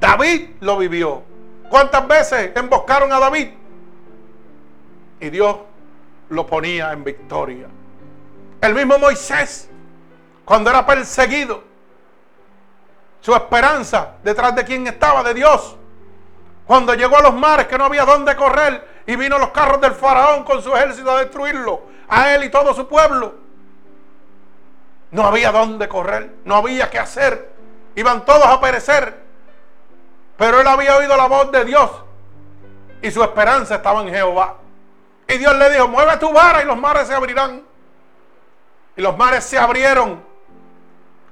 David 0.00 0.50
lo 0.60 0.76
vivió. 0.76 1.22
¿Cuántas 1.68 2.06
veces 2.06 2.52
emboscaron 2.54 3.12
a 3.12 3.18
David? 3.18 3.48
Y 5.20 5.30
Dios 5.30 5.56
lo 6.28 6.46
ponía 6.46 6.92
en 6.92 7.04
victoria. 7.04 7.66
El 8.60 8.74
mismo 8.74 8.98
Moisés, 8.98 9.68
cuando 10.44 10.70
era 10.70 10.84
perseguido, 10.86 11.62
su 13.20 13.34
esperanza 13.34 14.16
detrás 14.22 14.54
de 14.54 14.64
quien 14.64 14.86
estaba, 14.86 15.22
de 15.22 15.34
Dios. 15.34 15.76
Cuando 16.66 16.94
llegó 16.94 17.16
a 17.16 17.22
los 17.22 17.34
mares 17.34 17.66
que 17.66 17.78
no 17.78 17.84
había 17.84 18.04
dónde 18.04 18.36
correr 18.36 19.02
y 19.06 19.16
vino 19.16 19.38
los 19.38 19.50
carros 19.50 19.80
del 19.80 19.92
faraón 19.92 20.44
con 20.44 20.62
su 20.62 20.74
ejército 20.74 21.10
a 21.10 21.20
destruirlo, 21.20 21.82
a 22.08 22.34
él 22.34 22.44
y 22.44 22.50
todo 22.50 22.74
su 22.74 22.88
pueblo. 22.88 23.34
No 25.10 25.26
había 25.26 25.52
dónde 25.52 25.88
correr, 25.88 26.34
no 26.44 26.56
había 26.56 26.90
qué 26.90 26.98
hacer. 26.98 27.50
Iban 27.94 28.24
todos 28.24 28.46
a 28.46 28.60
perecer. 28.60 29.22
Pero 30.36 30.60
él 30.60 30.66
había 30.66 30.96
oído 30.96 31.16
la 31.16 31.26
voz 31.26 31.52
de 31.52 31.64
Dios 31.64 31.90
y 33.00 33.10
su 33.10 33.22
esperanza 33.22 33.76
estaba 33.76 34.00
en 34.02 34.08
Jehová. 34.08 34.56
Y 35.28 35.38
Dios 35.38 35.54
le 35.56 35.70
dijo, 35.70 35.88
mueve 35.88 36.16
tu 36.18 36.32
vara 36.32 36.62
y 36.62 36.66
los 36.66 36.76
mares 36.76 37.08
se 37.08 37.14
abrirán. 37.14 37.62
Y 38.96 39.02
los 39.02 39.16
mares 39.16 39.44
se 39.44 39.58
abrieron. 39.58 40.22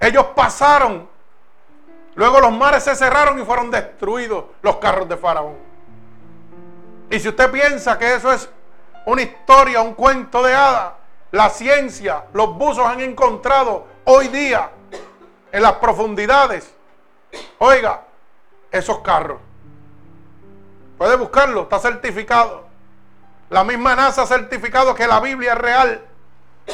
Ellos 0.01 0.26
pasaron 0.34 1.12
Luego 2.14 2.40
los 2.40 2.53
mares 2.53 2.84
se 2.84 2.95
cerraron 2.95 3.38
y 3.40 3.45
fueron 3.45 3.70
destruidos 3.70 4.45
los 4.61 4.76
carros 4.76 5.09
de 5.09 5.16
Faraón. 5.16 5.57
Y 7.11 7.18
si 7.18 7.28
usted 7.28 7.51
piensa 7.51 7.99
que 7.99 8.14
eso 8.14 8.32
es 8.32 8.49
una 9.07 9.22
historia, 9.22 9.80
un 9.80 9.95
cuento 9.95 10.43
de 10.43 10.55
hada, 10.55 10.97
la 11.30 11.49
ciencia, 11.49 12.24
los 12.34 12.55
buzos 12.55 12.86
han 12.86 13.01
encontrado 13.01 13.86
hoy 14.05 14.28
día 14.28 14.70
en 15.51 15.62
las 15.62 15.72
profundidades 15.74 16.74
Oiga, 17.59 18.03
esos 18.70 18.99
carros. 18.99 19.38
Puede 20.99 21.16
buscarlo, 21.16 21.62
está 21.62 21.78
certificado. 21.78 22.66
La 23.53 23.64
misma 23.64 23.94
NASA 23.94 24.22
ha 24.22 24.26
certificado 24.26 24.94
que 24.94 25.07
la 25.07 25.20
Biblia 25.20 25.53
es 25.53 25.59
real. 25.59 26.00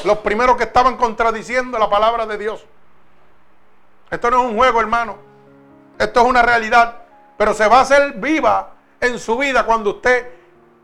Los 0.05 0.19
primeros 0.19 0.57
que 0.57 0.63
estaban 0.63 0.97
contradiciendo 0.97 1.79
la 1.79 1.91
palabra 1.91 2.25
de 2.25 2.39
Dios. 2.39 2.65
Esto 4.11 4.31
no 4.31 4.45
es 4.45 4.51
un 4.51 4.57
juego, 4.57 4.81
hermano. 4.81 5.17
Esto 5.99 6.21
es 6.21 6.27
una 6.27 6.41
realidad. 6.41 7.03
Pero 7.37 7.53
se 7.53 7.67
va 7.67 7.79
a 7.79 7.81
hacer 7.83 8.13
viva 8.15 8.71
en 9.01 9.19
su 9.19 9.37
vida 9.37 9.67
cuando 9.67 9.91
usted 9.91 10.29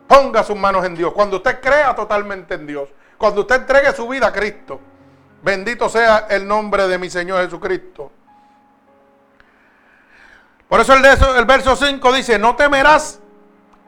ponga 0.08 0.42
sus 0.42 0.56
manos 0.56 0.84
en 0.84 0.96
Dios. 0.96 1.12
Cuando 1.12 1.36
usted 1.36 1.60
crea 1.60 1.94
totalmente 1.94 2.54
en 2.54 2.66
Dios. 2.66 2.88
Cuando 3.16 3.42
usted 3.42 3.54
entregue 3.54 3.92
su 3.92 4.08
vida 4.08 4.26
a 4.26 4.32
Cristo. 4.32 4.80
Bendito 5.42 5.88
sea 5.88 6.26
el 6.28 6.46
nombre 6.46 6.88
de 6.88 6.98
mi 6.98 7.08
Señor 7.08 7.44
Jesucristo. 7.44 8.10
Por 10.68 10.80
eso 10.80 10.94
el, 10.94 11.44
verso 11.44 11.76
5 11.76 12.12
dice, 12.12 12.36
no 12.36 12.56
temerás 12.56 13.20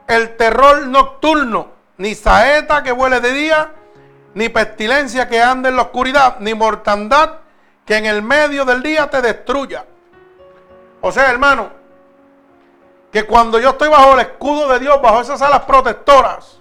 el 0.06 0.36
terror 0.36 0.86
nocturno, 0.86 1.75
ni 1.98 2.14
saeta 2.14 2.82
que 2.82 2.92
vuele 2.92 3.20
de 3.20 3.32
día, 3.32 3.72
ni 4.34 4.48
pestilencia 4.48 5.28
que 5.28 5.40
ande 5.40 5.70
en 5.70 5.76
la 5.76 5.82
oscuridad, 5.82 6.36
ni 6.40 6.54
mortandad 6.54 7.40
que 7.84 7.96
en 7.96 8.06
el 8.06 8.22
medio 8.22 8.64
del 8.64 8.82
día 8.82 9.08
te 9.08 9.22
destruya. 9.22 9.84
O 11.00 11.12
sea, 11.12 11.30
hermano, 11.30 11.70
que 13.12 13.24
cuando 13.24 13.58
yo 13.58 13.70
estoy 13.70 13.88
bajo 13.88 14.14
el 14.14 14.20
escudo 14.20 14.68
de 14.68 14.80
Dios, 14.80 15.00
bajo 15.00 15.20
esas 15.20 15.40
alas 15.40 15.60
protectoras, 15.60 16.58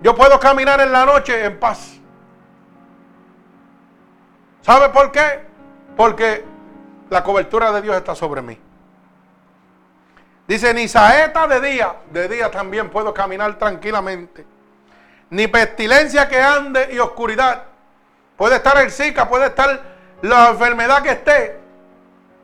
yo 0.00 0.16
puedo 0.16 0.40
caminar 0.40 0.80
en 0.80 0.90
la 0.90 1.06
noche 1.06 1.44
en 1.44 1.60
paz. 1.60 2.00
¿Sabe 4.62 4.88
por 4.88 5.12
qué? 5.12 5.46
Porque 5.96 6.44
la 7.10 7.22
cobertura 7.22 7.70
de 7.72 7.82
Dios 7.82 7.96
está 7.96 8.14
sobre 8.14 8.42
mí. 8.42 8.58
Dice, 10.52 10.74
ni 10.74 10.86
saeta 10.86 11.46
de 11.46 11.62
día, 11.62 11.94
de 12.10 12.28
día 12.28 12.50
también 12.50 12.90
puedo 12.90 13.14
caminar 13.14 13.58
tranquilamente. 13.58 14.44
Ni 15.30 15.46
pestilencia 15.46 16.28
que 16.28 16.42
ande 16.42 16.90
y 16.92 16.98
oscuridad. 16.98 17.62
Puede 18.36 18.56
estar 18.56 18.76
el 18.76 18.90
Zika, 18.90 19.26
puede 19.30 19.46
estar 19.46 19.80
la 20.20 20.50
enfermedad 20.50 21.02
que 21.02 21.12
esté 21.12 21.58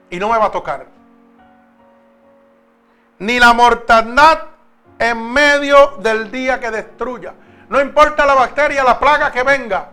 y 0.09 0.19
no 0.19 0.31
me 0.31 0.39
va 0.39 0.47
a 0.47 0.51
tocar. 0.51 0.87
Ni 3.19 3.39
la 3.39 3.53
mortandad 3.53 4.39
en 4.99 5.31
medio 5.31 5.99
del 5.99 6.31
día 6.31 6.59
que 6.59 6.71
destruya. 6.71 7.35
No 7.69 7.79
importa 7.79 8.25
la 8.25 8.33
bacteria, 8.33 8.85
la 8.85 8.99
plaga 8.99 9.31
que 9.31 9.43
venga, 9.43 9.91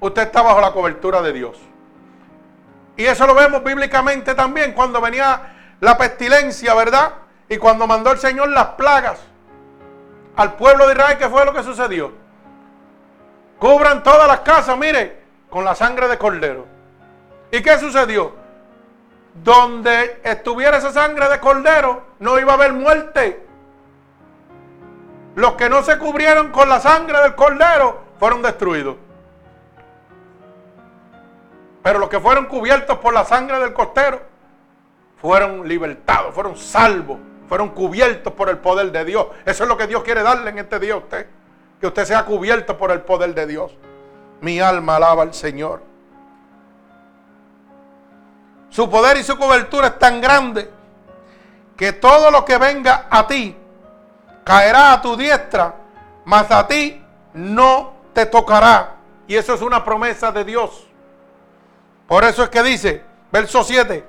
usted 0.00 0.22
está 0.22 0.42
bajo 0.42 0.60
la 0.60 0.72
cobertura 0.72 1.22
de 1.22 1.32
Dios. 1.32 1.56
Y 2.96 3.04
eso 3.04 3.24
lo 3.24 3.36
vemos 3.36 3.62
bíblicamente 3.62 4.34
también 4.34 4.72
cuando 4.72 5.00
venía 5.00 5.76
la 5.78 5.96
pestilencia, 5.96 6.74
¿verdad? 6.74 7.12
Y 7.48 7.58
cuando 7.58 7.86
mandó 7.86 8.12
el 8.12 8.18
Señor 8.18 8.48
las 8.48 8.68
plagas 8.70 9.20
al 10.36 10.54
pueblo 10.54 10.86
de 10.86 10.92
Israel, 10.92 11.18
¿qué 11.18 11.28
fue 11.28 11.44
lo 11.44 11.52
que 11.52 11.62
sucedió? 11.62 12.12
Cubran 13.58 14.02
todas 14.02 14.26
las 14.26 14.40
casas, 14.40 14.76
mire, 14.76 15.22
con 15.48 15.64
la 15.64 15.74
sangre 15.74 16.08
de 16.08 16.18
cordero. 16.18 16.66
¿Y 17.50 17.62
qué 17.62 17.78
sucedió? 17.78 18.34
Donde 19.42 20.20
estuviera 20.24 20.78
esa 20.78 20.92
sangre 20.92 21.28
de 21.28 21.40
cordero, 21.40 22.02
no 22.18 22.38
iba 22.38 22.52
a 22.52 22.56
haber 22.56 22.72
muerte. 22.72 23.46
Los 25.36 25.52
que 25.52 25.68
no 25.68 25.82
se 25.82 25.98
cubrieron 25.98 26.50
con 26.50 26.68
la 26.68 26.80
sangre 26.80 27.20
del 27.22 27.34
cordero 27.34 28.00
fueron 28.18 28.42
destruidos. 28.42 28.96
Pero 31.82 31.98
los 32.00 32.08
que 32.08 32.18
fueron 32.18 32.46
cubiertos 32.46 32.98
por 32.98 33.14
la 33.14 33.24
sangre 33.24 33.60
del 33.60 33.72
costero 33.72 34.20
fueron 35.20 35.68
libertados, 35.68 36.34
fueron 36.34 36.56
salvos, 36.56 37.18
fueron 37.48 37.70
cubiertos 37.70 38.32
por 38.32 38.48
el 38.48 38.58
poder 38.58 38.92
de 38.92 39.04
Dios. 39.04 39.26
Eso 39.44 39.62
es 39.64 39.68
lo 39.68 39.76
que 39.76 39.86
Dios 39.86 40.02
quiere 40.02 40.22
darle 40.22 40.50
en 40.50 40.58
este 40.58 40.78
día 40.78 40.94
a 40.94 40.98
usted. 40.98 41.26
Que 41.80 41.86
usted 41.86 42.04
sea 42.04 42.24
cubierto 42.24 42.76
por 42.76 42.90
el 42.90 43.02
poder 43.02 43.34
de 43.34 43.46
Dios. 43.46 43.72
Mi 44.40 44.60
alma 44.60 44.96
alaba 44.96 45.22
al 45.22 45.34
Señor. 45.34 45.82
Su 48.70 48.90
poder 48.90 49.16
y 49.16 49.22
su 49.22 49.38
cobertura 49.38 49.88
es 49.88 49.98
tan 49.98 50.20
grande 50.20 50.70
que 51.76 51.92
todo 51.92 52.30
lo 52.30 52.44
que 52.44 52.58
venga 52.58 53.06
a 53.10 53.26
ti 53.26 53.56
caerá 54.44 54.92
a 54.92 55.02
tu 55.02 55.16
diestra, 55.16 55.74
mas 56.24 56.50
a 56.50 56.66
ti 56.66 57.02
no 57.34 57.94
te 58.12 58.26
tocará. 58.26 58.96
Y 59.28 59.36
eso 59.36 59.54
es 59.54 59.60
una 59.60 59.84
promesa 59.84 60.32
de 60.32 60.44
Dios. 60.44 60.86
Por 62.06 62.24
eso 62.24 62.42
es 62.42 62.48
que 62.48 62.62
dice, 62.62 63.02
verso 63.32 63.64
7, 63.64 64.04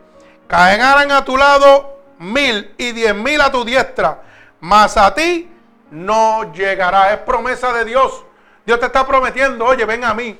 caerán 0.47 1.11
a 1.11 1.25
tu 1.25 1.35
lado 1.35 1.96
mil 2.19 2.73
y 2.77 2.91
diez 2.91 3.15
mil 3.15 3.39
a 3.41 3.51
tu 3.51 3.63
diestra, 3.63 4.21
mas 4.59 4.97
a 4.97 5.13
ti 5.13 5.49
no 5.91 6.51
llegará. 6.53 7.13
Es 7.13 7.19
promesa 7.19 7.73
de 7.73 7.85
Dios. 7.85 8.23
Dios 8.65 8.79
te 8.79 8.87
está 8.87 9.07
prometiendo, 9.07 9.65
oye, 9.65 9.85
ven 9.85 10.03
a 10.03 10.13
mí, 10.13 10.37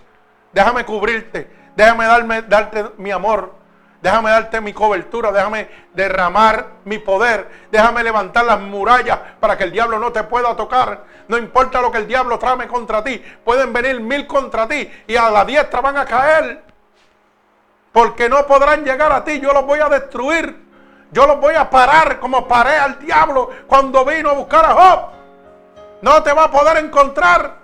déjame 0.52 0.86
cubrirte, 0.86 1.50
déjame 1.76 2.06
darme, 2.06 2.42
darte 2.42 2.92
mi 2.98 3.12
amor, 3.12 3.58
Déjame 4.02 4.30
darte 4.30 4.62
mi 4.62 4.74
cobertura, 4.74 5.32
déjame 5.32 5.70
derramar 5.94 6.68
mi 6.86 7.00
poder, 7.00 7.50
déjame 7.72 8.04
levantar 8.04 8.46
las 8.46 8.60
murallas 8.60 9.20
para 9.40 9.58
que 9.58 9.64
el 9.64 9.72
diablo 9.72 9.98
no 9.98 10.12
te 10.12 10.24
pueda 10.24 10.56
tocar. 10.56 11.04
No 11.28 11.38
importa 11.38 11.82
lo 11.82 11.92
que 11.92 11.98
el 11.98 12.08
diablo 12.08 12.38
trame 12.38 12.68
contra 12.68 13.04
ti, 13.04 13.22
pueden 13.44 13.74
venir 13.74 14.00
mil 14.00 14.28
contra 14.28 14.68
ti 14.68 14.90
y 15.08 15.16
a 15.16 15.30
la 15.32 15.44
diestra 15.46 15.82
van 15.82 15.98
a 15.98 16.06
caer. 16.06 16.64
Porque 17.92 18.30
no 18.30 18.46
podrán 18.46 18.86
llegar 18.86 19.12
a 19.12 19.24
ti, 19.24 19.40
yo 19.40 19.52
los 19.52 19.66
voy 19.66 19.80
a 19.80 19.90
destruir. 19.90 20.67
Yo 21.12 21.26
los 21.26 21.40
voy 21.40 21.56
a 21.56 21.70
parar 21.70 22.20
como 22.20 22.48
paré 22.48 22.78
al 22.78 23.00
diablo 23.00 23.50
cuando 23.68 24.04
vino 24.04 24.30
a 24.30 24.34
buscar 24.34 24.66
a 24.66 24.74
Job. 24.74 25.00
No 26.02 26.24
te 26.24 26.34
va 26.34 26.46
a 26.46 26.52
poder 26.52 26.78
encontrar. 26.78 27.56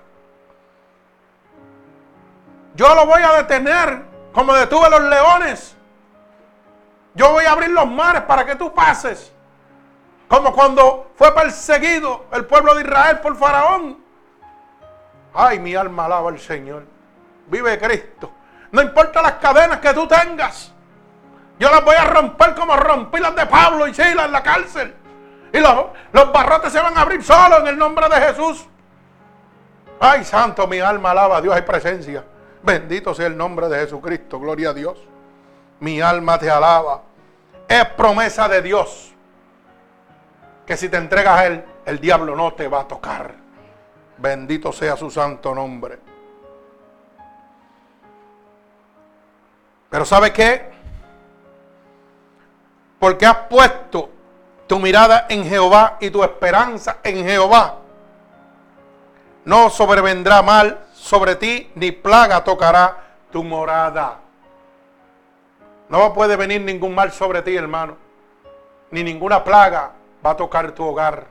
Yo 2.75 2.95
lo 2.95 3.05
voy 3.05 3.21
a 3.21 3.33
detener 3.33 4.03
como 4.31 4.53
detuve 4.53 4.89
los 4.89 5.01
leones. 5.03 5.75
Yo 7.13 7.31
voy 7.31 7.45
a 7.45 7.51
abrir 7.51 7.69
los 7.69 7.87
mares 7.87 8.23
para 8.23 8.45
que 8.45 8.55
tú 8.55 8.73
pases. 8.73 9.31
Como 10.27 10.51
cuando 10.53 11.11
fue 11.15 11.31
perseguido 11.35 12.25
el 12.31 12.45
pueblo 12.45 12.73
de 12.73 12.81
Israel 12.81 13.19
por 13.19 13.37
Faraón. 13.37 14.03
Ay, 15.33 15.59
mi 15.59 15.75
alma 15.75 16.05
alaba 16.05 16.29
al 16.29 16.39
Señor. 16.39 16.85
Vive 17.47 17.77
Cristo. 17.77 18.31
No 18.71 18.81
importa 18.81 19.21
las 19.21 19.33
cadenas 19.33 19.79
que 19.79 19.93
tú 19.93 20.07
tengas. 20.07 20.72
Yo 21.63 21.71
las 21.71 21.85
voy 21.85 21.95
a 21.95 22.03
romper 22.03 22.55
como 22.55 22.75
rompí 22.75 23.19
las 23.19 23.35
de 23.35 23.45
Pablo 23.45 23.87
y 23.87 23.93
Silas 23.93 24.25
en 24.25 24.31
la 24.33 24.43
cárcel. 24.43 24.93
Y 25.53 25.59
los, 25.59 25.85
los 26.11 26.33
barrotes 26.33 26.73
se 26.73 26.81
van 26.81 26.97
a 26.97 27.01
abrir 27.01 27.23
solo 27.23 27.59
en 27.59 27.67
el 27.67 27.77
nombre 27.77 28.09
de 28.09 28.15
Jesús. 28.15 28.65
Ay, 29.97 30.25
santo, 30.25 30.67
mi 30.67 30.79
alma 30.79 31.11
alaba 31.11 31.37
a 31.37 31.41
Dios, 31.41 31.55
hay 31.55 31.61
presencia. 31.61 32.25
Bendito 32.61 33.13
sea 33.13 33.27
el 33.27 33.37
nombre 33.37 33.69
de 33.69 33.79
Jesucristo. 33.79 34.41
Gloria 34.41 34.71
a 34.71 34.73
Dios 34.73 34.97
mi 35.79 36.01
alma 36.01 36.37
te 36.37 36.49
alaba. 36.49 37.01
Es 37.67 37.85
promesa 37.89 38.47
de 38.47 38.61
Dios 38.61 39.13
que 40.65 40.77
si 40.77 40.89
te 40.89 40.97
entregas 40.97 41.39
a 41.39 41.45
Él, 41.45 41.65
el 41.85 41.99
diablo 41.99 42.35
no 42.35 42.53
te 42.53 42.67
va 42.67 42.81
a 42.81 42.87
tocar. 42.87 43.35
Bendito 44.17 44.71
sea 44.71 44.95
su 44.95 45.09
santo 45.09 45.55
nombre. 45.55 45.99
Pero 49.89 50.05
¿sabe 50.05 50.31
qué? 50.31 50.71
Porque 53.03 53.25
has 53.25 53.35
puesto 53.49 54.09
tu 54.65 54.79
mirada 54.79 55.25
en 55.27 55.43
Jehová 55.43 55.97
y 55.99 56.09
tu 56.09 56.23
esperanza 56.23 56.99
en 57.03 57.25
Jehová. 57.25 57.79
No 59.43 59.69
sobrevendrá 59.69 60.41
mal 60.41 60.79
sobre 60.93 61.35
ti, 61.35 61.69
ni 61.75 61.91
plaga 61.91 62.45
tocará 62.45 62.95
tu 63.29 63.43
morada. 63.43 64.19
No 65.89 66.13
puede 66.13 66.37
venir 66.37 66.61
ningún 66.61 66.95
mal 66.95 67.11
sobre 67.11 67.41
ti, 67.41 67.53
hermano. 67.53 67.97
Ni 68.91 69.03
ninguna 69.03 69.43
plaga 69.43 69.91
va 70.25 70.29
a 70.29 70.37
tocar 70.37 70.71
tu 70.71 70.85
hogar, 70.85 71.25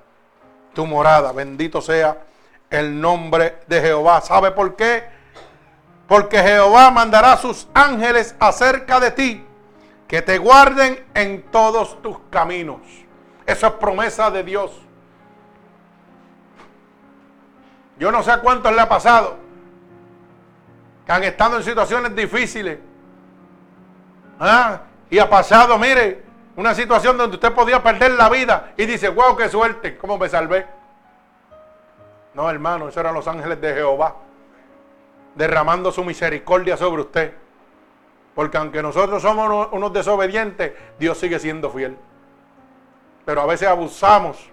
tu 0.75 0.85
morada. 0.85 1.33
Bendito 1.33 1.81
sea 1.81 2.19
el 2.69 3.01
nombre 3.01 3.61
de 3.67 3.81
Jehová. 3.81 4.21
¿Sabe 4.21 4.51
por 4.51 4.77
qué? 4.77 5.05
Porque 6.07 6.37
Jehová 6.43 6.91
mandará 6.91 7.39
sus 7.39 7.67
ángeles 7.73 8.37
acerca 8.39 9.01
de 9.01 9.11
ti, 9.13 9.47
que 10.13 10.21
te 10.21 10.37
guarden 10.37 11.03
en 11.15 11.41
todos 11.45 12.03
tus 12.03 12.19
caminos. 12.29 12.83
Esa 13.47 13.69
es 13.69 13.73
promesa 13.73 14.31
de 14.31 14.45
Dios. 14.45 14.71
Yo 17.99 18.13
no 18.13 18.23
sé 18.23 18.31
a 18.31 18.43
cuántos 18.43 18.75
le 18.75 18.81
ha 18.83 18.89
pasado 18.91 19.39
que 21.07 21.13
han 21.13 21.25
estado 21.25 21.57
en 21.57 21.63
situaciones 21.63 22.15
difíciles 22.15 22.79
¿Ah? 24.39 24.83
Y 25.09 25.19
ha 25.19 25.31
pasado, 25.31 25.79
mire, 25.79 26.23
una 26.57 26.75
situación 26.75 27.17
donde 27.17 27.37
usted 27.37 27.55
podía 27.55 27.83
perder 27.83 28.11
la 28.11 28.29
vida 28.29 28.75
y 28.77 28.85
dice, 28.85 29.09
wow, 29.09 29.35
qué 29.35 29.49
suerte, 29.49 29.97
¿cómo 29.97 30.19
me 30.19 30.29
salvé? 30.29 30.67
No, 32.35 32.51
hermano, 32.51 32.89
esos 32.89 32.99
eran 32.99 33.15
los 33.15 33.27
ángeles 33.27 33.59
de 33.63 33.73
Jehová, 33.73 34.15
derramando 35.35 35.91
su 35.91 36.05
misericordia 36.05 36.77
sobre 36.77 37.01
usted. 37.01 37.42
Porque 38.35 38.57
aunque 38.57 38.83
nosotros 38.83 39.23
somos 39.23 39.69
unos 39.73 39.93
desobedientes, 39.93 40.73
Dios 40.99 41.19
sigue 41.19 41.39
siendo 41.39 41.71
fiel. 41.71 41.97
Pero 43.25 43.41
a 43.43 43.47
veces 43.47 43.69
abusamos 43.69 44.51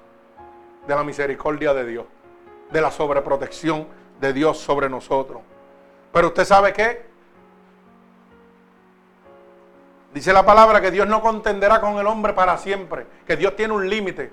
de 0.88 0.96
la 0.96 1.04
misericordia 1.04 1.74
de 1.74 1.86
Dios, 1.86 2.06
de 2.72 2.82
la 2.82 2.92
sobreprotección 2.92 3.88
de 4.20 4.34
Dios 4.34 4.58
sobre 4.58 4.90
nosotros. 4.90 5.42
Pero 6.12 6.28
usted 6.28 6.46
sabe 6.46 6.74
qué? 6.74 7.10
Dice 10.14 10.34
la 10.34 10.44
palabra 10.44 10.82
que 10.82 10.92
Dios 10.92 11.08
no 11.08 11.22
contenderá 11.22 11.80
con 11.80 11.98
el 12.00 12.08
hombre 12.08 12.34
para 12.34 12.58
siempre, 12.58 13.06
que 13.28 13.38
Dios 13.38 13.56
tiene 13.56 13.74
un 13.74 13.90
límite. 13.90 14.32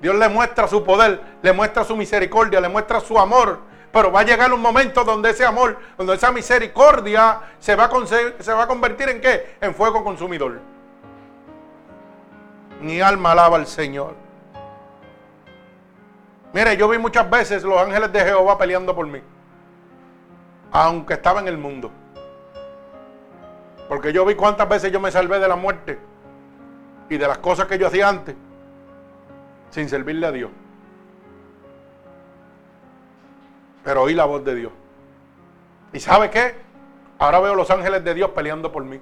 Dios 0.00 0.14
le 0.14 0.28
muestra 0.28 0.68
su 0.68 0.84
poder, 0.84 1.20
le 1.42 1.52
muestra 1.52 1.82
su 1.84 1.96
misericordia, 1.96 2.60
le 2.60 2.68
muestra 2.68 3.00
su 3.00 3.18
amor. 3.18 3.58
Pero 3.92 4.12
va 4.12 4.20
a 4.20 4.24
llegar 4.24 4.52
un 4.52 4.60
momento 4.60 5.02
donde 5.04 5.30
ese 5.30 5.44
amor, 5.44 5.78
donde 5.96 6.14
esa 6.14 6.30
misericordia 6.30 7.40
se 7.58 7.74
va 7.74 7.84
a, 7.84 8.66
convertir 8.66 9.08
en 9.08 9.20
qué? 9.20 9.56
En 9.60 9.74
fuego 9.74 10.04
consumidor. 10.04 10.60
Mi 12.80 13.00
alma 13.00 13.32
alaba 13.32 13.56
al 13.56 13.66
Señor. 13.66 14.14
Mire, 16.52 16.76
yo 16.76 16.88
vi 16.88 16.98
muchas 16.98 17.28
veces 17.28 17.62
los 17.62 17.80
ángeles 17.80 18.12
de 18.12 18.20
Jehová 18.20 18.58
peleando 18.58 18.94
por 18.94 19.06
mí. 19.06 19.20
Aunque 20.70 21.14
estaba 21.14 21.40
en 21.40 21.48
el 21.48 21.56
mundo. 21.56 21.90
Porque 23.88 24.12
yo 24.12 24.24
vi 24.26 24.34
cuántas 24.34 24.68
veces 24.68 24.92
yo 24.92 25.00
me 25.00 25.10
salvé 25.10 25.38
de 25.38 25.48
la 25.48 25.56
muerte 25.56 25.98
y 27.08 27.16
de 27.16 27.26
las 27.26 27.38
cosas 27.38 27.66
que 27.66 27.78
yo 27.78 27.86
hacía 27.86 28.08
antes 28.08 28.36
sin 29.70 29.88
servirle 29.88 30.26
a 30.26 30.32
Dios. 30.32 30.50
Pero 33.88 34.02
oí 34.02 34.12
la 34.12 34.26
voz 34.26 34.44
de 34.44 34.54
Dios. 34.54 34.72
¿Y 35.94 36.00
sabe 36.00 36.28
qué? 36.28 36.54
Ahora 37.18 37.40
veo 37.40 37.54
los 37.54 37.70
ángeles 37.70 38.04
de 38.04 38.12
Dios 38.12 38.28
peleando 38.32 38.70
por 38.70 38.84
mí. 38.84 39.00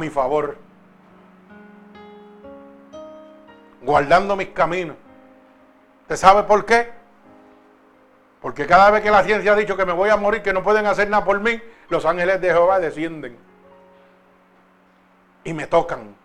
Mi 0.00 0.10
favor. 0.10 0.56
Guardando 3.80 4.34
mis 4.34 4.48
caminos. 4.48 4.96
¿Usted 6.00 6.16
sabe 6.16 6.42
por 6.42 6.64
qué? 6.64 6.90
Porque 8.42 8.66
cada 8.66 8.90
vez 8.90 9.04
que 9.04 9.10
la 9.12 9.22
ciencia 9.22 9.52
ha 9.52 9.56
dicho 9.56 9.76
que 9.76 9.86
me 9.86 9.92
voy 9.92 10.10
a 10.10 10.16
morir, 10.16 10.42
que 10.42 10.52
no 10.52 10.64
pueden 10.64 10.86
hacer 10.86 11.08
nada 11.08 11.24
por 11.24 11.38
mí, 11.38 11.62
los 11.90 12.04
ángeles 12.04 12.40
de 12.40 12.48
Jehová 12.48 12.80
descienden. 12.80 13.38
Y 15.44 15.52
me 15.52 15.68
tocan. 15.68 16.16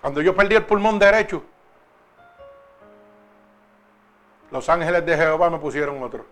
Cuando 0.00 0.22
yo 0.22 0.34
perdí 0.34 0.54
el 0.54 0.64
pulmón 0.64 0.98
derecho, 0.98 1.44
los 4.56 4.70
ángeles 4.70 5.04
de 5.04 5.18
Jehová 5.18 5.50
me 5.50 5.58
pusieron 5.58 6.02
otro. 6.02 6.24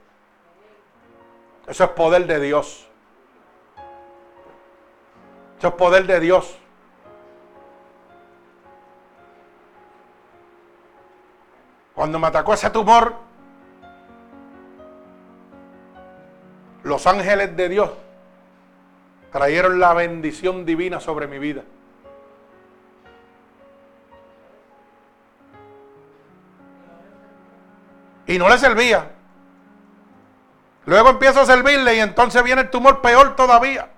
Eso 1.66 1.84
es 1.84 1.90
poder 1.90 2.26
de 2.26 2.40
Dios. 2.40 2.88
Eso 5.58 5.68
es 5.68 5.74
poder 5.74 6.06
de 6.06 6.20
Dios. 6.20 6.58
Cuando 11.94 12.18
me 12.18 12.28
atacó 12.28 12.54
ese 12.54 12.70
tumor, 12.70 13.14
los 16.82 17.06
ángeles 17.06 17.54
de 17.54 17.68
Dios 17.68 17.90
trajeron 19.32 19.78
la 19.78 19.92
bendición 19.92 20.64
divina 20.64 20.98
sobre 20.98 21.26
mi 21.26 21.38
vida. 21.38 21.62
Y 28.26 28.38
no 28.38 28.48
le 28.48 28.58
servía. 28.58 29.10
Luego 30.86 31.10
empiezo 31.10 31.40
a 31.40 31.46
servirle 31.46 31.96
y 31.96 32.00
entonces 32.00 32.42
viene 32.42 32.62
el 32.62 32.70
tumor 32.70 33.00
peor 33.00 33.36
todavía. 33.36 33.88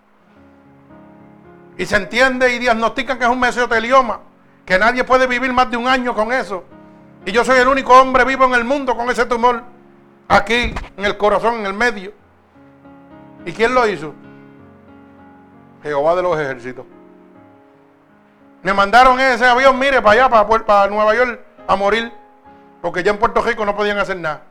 Y 1.79 1.85
se 1.85 1.97
entiende 1.97 2.55
y 2.55 2.59
diagnostican 2.59 3.19
que 3.19 3.25
es 3.25 3.31
un 3.31 3.41
mesotelioma, 3.41 4.21
que 4.65 4.79
nadie 4.79 5.05
puede 5.05 5.27
vivir 5.27 5.53
más 5.53 5.71
de 5.71 5.77
un 5.77 5.89
año 5.89 6.15
con 6.15 6.33
eso. 6.33 6.65
Y 7.25 7.33
yo 7.33 7.45
soy 7.45 7.59
el 7.59 7.69
único 7.69 7.93
hombre 7.93 8.25
vivo 8.25 8.45
en 8.45 8.55
el 8.55 8.65
mundo 8.65 8.97
con 8.97 9.11
ese 9.11 9.27
tumor, 9.27 9.63
aquí, 10.29 10.75
en 10.97 11.05
el 11.05 11.17
corazón, 11.17 11.57
en 11.57 11.67
el 11.67 11.75
medio. 11.75 12.13
¿Y 13.45 13.53
quién 13.53 13.75
lo 13.75 13.87
hizo? 13.87 14.15
Jehová 15.83 16.15
de 16.15 16.23
los 16.23 16.39
ejércitos. 16.39 16.87
Me 18.63 18.73
mandaron 18.73 19.21
ese 19.21 19.45
avión, 19.45 19.79
mire, 19.79 20.01
para 20.03 20.25
allá, 20.25 20.29
para, 20.29 20.65
para 20.65 20.91
Nueva 20.91 21.15
York, 21.15 21.41
a 21.67 21.77
morir. 21.77 22.13
Porque 22.81 23.03
ya 23.03 23.11
en 23.11 23.19
Puerto 23.19 23.43
Rico 23.43 23.65
no 23.65 23.77
podían 23.77 23.99
hacer 23.99 24.17
nada. 24.17 24.43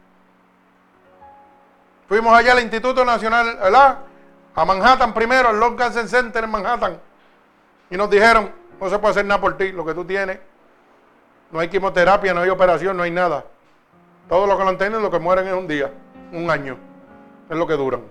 Fuimos 2.07 2.37
allá 2.37 2.51
al 2.51 2.61
Instituto 2.61 3.03
Nacional, 3.03 3.57
¿verdad? 3.61 3.99
A 4.55 4.65
Manhattan 4.65 5.13
primero, 5.13 5.49
al 5.49 5.59
Long 5.59 5.75
Cancer 5.75 6.07
Center 6.07 6.43
en 6.43 6.51
Manhattan. 6.51 6.99
Y 7.89 7.97
nos 7.97 8.09
dijeron, 8.09 8.51
no 8.79 8.89
se 8.89 8.99
puede 8.99 9.11
hacer 9.11 9.25
nada 9.25 9.41
por 9.41 9.57
ti, 9.57 9.71
lo 9.71 9.85
que 9.85 9.93
tú 9.93 10.05
tienes. 10.05 10.39
No 11.51 11.59
hay 11.59 11.67
quimioterapia, 11.67 12.33
no 12.33 12.41
hay 12.41 12.49
operación, 12.49 12.97
no 12.97 13.03
hay 13.03 13.11
nada. 13.11 13.45
Todo 14.27 14.47
lo 14.47 14.57
que 14.57 14.63
lo 14.63 14.77
tienen, 14.77 15.01
lo 15.01 15.11
que 15.11 15.19
mueren 15.19 15.47
es 15.47 15.53
un 15.53 15.67
día, 15.67 15.91
un 16.31 16.49
año. 16.49 16.77
Es 17.49 17.57
lo 17.57 17.67
que 17.67 17.73
duran. 17.73 18.01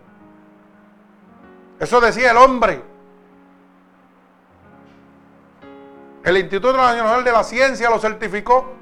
Eso 1.80 2.00
decía 2.00 2.30
el 2.30 2.36
hombre. 2.36 2.80
El 6.22 6.38
Instituto 6.38 6.76
Nacional 6.76 7.22
de 7.24 7.32
la 7.32 7.44
Ciencia 7.44 7.90
lo 7.90 7.98
certificó 7.98 8.72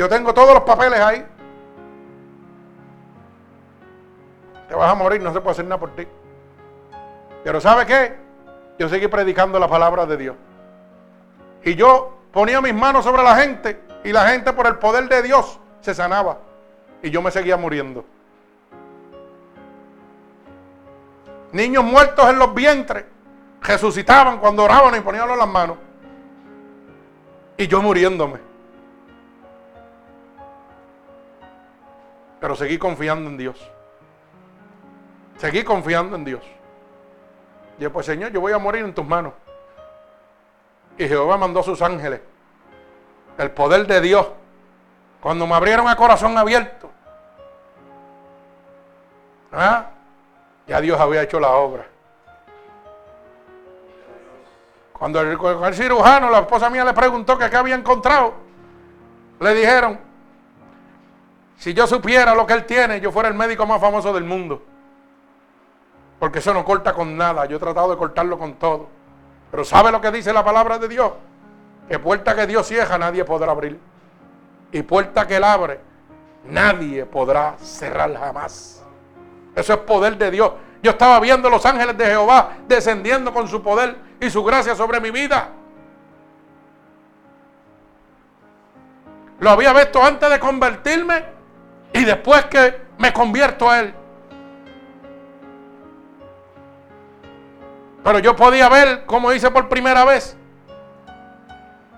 yo 0.00 0.08
tengo 0.08 0.32
todos 0.32 0.54
los 0.54 0.62
papeles 0.62 0.98
ahí. 0.98 1.22
Te 4.66 4.74
vas 4.74 4.90
a 4.90 4.94
morir, 4.94 5.20
no 5.20 5.30
se 5.30 5.42
puede 5.42 5.52
hacer 5.52 5.66
nada 5.66 5.78
por 5.78 5.94
ti. 5.94 6.08
Pero 7.44 7.60
¿sabe 7.60 7.84
qué? 7.84 8.16
Yo 8.78 8.88
seguí 8.88 9.08
predicando 9.08 9.58
la 9.58 9.68
palabra 9.68 10.06
de 10.06 10.16
Dios. 10.16 10.36
Y 11.62 11.74
yo 11.74 12.16
ponía 12.32 12.62
mis 12.62 12.72
manos 12.72 13.04
sobre 13.04 13.22
la 13.22 13.36
gente 13.36 13.78
y 14.02 14.10
la 14.10 14.26
gente 14.28 14.54
por 14.54 14.66
el 14.68 14.78
poder 14.78 15.06
de 15.06 15.20
Dios 15.20 15.60
se 15.82 15.94
sanaba. 15.94 16.38
Y 17.02 17.10
yo 17.10 17.20
me 17.20 17.30
seguía 17.30 17.58
muriendo. 17.58 18.02
Niños 21.52 21.84
muertos 21.84 22.26
en 22.30 22.38
los 22.38 22.54
vientres 22.54 23.04
resucitaban 23.60 24.38
cuando 24.38 24.64
oraban 24.64 24.96
y 24.96 25.00
ponían 25.00 25.28
las 25.28 25.48
manos. 25.48 25.76
Y 27.58 27.66
yo 27.66 27.82
muriéndome. 27.82 28.49
Pero 32.40 32.56
seguí 32.56 32.78
confiando 32.78 33.28
en 33.28 33.36
Dios. 33.36 33.70
Seguí 35.36 35.62
confiando 35.62 36.16
en 36.16 36.24
Dios. 36.24 36.42
Y 37.78 37.82
yo, 37.82 37.92
pues 37.92 38.06
Señor, 38.06 38.32
yo 38.32 38.40
voy 38.40 38.52
a 38.52 38.58
morir 38.58 38.84
en 38.84 38.94
tus 38.94 39.06
manos. 39.06 39.32
Y 40.98 41.06
Jehová 41.06 41.36
mandó 41.36 41.60
a 41.60 41.62
sus 41.62 41.80
ángeles. 41.82 42.20
El 43.38 43.50
poder 43.52 43.86
de 43.86 44.00
Dios. 44.00 44.26
Cuando 45.20 45.46
me 45.46 45.54
abrieron 45.54 45.88
el 45.88 45.96
corazón 45.96 46.36
abierto. 46.36 46.90
¿ah? 49.52 49.90
Ya 50.66 50.80
Dios 50.80 50.98
había 51.00 51.22
hecho 51.22 51.40
la 51.40 51.50
obra. 51.50 51.86
Cuando 54.92 55.20
el, 55.22 55.74
cirujano, 55.74 56.28
la 56.28 56.40
esposa 56.40 56.68
mía 56.68 56.84
le 56.84 56.92
preguntó 56.92 57.38
qué 57.38 57.44
había 57.44 57.74
encontrado, 57.74 58.34
le 59.40 59.54
dijeron, 59.54 59.98
si 61.60 61.74
yo 61.74 61.86
supiera 61.86 62.34
lo 62.34 62.46
que 62.46 62.54
él 62.54 62.64
tiene, 62.64 63.02
yo 63.02 63.12
fuera 63.12 63.28
el 63.28 63.34
médico 63.34 63.66
más 63.66 63.78
famoso 63.78 64.14
del 64.14 64.24
mundo. 64.24 64.62
Porque 66.18 66.38
eso 66.38 66.54
no 66.54 66.64
corta 66.64 66.94
con 66.94 67.18
nada. 67.18 67.44
Yo 67.44 67.58
he 67.58 67.60
tratado 67.60 67.90
de 67.90 67.98
cortarlo 67.98 68.38
con 68.38 68.54
todo. 68.54 68.88
Pero 69.50 69.62
¿sabe 69.66 69.92
lo 69.92 70.00
que 70.00 70.10
dice 70.10 70.32
la 70.32 70.42
palabra 70.42 70.78
de 70.78 70.88
Dios? 70.88 71.12
Que 71.86 71.98
puerta 71.98 72.34
que 72.34 72.46
Dios 72.46 72.66
cierra 72.66 72.96
nadie 72.96 73.26
podrá 73.26 73.52
abrir. 73.52 73.78
Y 74.72 74.80
puerta 74.80 75.26
que 75.26 75.36
él 75.36 75.44
abre 75.44 75.80
nadie 76.46 77.04
podrá 77.04 77.58
cerrar 77.58 78.16
jamás. 78.16 78.82
Eso 79.54 79.74
es 79.74 79.80
poder 79.80 80.16
de 80.16 80.30
Dios. 80.30 80.52
Yo 80.82 80.92
estaba 80.92 81.20
viendo 81.20 81.50
los 81.50 81.66
ángeles 81.66 81.98
de 81.98 82.06
Jehová 82.06 82.56
descendiendo 82.68 83.34
con 83.34 83.46
su 83.48 83.62
poder 83.62 83.98
y 84.18 84.30
su 84.30 84.42
gracia 84.42 84.74
sobre 84.74 84.98
mi 84.98 85.10
vida. 85.10 85.50
Lo 89.40 89.50
había 89.50 89.74
visto 89.74 90.02
antes 90.02 90.30
de 90.30 90.40
convertirme 90.40 91.39
y 91.92 92.04
después 92.04 92.44
que 92.46 92.80
me 92.98 93.12
convierto 93.12 93.68
a 93.70 93.80
Él. 93.80 93.94
Pero 98.02 98.18
yo 98.18 98.34
podía 98.34 98.68
ver, 98.68 99.04
como 99.06 99.32
hice 99.32 99.50
por 99.50 99.68
primera 99.68 100.04
vez, 100.04 100.36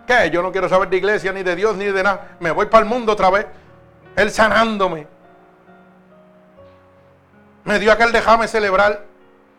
que 0.07 0.31
yo 0.31 0.43
no 0.43 0.51
quiero 0.51 0.69
saber 0.69 0.89
de 0.89 0.97
iglesia, 0.97 1.33
ni 1.33 1.43
de 1.43 1.55
Dios, 1.55 1.77
ni 1.77 1.87
de 1.87 2.03
nada. 2.03 2.37
Me 2.41 2.51
voy 2.51 2.67
para 2.67 2.83
el 2.85 2.89
mundo 2.89 3.13
otra 3.13 3.31
vez. 3.31 3.47
Él 4.17 4.31
sanándome. 4.31 5.07
Me 7.65 7.79
dio 7.79 7.93
aquel 7.93 8.13
déjame 8.13 8.49
celebrar. 8.49 9.05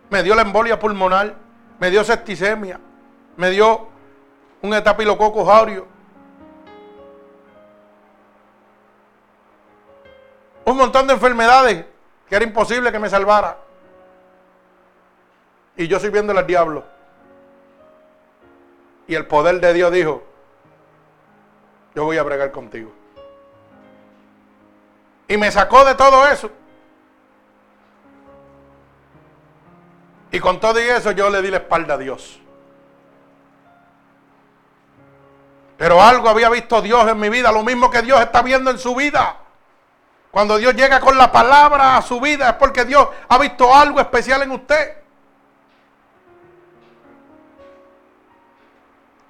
Me 0.09 0.21
dio 0.21 0.35
la 0.35 0.41
embolia 0.41 0.77
pulmonar. 0.77 1.35
Me 1.79 1.89
dio 1.89 2.03
septicemia. 2.03 2.79
Me 3.37 3.49
dio 3.49 3.87
un 4.61 4.73
etapilococo 4.73 5.49
aurio. 5.51 5.87
Un 10.65 10.77
montón 10.77 11.07
de 11.07 11.13
enfermedades 11.13 11.85
que 12.27 12.35
era 12.35 12.45
imposible 12.45 12.91
que 12.91 12.99
me 12.99 13.09
salvara. 13.09 13.57
Y 15.75 15.87
yo 15.87 15.99
sirviéndole 15.99 16.39
al 16.39 16.47
diablo. 16.47 16.83
Y 19.07 19.15
el 19.15 19.25
poder 19.25 19.59
de 19.59 19.73
Dios 19.73 19.91
dijo, 19.91 20.23
yo 21.95 22.05
voy 22.05 22.17
a 22.17 22.23
bregar 22.23 22.51
contigo. 22.51 22.91
Y 25.27 25.37
me 25.37 25.51
sacó 25.51 25.83
de 25.83 25.95
todo 25.95 26.27
eso. 26.27 26.49
Y 30.31 30.39
con 30.39 30.59
todo 30.59 30.79
y 30.79 30.83
eso 30.83 31.11
yo 31.11 31.29
le 31.29 31.41
di 31.41 31.51
la 31.51 31.57
espalda 31.57 31.95
a 31.95 31.97
Dios. 31.97 32.39
Pero 35.77 36.01
algo 36.01 36.29
había 36.29 36.49
visto 36.49 36.81
Dios 36.81 37.07
en 37.07 37.19
mi 37.19 37.29
vida, 37.29 37.51
lo 37.51 37.63
mismo 37.63 37.91
que 37.91 38.01
Dios 38.01 38.19
está 38.21 38.41
viendo 38.41 38.71
en 38.71 38.79
su 38.79 38.95
vida. 38.95 39.42
Cuando 40.33 40.57
Dios 40.57 40.73
llega 40.73 40.99
con 40.99 41.15
la 41.15 41.31
palabra 41.31 41.95
a 41.95 42.01
su 42.01 42.19
vida 42.19 42.49
es 42.49 42.55
porque 42.55 42.85
Dios 42.85 43.07
ha 43.29 43.37
visto 43.37 43.71
algo 43.71 43.99
especial 43.99 44.41
en 44.41 44.49
usted. 44.49 44.97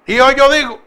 Y 0.06 0.18
hoy 0.18 0.34
yo 0.34 0.50
digo 0.50 0.78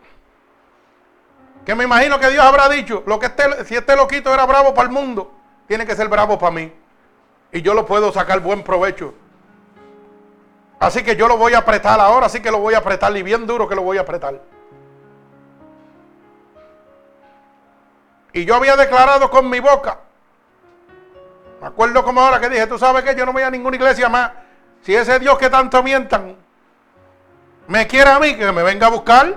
que 1.63 1.75
me 1.75 1.83
imagino 1.83 2.19
que 2.19 2.31
Dios 2.31 2.43
habrá 2.43 2.67
dicho, 2.67 3.03
lo 3.05 3.19
que 3.19 3.27
este, 3.27 3.63
si 3.65 3.75
este 3.75 3.95
loquito 3.95 4.33
era 4.33 4.47
bravo 4.47 4.73
para 4.73 4.87
el 4.87 4.91
mundo, 4.91 5.35
tiene 5.67 5.85
que 5.85 5.95
ser 5.95 6.07
bravo 6.07 6.39
para 6.39 6.51
mí. 6.51 6.73
Y 7.51 7.61
yo 7.61 7.75
lo 7.75 7.85
puedo 7.85 8.11
sacar 8.11 8.39
buen 8.39 8.63
provecho. 8.63 9.13
Así 10.79 11.03
que 11.03 11.15
yo 11.15 11.27
lo 11.27 11.37
voy 11.37 11.53
a 11.53 11.59
apretar 11.59 11.99
ahora, 11.99 12.25
así 12.25 12.41
que 12.41 12.49
lo 12.49 12.57
voy 12.57 12.73
a 12.73 12.79
apretar 12.79 13.15
y 13.15 13.21
bien 13.21 13.45
duro 13.45 13.67
que 13.67 13.75
lo 13.75 13.83
voy 13.83 13.99
a 13.99 14.01
apretar. 14.01 14.41
Y 18.33 18.45
yo 18.45 18.55
había 18.55 18.75
declarado 18.75 19.29
con 19.29 19.47
mi 19.47 19.59
boca. 19.59 20.06
Acuerdo 21.67 22.03
como 22.03 22.21
ahora 22.21 22.39
que 22.39 22.49
dije, 22.49 22.65
tú 22.67 22.77
sabes 22.77 23.03
que 23.03 23.15
yo 23.15 23.25
no 23.25 23.33
voy 23.33 23.43
a 23.43 23.51
ninguna 23.51 23.75
iglesia 23.75 24.09
más. 24.09 24.31
Si 24.81 24.95
ese 24.95 25.19
Dios 25.19 25.37
que 25.37 25.49
tanto 25.49 25.83
mientan 25.83 26.35
me 27.67 27.85
quiere 27.85 28.09
a 28.09 28.19
mí, 28.19 28.35
que 28.35 28.51
me 28.51 28.63
venga 28.63 28.87
a 28.87 28.89
buscar. 28.89 29.35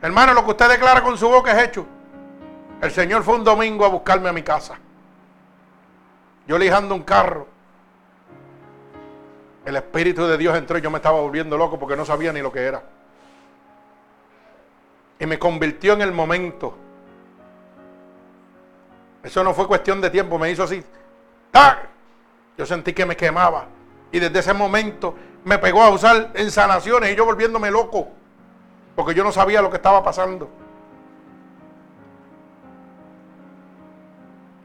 Hermano, 0.00 0.34
lo 0.34 0.44
que 0.44 0.50
usted 0.50 0.68
declara 0.68 1.02
con 1.02 1.16
su 1.16 1.28
boca 1.28 1.52
es 1.52 1.68
hecho. 1.68 1.86
El 2.80 2.90
Señor 2.90 3.22
fue 3.22 3.36
un 3.36 3.44
domingo 3.44 3.84
a 3.84 3.88
buscarme 3.88 4.28
a 4.28 4.32
mi 4.32 4.42
casa. 4.42 4.74
Yo 6.48 6.58
lijando 6.58 6.94
un 6.94 7.04
carro. 7.04 7.46
El 9.64 9.76
Espíritu 9.76 10.26
de 10.26 10.36
Dios 10.36 10.56
entró 10.56 10.76
y 10.76 10.80
yo 10.80 10.90
me 10.90 10.96
estaba 10.96 11.20
volviendo 11.20 11.56
loco 11.56 11.78
porque 11.78 11.96
no 11.96 12.04
sabía 12.04 12.32
ni 12.32 12.42
lo 12.42 12.50
que 12.50 12.62
era 12.64 12.82
y 15.22 15.26
me 15.26 15.38
convirtió 15.38 15.92
en 15.92 16.02
el 16.02 16.10
momento. 16.10 16.74
Eso 19.22 19.44
no 19.44 19.54
fue 19.54 19.66
cuestión 19.66 20.00
de 20.00 20.10
tiempo, 20.10 20.38
me 20.38 20.50
hizo 20.50 20.64
así. 20.64 20.82
Yo 22.56 22.66
sentí 22.66 22.92
que 22.92 23.06
me 23.06 23.16
quemaba. 23.16 23.66
Y 24.10 24.18
desde 24.18 24.40
ese 24.40 24.52
momento 24.52 25.14
me 25.44 25.58
pegó 25.58 25.82
a 25.82 25.90
usar 25.90 26.30
en 26.34 26.50
sanaciones 26.50 27.12
y 27.12 27.16
yo 27.16 27.24
volviéndome 27.24 27.70
loco. 27.70 28.08
Porque 28.94 29.14
yo 29.14 29.24
no 29.24 29.32
sabía 29.32 29.62
lo 29.62 29.70
que 29.70 29.76
estaba 29.76 30.02
pasando. 30.02 30.50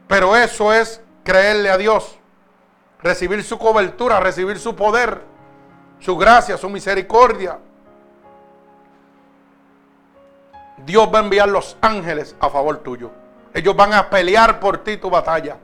Pero 0.06 0.36
eso 0.36 0.72
es 0.72 1.02
creerle 1.24 1.70
a 1.70 1.76
Dios. 1.76 2.18
Recibir 3.02 3.44
su 3.44 3.58
cobertura, 3.58 4.20
recibir 4.20 4.58
su 4.58 4.74
poder, 4.74 5.22
su 6.00 6.16
gracia, 6.16 6.56
su 6.56 6.68
misericordia. 6.68 7.58
Dios 10.78 11.08
va 11.12 11.20
a 11.20 11.22
enviar 11.22 11.48
los 11.48 11.76
ángeles 11.80 12.36
a 12.40 12.48
favor 12.50 12.78
tuyo. 12.78 13.10
Ellos 13.54 13.74
van 13.74 13.92
a 13.94 14.10
pelear 14.10 14.60
por 14.60 14.78
ti 14.78 14.96
tu 14.96 15.10
batalla. 15.10 15.56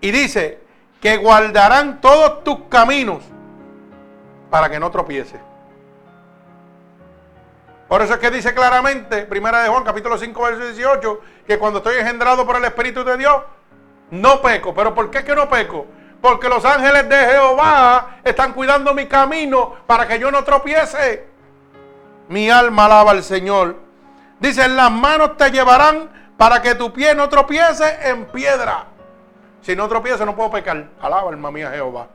Y 0.00 0.10
dice 0.10 0.60
que 1.00 1.16
guardarán 1.16 2.00
todos 2.00 2.44
tus 2.44 2.64
caminos 2.68 3.22
para 4.50 4.68
que 4.68 4.80
no 4.80 4.90
tropieces. 4.90 5.40
Por 7.88 8.00
eso 8.02 8.14
es 8.14 8.20
que 8.20 8.30
dice 8.30 8.54
claramente, 8.54 9.22
primera 9.26 9.62
de 9.62 9.68
Juan, 9.68 9.84
capítulo 9.84 10.16
5, 10.16 10.42
verso 10.42 10.64
18, 10.64 11.20
que 11.46 11.58
cuando 11.58 11.78
estoy 11.78 11.96
engendrado 11.96 12.46
por 12.46 12.56
el 12.56 12.64
Espíritu 12.64 13.04
de 13.04 13.16
Dios, 13.18 13.36
no 14.10 14.40
peco. 14.40 14.74
¿Pero 14.74 14.94
por 14.94 15.10
qué 15.10 15.24
que 15.24 15.34
no 15.34 15.48
peco? 15.48 15.86
Porque 16.20 16.48
los 16.48 16.64
ángeles 16.64 17.08
de 17.08 17.16
Jehová 17.16 18.18
están 18.24 18.54
cuidando 18.54 18.94
mi 18.94 19.06
camino 19.06 19.74
para 19.86 20.06
que 20.06 20.18
yo 20.18 20.30
no 20.30 20.42
tropiece. 20.44 21.26
Mi 22.28 22.48
alma 22.48 22.86
alaba 22.86 23.10
al 23.10 23.22
Señor 23.22 23.76
Dice, 24.42 24.68
las 24.68 24.90
manos 24.90 25.36
te 25.36 25.52
llevarán 25.52 26.10
para 26.36 26.60
que 26.60 26.74
tu 26.74 26.92
pie 26.92 27.14
no 27.14 27.28
tropiece 27.28 28.08
en 28.08 28.26
piedra. 28.26 28.86
Si 29.60 29.76
no 29.76 29.88
tropiece 29.88 30.26
no 30.26 30.34
puedo 30.34 30.50
pecar. 30.50 30.88
Alaba 31.00 31.30
alma 31.30 31.50
mía 31.50 31.70
Jehová. 31.70 32.08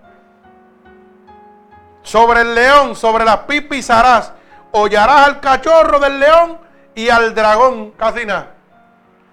Sobre 2.01 2.41
el 2.41 2.55
león, 2.55 2.95
sobre 2.95 3.25
las 3.25 3.39
pisarás. 3.39 4.33
Hollarás 4.71 5.27
al 5.27 5.39
cachorro 5.39 5.99
del 5.99 6.19
león 6.19 6.59
y 6.93 7.09
al 7.09 7.33
dragón. 7.33 7.91
Casi 7.91 8.25
nada. 8.25 8.53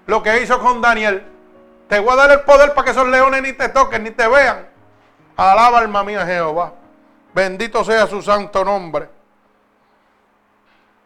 Lo 0.06 0.22
que 0.22 0.42
hizo 0.42 0.58
con 0.60 0.80
Daniel. 0.80 1.26
Te 1.88 1.98
voy 1.98 2.12
a 2.12 2.16
dar 2.16 2.30
el 2.30 2.40
poder 2.40 2.72
para 2.74 2.84
que 2.84 2.90
esos 2.92 3.06
leones 3.08 3.42
ni 3.42 3.52
te 3.52 3.68
toquen 3.68 4.04
ni 4.04 4.10
te 4.10 4.26
vean. 4.26 4.68
Alaba 5.36 5.78
alma 5.78 6.04
mía 6.04 6.24
Jehová. 6.24 6.72
Bendito 7.34 7.84
sea 7.84 8.06
su 8.06 8.22
santo 8.22 8.64
nombre. 8.64 9.08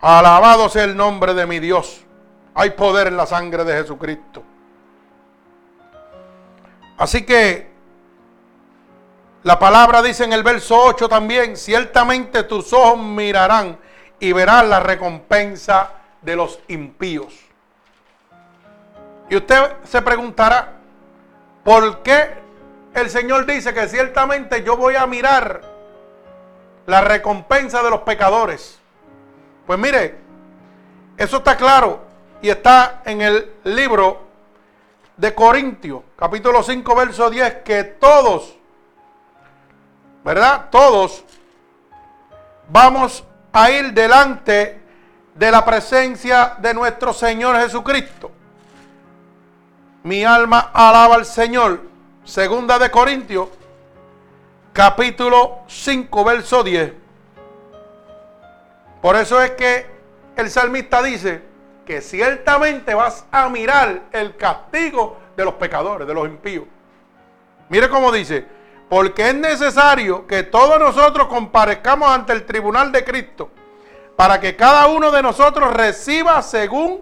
Alabado 0.01 0.69
sea 0.69 0.85
el 0.85 0.97
nombre 0.97 1.35
de 1.35 1.47
mi 1.47 1.59
Dios. 1.59 2.05
Hay 2.59 2.71
poder 2.71 3.07
en 3.07 3.17
la 3.17 3.25
sangre 3.25 3.63
de 3.63 3.73
Jesucristo. 3.73 4.43
Así 6.97 7.25
que 7.25 7.71
la 9.45 9.61
palabra 9.61 10.03
dice 10.03 10.25
en 10.25 10.33
el 10.33 10.43
verso 10.43 10.77
8 10.77 11.09
también, 11.09 11.57
ciertamente 11.57 12.43
tus 12.43 12.73
ojos 12.73 12.99
mirarán 12.99 13.79
y 14.19 14.33
verán 14.33 14.69
la 14.71 14.81
recompensa 14.81 15.93
de 16.21 16.35
los 16.35 16.59
impíos. 16.67 17.33
Y 19.31 19.37
usted 19.37 19.77
se 19.85 20.03
preguntará, 20.03 20.73
¿por 21.63 22.03
qué 22.03 22.29
el 22.93 23.09
Señor 23.09 23.47
dice 23.47 23.73
que 23.73 23.87
ciertamente 23.87 24.65
yo 24.65 24.77
voy 24.77 24.97
a 24.97 25.07
mirar 25.07 25.63
la 26.87 27.03
recompensa 27.03 27.85
de 27.85 27.91
los 27.91 28.01
pecadores? 28.01 28.81
Pues 29.65 29.79
mire, 29.79 30.17
eso 31.17 31.37
está 31.37 31.57
claro 31.57 32.08
y 32.41 32.51
está 32.51 33.03
en 33.05 33.21
el 33.21 33.53
libro 33.65 34.27
de 35.17 35.35
Corintios, 35.35 36.03
capítulo 36.17 36.63
5, 36.63 36.95
verso 36.95 37.29
10, 37.29 37.55
que 37.65 37.85
todos, 37.85 38.57
¿verdad? 40.25 40.69
Todos 40.71 41.25
vamos 42.69 43.25
a 43.53 43.71
ir 43.71 43.93
delante 43.93 44.81
de 45.35 45.51
la 45.51 45.65
presencia 45.65 46.57
de 46.59 46.75
nuestro 46.75 47.13
Señor 47.13 47.57
Jesucristo. 47.57 48.31
Mi 50.05 50.25
alma 50.25 50.71
alaba 50.73 51.17
al 51.17 51.27
Señor. 51.27 51.83
Segunda 52.25 52.79
de 52.79 52.91
Corintios, 52.91 53.49
capítulo 54.73 55.61
5, 55.67 56.25
verso 56.25 56.63
10. 56.63 56.93
Por 59.01 59.17
eso 59.17 59.41
es 59.41 59.53
que 59.53 59.87
el 60.37 60.51
salmista 60.51 61.03
dice 61.03 61.43
que 61.89 62.03
ciertamente 62.03 62.95
vas 62.95 63.25
a 63.33 63.49
mirar 63.49 64.03
el 64.13 64.37
castigo 64.37 65.17
de 65.35 65.43
los 65.43 65.55
pecadores, 65.55 66.07
de 66.07 66.13
los 66.13 66.29
impíos. 66.29 66.67
Mire 67.71 67.89
cómo 67.89 68.13
dice, 68.13 68.45
porque 68.91 69.31
es 69.31 69.35
necesario 69.35 70.27
que 70.27 70.43
todos 70.43 70.79
nosotros 70.79 71.29
comparezcamos 71.29 72.11
ante 72.11 72.35
el 72.35 72.45
tribunal 72.45 72.93
de 72.93 73.05
Cristo, 73.05 73.49
para 74.17 74.39
que 74.39 74.55
cada 74.55 74.87
uno 74.89 75.11
de 75.11 75.23
nosotros 75.23 75.73
reciba 75.73 76.43
según 76.43 77.01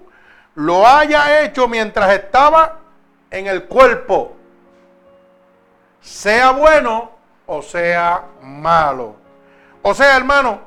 lo 0.55 0.87
haya 0.87 1.43
hecho 1.43 1.67
mientras 1.67 2.13
estaba 2.13 2.79
en 3.33 3.49
el 3.49 3.65
cuerpo, 3.65 4.37
sea 6.01 6.53
bueno 6.53 7.11
o 7.45 7.61
sea 7.61 8.23
malo. 8.41 9.17
O 9.83 9.93
sea, 9.95 10.17
hermano, 10.17 10.61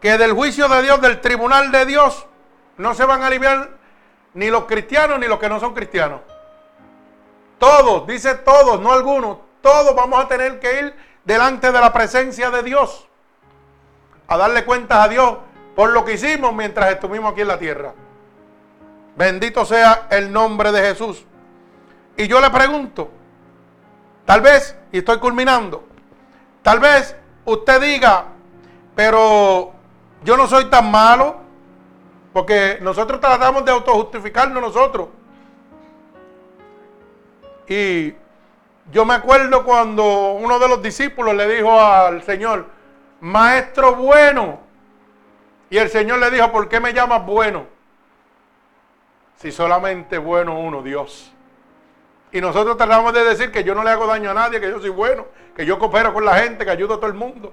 que 0.00 0.16
del 0.16 0.32
juicio 0.32 0.68
de 0.68 0.82
Dios, 0.82 1.00
del 1.00 1.20
tribunal 1.20 1.70
de 1.70 1.86
Dios, 1.86 2.26
no 2.78 2.94
se 2.94 3.04
van 3.04 3.22
a 3.22 3.26
aliviar 3.26 3.70
ni 4.34 4.48
los 4.48 4.64
cristianos 4.64 5.18
ni 5.18 5.26
los 5.26 5.38
que 5.38 5.48
no 5.48 5.60
son 5.60 5.74
cristianos. 5.74 6.20
Todos, 7.58 8.06
dice 8.06 8.36
todos, 8.36 8.80
no 8.80 8.92
algunos, 8.92 9.38
todos 9.60 9.94
vamos 9.94 10.24
a 10.24 10.28
tener 10.28 10.58
que 10.58 10.80
ir 10.80 10.94
delante 11.24 11.70
de 11.70 11.80
la 11.80 11.92
presencia 11.92 12.50
de 12.50 12.62
Dios 12.62 13.06
a 14.26 14.36
darle 14.36 14.64
cuentas 14.64 15.04
a 15.04 15.08
Dios 15.08 15.36
por 15.76 15.90
lo 15.90 16.04
que 16.04 16.14
hicimos 16.14 16.54
mientras 16.54 16.90
estuvimos 16.92 17.32
aquí 17.32 17.42
en 17.42 17.48
la 17.48 17.58
tierra. 17.58 17.92
Bendito 19.16 19.64
sea 19.66 20.06
el 20.10 20.32
nombre 20.32 20.72
de 20.72 20.80
Jesús. 20.80 21.24
Y 22.16 22.26
yo 22.26 22.40
le 22.40 22.48
pregunto, 22.50 23.10
tal 24.24 24.40
vez, 24.40 24.76
y 24.92 24.98
estoy 24.98 25.18
culminando, 25.18 25.84
tal 26.62 26.80
vez 26.80 27.16
usted 27.44 27.80
diga, 27.80 28.24
pero 28.94 29.72
yo 30.22 30.36
no 30.36 30.46
soy 30.46 30.66
tan 30.66 30.90
malo, 30.90 31.36
porque 32.32 32.78
nosotros 32.80 33.20
tratamos 33.20 33.64
de 33.64 33.72
autojustificarnos 33.72 34.62
nosotros. 34.62 35.08
Y 37.66 38.14
yo 38.90 39.04
me 39.04 39.14
acuerdo 39.14 39.64
cuando 39.64 40.32
uno 40.32 40.58
de 40.58 40.68
los 40.68 40.82
discípulos 40.82 41.34
le 41.34 41.48
dijo 41.48 41.80
al 41.80 42.22
Señor, 42.22 42.66
maestro 43.20 43.94
bueno. 43.94 44.60
Y 45.70 45.78
el 45.78 45.88
Señor 45.88 46.18
le 46.18 46.30
dijo, 46.30 46.50
¿por 46.50 46.68
qué 46.68 46.80
me 46.80 46.92
llamas 46.92 47.24
bueno? 47.24 47.66
Si 49.36 49.52
solamente 49.52 50.18
bueno 50.18 50.58
uno, 50.58 50.82
Dios. 50.82 51.32
Y 52.32 52.40
nosotros 52.40 52.76
tratamos 52.76 53.12
de 53.12 53.24
decir 53.24 53.50
que 53.50 53.64
yo 53.64 53.74
no 53.74 53.82
le 53.82 53.90
hago 53.90 54.06
daño 54.06 54.30
a 54.30 54.34
nadie, 54.34 54.60
que 54.60 54.68
yo 54.68 54.80
soy 54.80 54.90
bueno, 54.90 55.26
que 55.56 55.64
yo 55.64 55.78
coopero 55.78 56.12
con 56.12 56.24
la 56.24 56.34
gente, 56.38 56.64
que 56.64 56.70
ayudo 56.70 56.94
a 56.94 56.96
todo 56.98 57.06
el 57.06 57.14
mundo. 57.14 57.52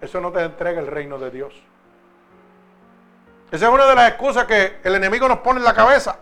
Eso 0.00 0.20
no 0.20 0.32
te 0.32 0.42
entrega 0.42 0.80
el 0.80 0.86
reino 0.86 1.18
de 1.18 1.30
Dios. 1.30 1.54
Esa 3.50 3.66
es 3.66 3.72
una 3.72 3.86
de 3.86 3.94
las 3.94 4.08
excusas 4.10 4.44
que 4.44 4.78
el 4.84 4.94
enemigo 4.94 5.28
nos 5.28 5.38
pone 5.38 5.58
en 5.58 5.64
la 5.64 5.74
cabeza. 5.74 6.16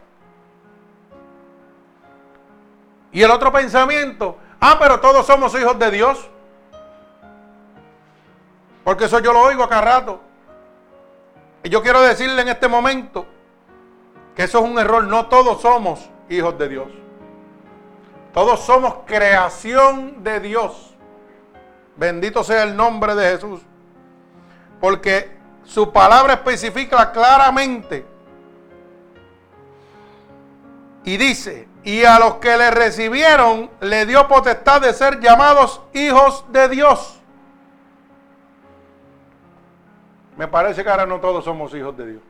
Y 3.13 3.23
el 3.23 3.31
otro 3.31 3.53
pensamiento, 3.53 4.37
ah, 4.61 4.77
pero 4.79 5.01
todos 5.01 5.27
somos 5.27 5.55
hijos 5.59 5.79
de 5.79 5.91
Dios. 5.91 6.29
Porque 8.85 9.05
eso 9.05 9.19
yo 9.19 9.33
lo 9.33 9.43
oigo 9.43 9.63
acá 9.63 9.81
rato. 9.81 10.21
Y 11.63 11.69
yo 11.69 11.83
quiero 11.83 12.01
decirle 12.01 12.43
en 12.43 12.49
este 12.49 12.69
momento 12.69 13.27
que 14.35 14.45
eso 14.45 14.59
es 14.59 14.65
un 14.65 14.79
error. 14.79 15.05
No 15.05 15.27
todos 15.27 15.61
somos 15.61 16.09
hijos 16.31 16.59
de 16.59 16.69
Dios. 16.69 16.89
Todos 18.33 18.61
somos 18.61 18.99
creación 19.05 20.23
de 20.23 20.41
Dios. 20.41 20.95
Bendito 21.97 22.45
sea 22.45 22.63
el 22.63 22.77
nombre 22.77 23.15
de 23.15 23.31
Jesús. 23.33 23.61
Porque 24.81 25.38
su 25.69 25.93
palabra 25.93 26.33
especifica 26.35 27.13
claramente. 27.13 28.05
Y 31.05 31.17
dice, 31.17 31.69
y 31.85 32.05
a 32.05 32.19
los 32.19 32.37
que 32.37 32.57
le 32.57 32.71
recibieron 32.71 33.71
le 33.81 34.07
dio 34.07 34.27
potestad 34.27 34.81
de 34.81 34.93
ser 34.95 35.21
llamados 35.21 35.83
hijos 35.93 36.45
de 36.49 36.69
Dios. 36.71 37.21
Me 40.37 40.49
parece 40.49 40.83
que 40.83 40.91
ahora 40.91 41.07
no 41.07 41.21
todos 41.21 41.45
somos 41.45 41.75
hijos 41.75 41.97
de 41.97 42.07
Dios. 42.13 42.23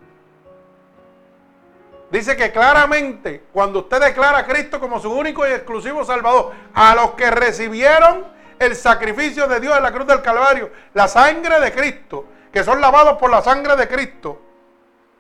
Dice 2.11 2.37
que 2.37 2.51
claramente, 2.51 3.45
cuando 3.53 3.81
usted 3.81 4.01
declara 4.01 4.39
a 4.39 4.47
Cristo 4.47 4.81
como 4.81 4.99
su 4.99 5.13
único 5.13 5.47
y 5.47 5.53
exclusivo 5.53 6.05
Salvador, 6.05 6.53
a 6.75 6.95
los 6.95 7.13
que 7.13 7.31
recibieron 7.31 8.25
el 8.59 8.75
sacrificio 8.75 9.47
de 9.47 9.61
Dios 9.61 9.77
en 9.77 9.83
la 9.83 9.93
cruz 9.93 10.07
del 10.07 10.23
Calvario, 10.23 10.71
la 10.95 11.07
sangre 11.07 11.61
de 11.61 11.73
Cristo, 11.73 12.25
que 12.53 12.65
son 12.65 12.81
lavados 12.81 13.19
por 13.19 13.31
la 13.31 13.43
sangre 13.43 13.77
de 13.77 13.89
Cristo, 13.89 14.41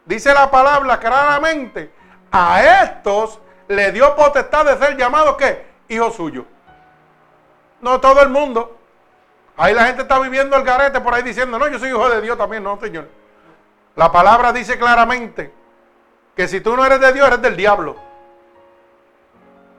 dice 0.05 0.33
la 0.33 0.51
palabra 0.51 0.99
claramente, 0.99 1.93
a 2.31 2.83
estos 2.83 3.39
le 3.69 3.93
dio 3.93 4.15
potestad 4.17 4.65
de 4.65 4.77
ser 4.79 4.97
llamados, 4.97 5.37
¿qué? 5.37 5.67
Hijos 5.89 6.15
suyos. 6.15 6.45
No 7.81 8.01
todo 8.01 8.23
el 8.23 8.29
mundo. 8.29 8.77
Ahí 9.57 9.75
la 9.75 9.87
gente 9.87 10.03
está 10.03 10.19
viviendo 10.19 10.57
el 10.57 10.63
garete 10.63 11.01
por 11.01 11.15
ahí 11.15 11.23
diciendo, 11.23 11.59
no, 11.59 11.69
yo 11.69 11.79
soy 11.79 11.89
hijo 11.89 12.09
de 12.09 12.21
Dios 12.21 12.39
también, 12.39 12.63
no, 12.63 12.79
Señor. 12.81 13.09
La 13.97 14.13
palabra 14.13 14.53
dice 14.53 14.79
claramente 14.79 15.53
que 16.37 16.47
si 16.47 16.61
tú 16.61 16.77
no 16.77 16.85
eres 16.85 17.01
de 17.01 17.13
Dios, 17.13 17.27
eres 17.27 17.43
del 17.43 17.57
diablo. 17.57 17.97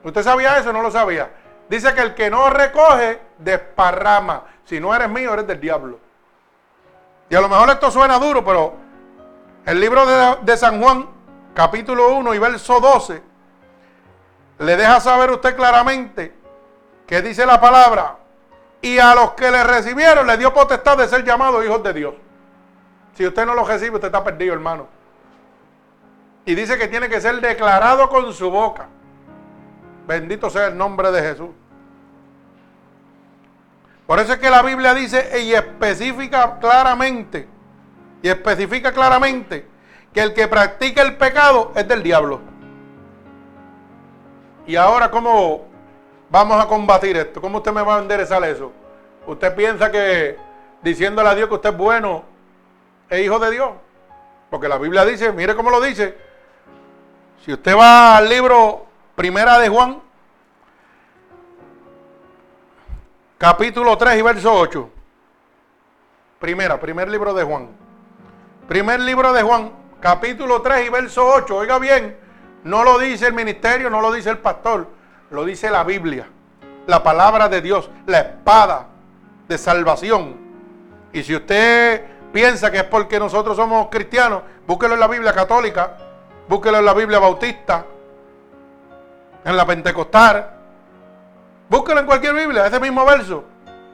¿Usted 0.03 0.23
sabía 0.23 0.57
eso? 0.57 0.73
No 0.73 0.81
lo 0.81 0.91
sabía. 0.91 1.29
Dice 1.69 1.93
que 1.93 2.01
el 2.01 2.15
que 2.15 2.29
no 2.29 2.49
recoge, 2.49 3.21
desparrama. 3.37 4.43
Si 4.65 4.79
no 4.79 4.93
eres 4.93 5.09
mío, 5.09 5.33
eres 5.33 5.47
del 5.47 5.61
diablo. 5.61 5.99
Y 7.29 7.35
a 7.35 7.41
lo 7.41 7.49
mejor 7.49 7.69
esto 7.69 7.91
suena 7.91 8.17
duro, 8.17 8.43
pero 8.43 8.73
el 9.65 9.79
libro 9.79 10.03
de, 10.41 10.57
San 10.57 10.81
Juan, 10.81 11.07
capítulo 11.53 12.15
1 12.15 12.33
y 12.33 12.39
verso 12.39 12.79
12, 12.79 13.21
le 14.59 14.75
deja 14.75 14.99
saber 14.99 15.29
usted 15.31 15.55
claramente 15.55 16.33
que 17.05 17.21
dice 17.21 17.45
la 17.45 17.61
palabra, 17.61 18.17
y 18.81 18.97
a 18.97 19.13
los 19.13 19.31
que 19.33 19.51
le 19.51 19.63
recibieron 19.63 20.25
le 20.25 20.37
dio 20.37 20.53
potestad 20.53 20.97
de 20.97 21.07
ser 21.07 21.23
llamados 21.23 21.63
hijos 21.63 21.83
de 21.83 21.93
Dios. 21.93 22.15
Si 23.13 23.27
usted 23.27 23.45
no 23.45 23.53
lo 23.53 23.63
recibe, 23.63 23.95
usted 23.95 24.07
está 24.07 24.23
perdido, 24.23 24.53
hermano. 24.53 24.87
Y 26.45 26.55
dice 26.55 26.77
que 26.77 26.87
tiene 26.87 27.09
que 27.09 27.19
ser 27.19 27.41
declarado 27.41 28.09
con 28.09 28.33
su 28.33 28.49
boca. 28.49 28.87
Bendito 30.07 30.49
sea 30.49 30.67
el 30.67 30.77
nombre 30.77 31.11
de 31.11 31.21
Jesús. 31.21 31.49
Por 34.09 34.19
eso 34.19 34.33
es 34.33 34.39
que 34.39 34.49
la 34.49 34.63
Biblia 34.63 34.95
dice 34.95 35.39
y 35.39 35.53
especifica 35.53 36.57
claramente, 36.59 37.47
y 38.23 38.27
especifica 38.27 38.91
claramente 38.91 39.67
que 40.11 40.21
el 40.21 40.33
que 40.33 40.47
practica 40.47 41.03
el 41.03 41.15
pecado 41.15 41.71
es 41.75 41.87
del 41.87 42.01
diablo. 42.01 42.41
Y 44.65 44.75
ahora, 44.75 45.11
¿cómo 45.11 45.67
vamos 46.27 46.59
a 46.59 46.67
combatir 46.67 47.17
esto? 47.17 47.39
¿Cómo 47.39 47.59
usted 47.59 47.71
me 47.71 47.83
va 47.83 47.97
a 47.97 47.99
enderezar 47.99 48.43
eso? 48.45 48.71
¿Usted 49.27 49.53
piensa 49.53 49.91
que 49.91 50.37
diciéndole 50.81 51.29
a 51.29 51.35
Dios 51.35 51.47
que 51.47 51.53
usted 51.53 51.69
es 51.69 51.77
bueno, 51.77 52.23
es 53.11 53.23
hijo 53.23 53.37
de 53.37 53.51
Dios? 53.51 53.73
Porque 54.49 54.67
la 54.67 54.79
Biblia 54.79 55.05
dice, 55.05 55.31
mire 55.33 55.55
cómo 55.55 55.69
lo 55.69 55.79
dice, 55.79 56.17
si 57.45 57.53
usted 57.53 57.77
va 57.77 58.17
al 58.17 58.27
libro 58.27 58.87
Primera 59.13 59.59
de 59.59 59.69
Juan, 59.69 60.01
capítulo 63.39 63.97
3 63.97 64.19
y 64.19 64.21
verso 64.21 64.53
8. 64.53 64.89
Primera, 66.39 66.79
primer 66.79 67.09
libro 67.09 67.33
de 67.33 67.43
Juan. 67.43 67.69
Primer 68.67 68.99
libro 68.99 69.33
de 69.33 69.41
Juan, 69.41 69.71
capítulo 69.99 70.61
3 70.61 70.85
y 70.85 70.89
verso 70.89 71.25
8. 71.25 71.55
Oiga 71.55 71.79
bien, 71.79 72.15
no 72.63 72.83
lo 72.83 72.99
dice 72.99 73.25
el 73.25 73.33
ministerio, 73.33 73.89
no 73.89 74.01
lo 74.01 74.11
dice 74.11 74.29
el 74.29 74.37
pastor, 74.37 74.87
lo 75.31 75.43
dice 75.43 75.71
la 75.71 75.83
Biblia, 75.83 76.29
la 76.85 77.01
palabra 77.01 77.49
de 77.49 77.61
Dios, 77.61 77.89
la 78.05 78.19
espada 78.19 78.85
de 79.47 79.57
salvación. 79.57 80.37
Y 81.11 81.23
si 81.23 81.35
usted 81.35 82.05
piensa 82.31 82.69
que 82.69 82.77
es 82.77 82.83
porque 82.83 83.19
nosotros 83.19 83.57
somos 83.57 83.87
cristianos, 83.89 84.43
búsquelo 84.67 84.93
en 84.93 84.99
la 84.99 85.07
Biblia 85.07 85.33
católica, 85.33 85.97
Búsquelo 86.49 86.79
en 86.79 86.85
la 86.85 86.95
Biblia 86.95 87.19
Bautista, 87.19 87.85
en 89.45 89.55
la 89.55 89.67
Pentecostal. 89.67 90.58
Búsquelo 91.69 91.99
en 91.99 92.05
cualquier 92.07 92.33
Biblia, 92.33 92.65
ese 92.65 92.79
mismo 92.79 93.05
verso. 93.05 93.43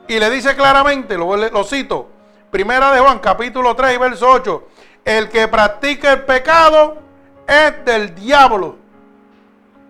Y 0.08 0.18
le 0.18 0.30
dice 0.30 0.56
claramente, 0.56 1.18
lo, 1.18 1.64
cito, 1.64 2.08
Primera 2.50 2.92
de 2.92 3.02
Juan, 3.02 3.20
capítulo 3.20 3.76
3 3.76 3.96
y 3.96 3.98
verso 3.98 4.30
8. 4.30 4.68
El 5.04 5.30
que 5.30 5.48
practica 5.50 6.14
el 6.14 6.24
pecado 6.24 6.98
es 7.46 7.84
del 7.84 8.16
diablo. 8.16 8.78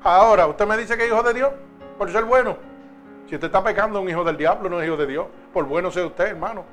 Ahora, 0.03 0.47
usted 0.47 0.65
me 0.65 0.77
dice 0.77 0.97
que 0.97 1.03
es 1.03 1.11
hijo 1.11 1.21
de 1.21 1.33
Dios 1.33 1.51
por 1.97 2.11
ser 2.11 2.23
bueno. 2.25 2.57
Si 3.29 3.35
usted 3.35 3.47
está 3.47 3.63
pecando, 3.63 4.01
un 4.01 4.09
hijo 4.09 4.23
del 4.23 4.37
diablo, 4.37 4.67
no 4.69 4.81
es 4.81 4.87
hijo 4.87 4.97
de 4.97 5.07
Dios. 5.07 5.27
Por 5.53 5.65
bueno 5.65 5.91
sea 5.91 6.05
usted, 6.05 6.25
hermano. 6.25 6.65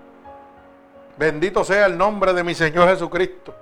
Bendito 1.19 1.63
sea 1.63 1.87
el 1.87 1.99
nombre 1.99 2.33
de 2.33 2.43
mi 2.43 2.55
Señor 2.55 2.89
Jesucristo. 2.89 3.55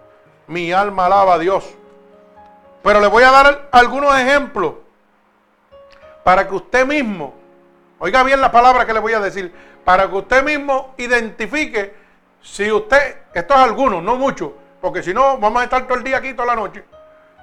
Mi 0.47 0.73
alma 0.73 1.07
alaba 1.07 1.35
a 1.35 1.39
Dios. 1.39 1.69
Pero 2.83 3.01
le 3.01 3.09
voy 3.09 3.25
a 3.25 3.31
dar 3.31 3.69
algunos 3.73 4.17
ejemplos 4.19 4.75
para 6.23 6.47
que 6.47 6.55
usted 6.55 6.87
mismo, 6.87 7.35
oiga 8.01 8.23
bien 8.25 8.41
la 8.41 8.51
palabra 8.51 8.85
que 8.85 8.93
le 8.93 8.99
voy 8.99 9.13
a 9.13 9.21
decir, 9.21 9.53
para 9.85 10.09
que 10.09 10.17
usted 10.17 10.43
mismo 10.43 10.95
identifique 10.97 11.95
si 12.43 12.71
usted, 12.73 13.19
esto 13.33 13.55
es 13.55 13.61
algunos, 13.61 14.03
no 14.03 14.17
muchos, 14.17 14.51
porque 14.81 15.03
si 15.03 15.15
no 15.15 15.39
vamos 15.39 15.61
a 15.61 15.65
estar 15.65 15.87
todo 15.87 15.99
el 15.99 16.05
día 16.05 16.17
aquí, 16.17 16.33
toda 16.33 16.47
la 16.47 16.57
noche, 16.57 16.83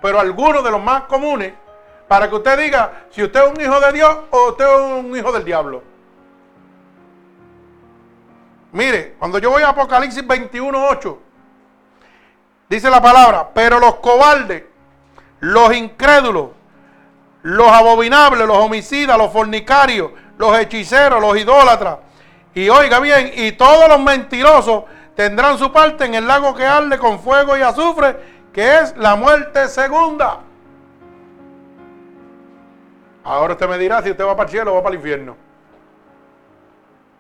pero 0.02 0.20
algunos 0.20 0.64
de 0.64 0.72
los 0.72 0.82
más 0.82 1.04
comunes, 1.04 1.54
para 2.08 2.30
que 2.30 2.36
usted 2.36 2.58
diga 2.60 3.06
si 3.12 3.24
usted 3.24 3.40
es 3.46 3.52
un 3.52 3.62
hijo 3.62 3.80
de 3.80 3.92
Dios 3.94 4.18
o 4.32 4.50
usted 4.50 4.66
es 4.66 5.04
un 5.06 5.16
hijo 5.16 5.32
del 5.32 5.46
diablo. 5.46 5.84
Mire, 8.72 9.16
cuando 9.20 9.40
yo 9.40 9.52
voy 9.52 9.64
a 9.64 9.70
Apocalipsis 9.70 10.26
21.8, 10.26 11.18
dice 12.70 12.90
la 12.90 13.02
palabra, 13.02 13.50
pero 13.54 13.80
los 13.80 13.96
cobardes, 13.96 14.64
los 15.40 15.76
incrédulos, 15.76 16.50
los 17.44 17.68
abominables, 17.68 18.48
los 18.48 18.58
homicidas, 18.58 19.18
los 19.18 19.32
fornicarios, 19.32 20.12
los 20.38 20.58
hechiceros, 20.60 21.22
los 21.22 21.38
idólatras. 21.38 21.98
Y 22.54 22.70
oiga 22.70 23.00
bien, 23.00 23.32
y 23.36 23.52
todos 23.54 23.88
los 23.88 24.00
mentirosos 24.00 24.84
tendrán 25.16 25.58
su 25.58 25.72
parte 25.72 26.06
en 26.06 26.16
el 26.16 26.28
lago 26.28 26.56
que 26.56 26.66
arde 26.66 26.98
con 26.98 27.20
fuego 27.20 27.58
y 27.58 27.62
azufre, 27.62 28.16
que 28.54 28.80
es 28.80 28.96
la 28.98 29.16
muerte 29.16 29.68
segunda. 29.68 30.40
Ahora 33.24 33.54
usted 33.54 33.68
me 33.68 33.78
dirá 33.78 34.02
si 34.02 34.12
usted 34.12 34.26
va 34.26 34.36
para 34.36 34.48
el 34.48 34.52
cielo 34.52 34.72
o 34.72 34.76
va 34.76 34.84
para 34.84 34.94
el 34.94 35.00
infierno. 35.02 35.36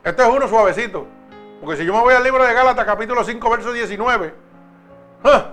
Este 0.03 0.24
es 0.24 0.30
uno 0.30 0.47
suavecito. 0.47 1.05
Porque 1.59 1.78
si 1.78 1.86
yo 1.86 1.93
me 1.93 1.99
voy 1.99 2.13
al 2.13 2.24
libro 2.24 2.43
de 2.45 2.53
Gálatas, 2.53 2.86
capítulo 2.86 3.24
5, 3.24 3.49
verso 3.49 3.74
19, 3.74 4.34
¡ah! 5.24 5.45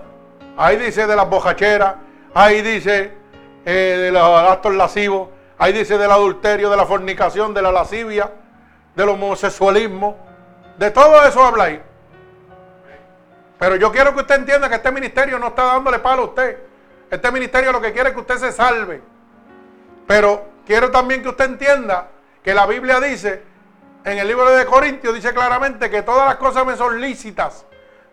ahí 0.55 0.77
dice 0.77 1.07
de 1.07 1.15
las 1.15 1.29
bojacheras, 1.29 1.95
ahí 2.33 2.61
dice 2.61 3.13
eh, 3.65 3.97
de 4.03 4.11
los 4.11 4.21
actos 4.21 4.75
lascivos, 4.75 5.29
ahí 5.57 5.73
dice 5.73 5.97
del 5.97 6.11
adulterio, 6.11 6.69
de 6.69 6.77
la 6.77 6.85
fornicación, 6.85 7.53
de 7.53 7.61
la 7.61 7.71
lascivia, 7.71 8.31
del 8.95 9.09
homosexualismo, 9.09 10.17
de 10.77 10.91
todo 10.91 11.23
eso 11.25 11.43
habla 11.43 11.65
ahí. 11.65 11.81
Pero 13.57 13.75
yo 13.77 13.91
quiero 13.91 14.13
que 14.13 14.21
usted 14.21 14.35
entienda 14.35 14.69
que 14.69 14.75
este 14.75 14.91
ministerio 14.91 15.39
no 15.39 15.47
está 15.47 15.63
dándole 15.63 15.99
palo 15.99 16.23
a 16.23 16.25
usted. 16.25 16.59
Este 17.09 17.31
ministerio 17.31 17.71
lo 17.71 17.81
que 17.81 17.93
quiere 17.93 18.09
es 18.09 18.15
que 18.15 18.21
usted 18.21 18.37
se 18.37 18.51
salve. 18.51 19.01
Pero 20.07 20.45
quiero 20.65 20.91
también 20.91 21.21
que 21.21 21.29
usted 21.29 21.45
entienda 21.45 22.07
que 22.43 22.53
la 22.53 22.65
Biblia 22.65 22.99
dice, 22.99 23.43
en 24.03 24.17
el 24.19 24.27
libro 24.27 24.49
de 24.51 24.65
Corintios 24.65 25.15
dice 25.15 25.33
claramente 25.33 25.89
que 25.89 26.03
todas 26.03 26.27
las 26.27 26.35
cosas 26.35 26.65
me 26.65 26.75
son 26.75 27.01
lícitas, 27.01 27.65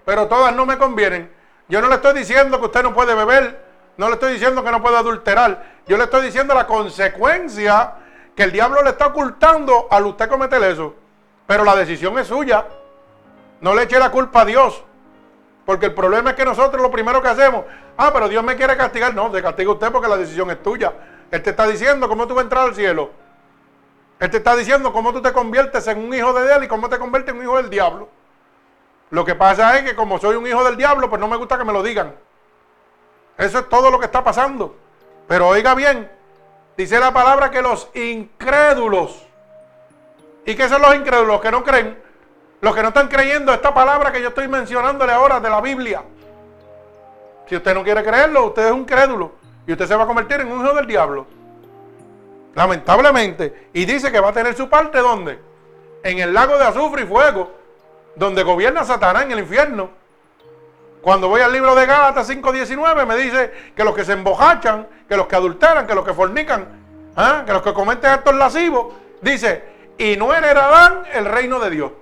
pero 0.04 0.26
todas 0.26 0.54
no 0.54 0.64
me 0.64 0.78
convienen. 0.78 1.30
Yo 1.68 1.80
no 1.82 1.88
le 1.88 1.96
estoy 1.96 2.14
diciendo 2.14 2.58
que 2.58 2.66
usted 2.66 2.82
no 2.82 2.94
puede 2.94 3.14
beber, 3.14 3.71
no 3.96 4.08
le 4.08 4.14
estoy 4.14 4.32
diciendo 4.32 4.64
que 4.64 4.70
no 4.70 4.82
puede 4.82 4.96
adulterar, 4.96 5.64
yo 5.86 5.96
le 5.96 6.04
estoy 6.04 6.22
diciendo 6.22 6.54
la 6.54 6.66
consecuencia 6.66 7.94
que 8.34 8.44
el 8.44 8.52
diablo 8.52 8.82
le 8.82 8.90
está 8.90 9.06
ocultando 9.06 9.88
al 9.90 10.06
usted 10.06 10.28
cometer 10.28 10.62
eso. 10.62 10.94
Pero 11.46 11.64
la 11.64 11.76
decisión 11.76 12.18
es 12.18 12.28
suya. 12.28 12.64
No 13.60 13.74
le 13.74 13.82
eche 13.82 13.98
la 13.98 14.10
culpa 14.10 14.42
a 14.42 14.44
Dios. 14.44 14.82
Porque 15.66 15.86
el 15.86 15.94
problema 15.94 16.30
es 16.30 16.36
que 16.36 16.44
nosotros 16.44 16.80
lo 16.82 16.90
primero 16.90 17.22
que 17.22 17.28
hacemos, 17.28 17.64
ah, 17.96 18.10
pero 18.12 18.28
Dios 18.28 18.42
me 18.42 18.56
quiere 18.56 18.76
castigar. 18.76 19.14
No, 19.14 19.30
te 19.30 19.42
castiga 19.42 19.72
usted 19.72 19.92
porque 19.92 20.08
la 20.08 20.16
decisión 20.16 20.50
es 20.50 20.62
tuya. 20.62 20.92
Él 21.30 21.42
te 21.42 21.50
está 21.50 21.66
diciendo 21.66 22.08
cómo 22.08 22.26
tú 22.26 22.34
vas 22.34 22.42
a 22.42 22.44
entrar 22.44 22.68
al 22.68 22.74
cielo. 22.74 23.10
Él 24.18 24.30
te 24.30 24.38
está 24.38 24.56
diciendo 24.56 24.92
cómo 24.92 25.12
tú 25.12 25.20
te 25.20 25.32
conviertes 25.32 25.86
en 25.88 25.98
un 25.98 26.14
hijo 26.14 26.32
de 26.32 26.54
Él 26.54 26.64
y 26.64 26.68
cómo 26.68 26.88
te 26.88 26.98
conviertes 26.98 27.32
en 27.32 27.38
un 27.38 27.44
hijo 27.44 27.56
del 27.56 27.70
diablo. 27.70 28.08
Lo 29.10 29.24
que 29.24 29.34
pasa 29.34 29.76
es 29.78 29.84
que 29.84 29.94
como 29.94 30.18
soy 30.18 30.36
un 30.36 30.46
hijo 30.46 30.64
del 30.64 30.76
diablo, 30.76 31.10
pues 31.10 31.20
no 31.20 31.28
me 31.28 31.36
gusta 31.36 31.58
que 31.58 31.64
me 31.64 31.72
lo 31.72 31.82
digan. 31.82 32.14
Eso 33.38 33.58
es 33.58 33.68
todo 33.68 33.90
lo 33.90 33.98
que 33.98 34.06
está 34.06 34.22
pasando. 34.22 34.76
Pero 35.28 35.48
oiga 35.48 35.74
bien, 35.74 36.10
dice 36.76 36.98
la 37.00 37.12
palabra 37.12 37.50
que 37.50 37.62
los 37.62 37.88
incrédulos. 37.94 39.26
¿Y 40.44 40.54
qué 40.54 40.68
son 40.68 40.82
los 40.82 40.94
incrédulos? 40.94 41.28
Los 41.28 41.40
que 41.40 41.50
no 41.50 41.64
creen. 41.64 42.02
Los 42.60 42.74
que 42.74 42.82
no 42.82 42.88
están 42.88 43.08
creyendo 43.08 43.52
esta 43.52 43.74
palabra 43.74 44.12
que 44.12 44.20
yo 44.22 44.28
estoy 44.28 44.48
mencionándole 44.48 45.12
ahora 45.12 45.40
de 45.40 45.50
la 45.50 45.60
Biblia. 45.60 46.02
Si 47.48 47.56
usted 47.56 47.74
no 47.74 47.82
quiere 47.82 48.02
creerlo, 48.02 48.46
usted 48.46 48.66
es 48.66 48.72
un 48.72 48.84
crédulo. 48.84 49.32
Y 49.66 49.72
usted 49.72 49.86
se 49.86 49.96
va 49.96 50.04
a 50.04 50.06
convertir 50.06 50.40
en 50.40 50.50
un 50.50 50.64
hijo 50.64 50.74
del 50.74 50.86
diablo. 50.86 51.26
Lamentablemente. 52.54 53.68
Y 53.72 53.84
dice 53.84 54.12
que 54.12 54.20
va 54.20 54.28
a 54.28 54.32
tener 54.32 54.54
su 54.54 54.68
parte 54.68 54.98
¿dónde? 54.98 55.40
En 56.02 56.18
el 56.18 56.32
lago 56.32 56.56
de 56.56 56.64
azufre 56.64 57.02
y 57.02 57.06
fuego. 57.06 57.50
Donde 58.14 58.42
gobierna 58.42 58.84
Satanás 58.84 59.24
en 59.24 59.32
el 59.32 59.40
infierno. 59.40 59.90
Cuando 61.02 61.28
voy 61.28 61.40
al 61.40 61.52
libro 61.52 61.74
de 61.74 61.84
Gálatas 61.84 62.30
5.19 62.30 63.06
me 63.06 63.16
dice 63.16 63.72
que 63.74 63.82
los 63.82 63.92
que 63.92 64.04
se 64.04 64.12
embojachan, 64.12 64.86
que 65.08 65.16
los 65.16 65.26
que 65.26 65.34
adulteran, 65.34 65.84
que 65.84 65.96
los 65.96 66.04
que 66.04 66.14
fornican, 66.14 66.68
¿ah? 67.16 67.42
que 67.44 67.52
los 67.52 67.60
que 67.60 67.74
cometen 67.74 68.10
actos 68.10 68.34
lascivos, 68.36 68.94
dice, 69.20 69.64
y 69.98 70.16
no 70.16 70.32
heredarán 70.32 71.02
el 71.12 71.24
reino 71.24 71.58
de 71.58 71.70
Dios. 71.70 71.92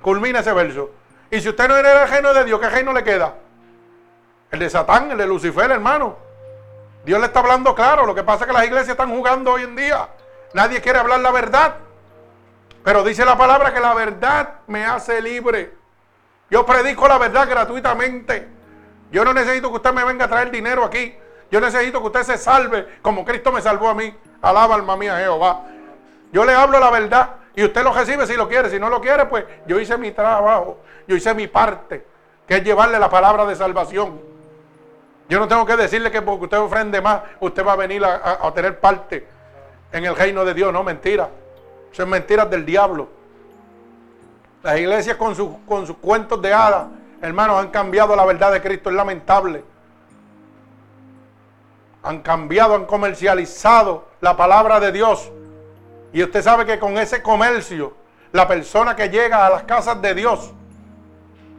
Culmina 0.00 0.38
ese 0.38 0.52
verso. 0.52 0.92
Y 1.32 1.40
si 1.40 1.48
usted 1.48 1.66
no 1.66 1.76
hereda 1.76 2.04
el 2.04 2.08
reino 2.08 2.32
de 2.32 2.44
Dios, 2.44 2.60
¿qué 2.60 2.70
reino 2.70 2.92
le 2.92 3.02
queda? 3.02 3.34
El 4.52 4.60
de 4.60 4.70
Satán, 4.70 5.10
el 5.10 5.18
de 5.18 5.26
Lucifer, 5.26 5.68
hermano. 5.72 6.16
Dios 7.04 7.18
le 7.18 7.26
está 7.26 7.40
hablando 7.40 7.74
claro. 7.74 8.06
Lo 8.06 8.14
que 8.14 8.22
pasa 8.22 8.44
es 8.44 8.46
que 8.46 8.52
las 8.52 8.64
iglesias 8.64 8.90
están 8.90 9.10
jugando 9.10 9.52
hoy 9.52 9.62
en 9.62 9.74
día. 9.74 10.08
Nadie 10.52 10.80
quiere 10.80 11.00
hablar 11.00 11.18
la 11.18 11.32
verdad. 11.32 11.74
Pero 12.84 13.02
dice 13.02 13.24
la 13.24 13.36
palabra 13.36 13.74
que 13.74 13.80
la 13.80 13.94
verdad 13.94 14.60
me 14.68 14.86
hace 14.86 15.20
libre. 15.20 15.83
Yo 16.50 16.64
predico 16.64 17.08
la 17.08 17.18
verdad 17.18 17.48
gratuitamente. 17.48 18.48
Yo 19.10 19.24
no 19.24 19.32
necesito 19.32 19.70
que 19.70 19.76
usted 19.76 19.92
me 19.92 20.04
venga 20.04 20.24
a 20.24 20.28
traer 20.28 20.50
dinero 20.50 20.84
aquí. 20.84 21.14
Yo 21.50 21.60
necesito 21.60 22.00
que 22.00 22.06
usted 22.06 22.22
se 22.22 22.38
salve 22.38 22.98
como 23.00 23.24
Cristo 23.24 23.52
me 23.52 23.60
salvó 23.60 23.88
a 23.88 23.94
mí. 23.94 24.14
Alaba 24.42 24.74
alma 24.74 24.96
mía 24.96 25.18
Jehová. 25.18 25.62
Yo 26.32 26.44
le 26.44 26.52
hablo 26.52 26.80
la 26.80 26.90
verdad 26.90 27.30
y 27.54 27.64
usted 27.64 27.82
lo 27.84 27.92
recibe 27.92 28.26
si 28.26 28.34
lo 28.34 28.48
quiere. 28.48 28.70
Si 28.70 28.78
no 28.78 28.88
lo 28.88 29.00
quiere, 29.00 29.26
pues 29.26 29.44
yo 29.66 29.78
hice 29.78 29.96
mi 29.96 30.10
trabajo. 30.10 30.78
Yo 31.06 31.16
hice 31.16 31.34
mi 31.34 31.46
parte, 31.46 32.04
que 32.46 32.56
es 32.56 32.64
llevarle 32.64 32.98
la 32.98 33.08
palabra 33.08 33.44
de 33.44 33.54
salvación. 33.54 34.20
Yo 35.28 35.38
no 35.38 35.48
tengo 35.48 35.64
que 35.64 35.76
decirle 35.76 36.10
que 36.10 36.22
porque 36.22 36.44
usted 36.44 36.58
ofrende 36.58 37.00
más, 37.00 37.22
usted 37.40 37.64
va 37.64 37.72
a 37.72 37.76
venir 37.76 38.04
a, 38.04 38.52
tener 38.54 38.78
parte 38.78 39.26
en 39.92 40.04
el 40.04 40.16
reino 40.16 40.44
de 40.44 40.54
Dios. 40.54 40.72
No, 40.72 40.82
mentira. 40.82 41.28
Es 41.92 42.06
mentiras 42.06 42.50
del 42.50 42.66
diablo. 42.66 43.08
Las 44.64 44.78
iglesias 44.78 45.18
con, 45.18 45.34
con 45.66 45.86
sus 45.86 45.98
cuentos 45.98 46.40
de 46.40 46.54
hadas, 46.54 46.86
hermanos, 47.20 47.60
han 47.60 47.68
cambiado 47.68 48.16
la 48.16 48.24
verdad 48.24 48.50
de 48.50 48.62
Cristo. 48.62 48.88
Es 48.88 48.96
lamentable. 48.96 49.62
Han 52.02 52.22
cambiado, 52.22 52.74
han 52.74 52.86
comercializado 52.86 54.08
la 54.22 54.34
palabra 54.38 54.80
de 54.80 54.90
Dios. 54.90 55.30
Y 56.14 56.22
usted 56.22 56.42
sabe 56.42 56.64
que 56.64 56.78
con 56.78 56.96
ese 56.96 57.22
comercio, 57.22 57.92
la 58.32 58.48
persona 58.48 58.96
que 58.96 59.10
llega 59.10 59.46
a 59.46 59.50
las 59.50 59.64
casas 59.64 60.00
de 60.00 60.14
Dios, 60.14 60.50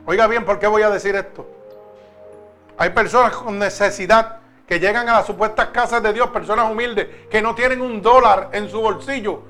oiga 0.07 0.25
bien, 0.25 0.43
¿por 0.43 0.57
qué 0.57 0.65
voy 0.65 0.81
a 0.81 0.89
decir 0.89 1.15
esto? 1.15 1.47
Hay 2.75 2.89
personas 2.89 3.33
con 3.33 3.59
necesidad 3.59 4.39
que 4.67 4.79
llegan 4.79 5.07
a 5.09 5.13
las 5.13 5.27
supuestas 5.27 5.67
casas 5.67 6.01
de 6.01 6.11
Dios, 6.11 6.29
personas 6.29 6.71
humildes, 6.71 7.07
que 7.29 7.39
no 7.39 7.53
tienen 7.53 7.81
un 7.81 8.01
dólar 8.01 8.49
en 8.51 8.67
su 8.67 8.81
bolsillo, 8.81 9.43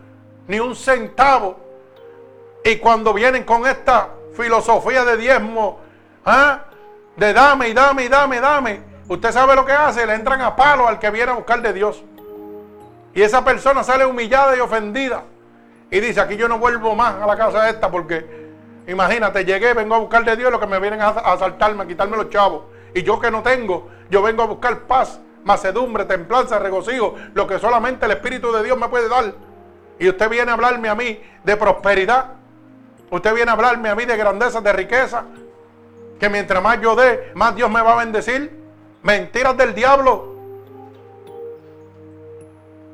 ni 0.46 0.60
un 0.60 0.76
centavo, 0.76 1.65
y 2.66 2.78
cuando 2.78 3.14
vienen 3.14 3.44
con 3.44 3.68
esta 3.68 4.10
filosofía 4.36 5.06
de 5.06 5.18
diezmo, 5.18 5.80
¿ah? 6.26 6.64
de 7.16 7.32
dame 7.32 7.70
y 7.70 7.74
dame 7.74 8.06
y 8.06 8.08
dame, 8.08 8.42
dame, 8.42 8.82
usted 9.08 9.32
sabe 9.32 9.56
lo 9.56 9.64
que 9.64 9.72
hace, 9.72 10.04
le 10.06 10.16
entran 10.16 10.42
a 10.42 10.56
palo 10.56 10.88
al 10.88 10.98
que 10.98 11.12
viene 11.12 11.32
a 11.32 11.36
buscar 11.36 11.62
de 11.62 11.72
Dios. 11.72 12.04
Y 13.14 13.22
esa 13.22 13.46
persona 13.46 13.84
sale 13.84 14.04
humillada 14.04 14.58
y 14.58 14.60
ofendida. 14.60 15.24
Y 15.92 16.00
dice, 16.00 16.20
aquí 16.20 16.38
yo 16.38 16.48
no 16.48 16.58
vuelvo 16.58 16.96
más 16.96 17.14
a 17.22 17.28
la 17.28 17.38
casa 17.38 17.70
esta 17.70 17.92
porque, 17.92 18.50
imagínate, 18.88 19.46
llegué, 19.46 19.76
vengo 19.76 19.94
a 19.94 20.00
buscar 20.00 20.26
de 20.26 20.36
Dios 20.36 20.52
lo 20.52 20.60
que 20.60 20.66
me 20.66 20.80
vienen 20.80 21.02
a 21.02 21.10
asaltarme, 21.10 21.84
a 21.84 21.88
quitarme 21.88 22.18
los 22.18 22.32
chavos. 22.32 22.64
Y 22.96 23.04
yo 23.04 23.20
que 23.20 23.30
no 23.30 23.44
tengo, 23.44 23.90
yo 24.10 24.24
vengo 24.24 24.42
a 24.42 24.48
buscar 24.48 24.80
paz, 24.82 25.20
macedumbre, 25.44 26.06
templanza, 26.06 26.58
regocijo, 26.58 27.14
lo 27.36 27.46
que 27.46 27.60
solamente 27.60 28.08
el 28.08 28.12
Espíritu 28.14 28.52
de 28.52 28.64
Dios 28.64 28.76
me 28.76 28.90
puede 28.90 29.08
dar. 29.08 29.36
Y 30.00 30.10
usted 30.10 30.28
viene 30.30 30.50
a 30.50 30.56
hablarme 30.56 30.90
a 30.90 30.96
mí 30.96 31.22
de 31.44 31.58
prosperidad. 31.58 32.45
Usted 33.16 33.34
viene 33.34 33.50
a 33.50 33.54
hablarme 33.54 33.88
a 33.88 33.96
mí 33.96 34.04
de 34.04 34.18
grandeza, 34.18 34.60
de 34.60 34.74
riqueza. 34.74 35.24
Que 36.20 36.28
mientras 36.28 36.62
más 36.62 36.82
yo 36.82 36.98
dé, 36.98 37.32
más 37.34 37.56
Dios 37.56 37.72
me 37.72 37.82
va 37.82 37.94
a 37.94 38.04
bendecir. 38.04 38.52
Mentiras 39.04 39.56
del 39.56 39.74
diablo. 39.74 40.36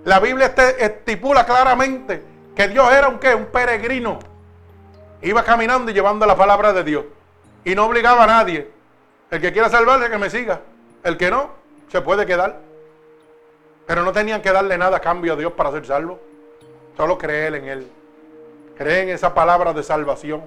La 0.03 0.19
Biblia 0.19 0.53
estipula 0.77 1.43
claramente 1.43 2.23
que 2.55 2.67
Dios 2.67 2.91
era 2.93 3.07
un 3.07 3.17
qué? 3.17 3.33
Un 3.33 3.47
peregrino. 3.47 4.19
Iba 5.23 5.43
caminando 5.43 5.89
y 5.89 5.93
llevando 5.95 6.27
la 6.27 6.35
palabra 6.35 6.71
de 6.71 6.83
Dios. 6.83 7.05
Y 7.65 7.73
no 7.73 7.87
obligaba 7.87 8.25
a 8.25 8.27
nadie. 8.27 8.69
El 9.31 9.41
que 9.41 9.51
quiera 9.51 9.69
salvarse, 9.69 10.11
que 10.11 10.19
me 10.19 10.29
siga. 10.29 10.61
El 11.03 11.17
que 11.17 11.31
no, 11.31 11.49
se 11.91 11.99
puede 12.01 12.27
quedar. 12.27 12.59
Pero 13.87 14.03
no 14.03 14.11
tenían 14.11 14.43
que 14.43 14.51
darle 14.51 14.77
nada 14.77 14.97
a 14.97 14.99
cambio 15.01 15.33
a 15.33 15.35
Dios 15.35 15.53
para 15.53 15.71
ser 15.71 15.83
salvo. 15.87 16.19
Solo 16.95 17.17
creer 17.17 17.55
en 17.55 17.67
Él. 17.67 17.91
Creen 18.81 19.09
esa 19.09 19.31
palabra 19.35 19.73
de 19.73 19.83
salvación. 19.83 20.41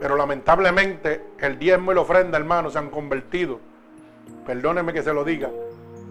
Pero 0.00 0.16
lamentablemente 0.16 1.22
el 1.40 1.58
diezmo 1.58 1.92
y 1.92 1.94
la 1.94 2.00
ofrenda, 2.00 2.38
hermano, 2.38 2.70
se 2.70 2.78
han 2.78 2.88
convertido, 2.88 3.60
perdónenme 4.46 4.94
que 4.94 5.02
se 5.02 5.12
lo 5.12 5.22
diga, 5.22 5.50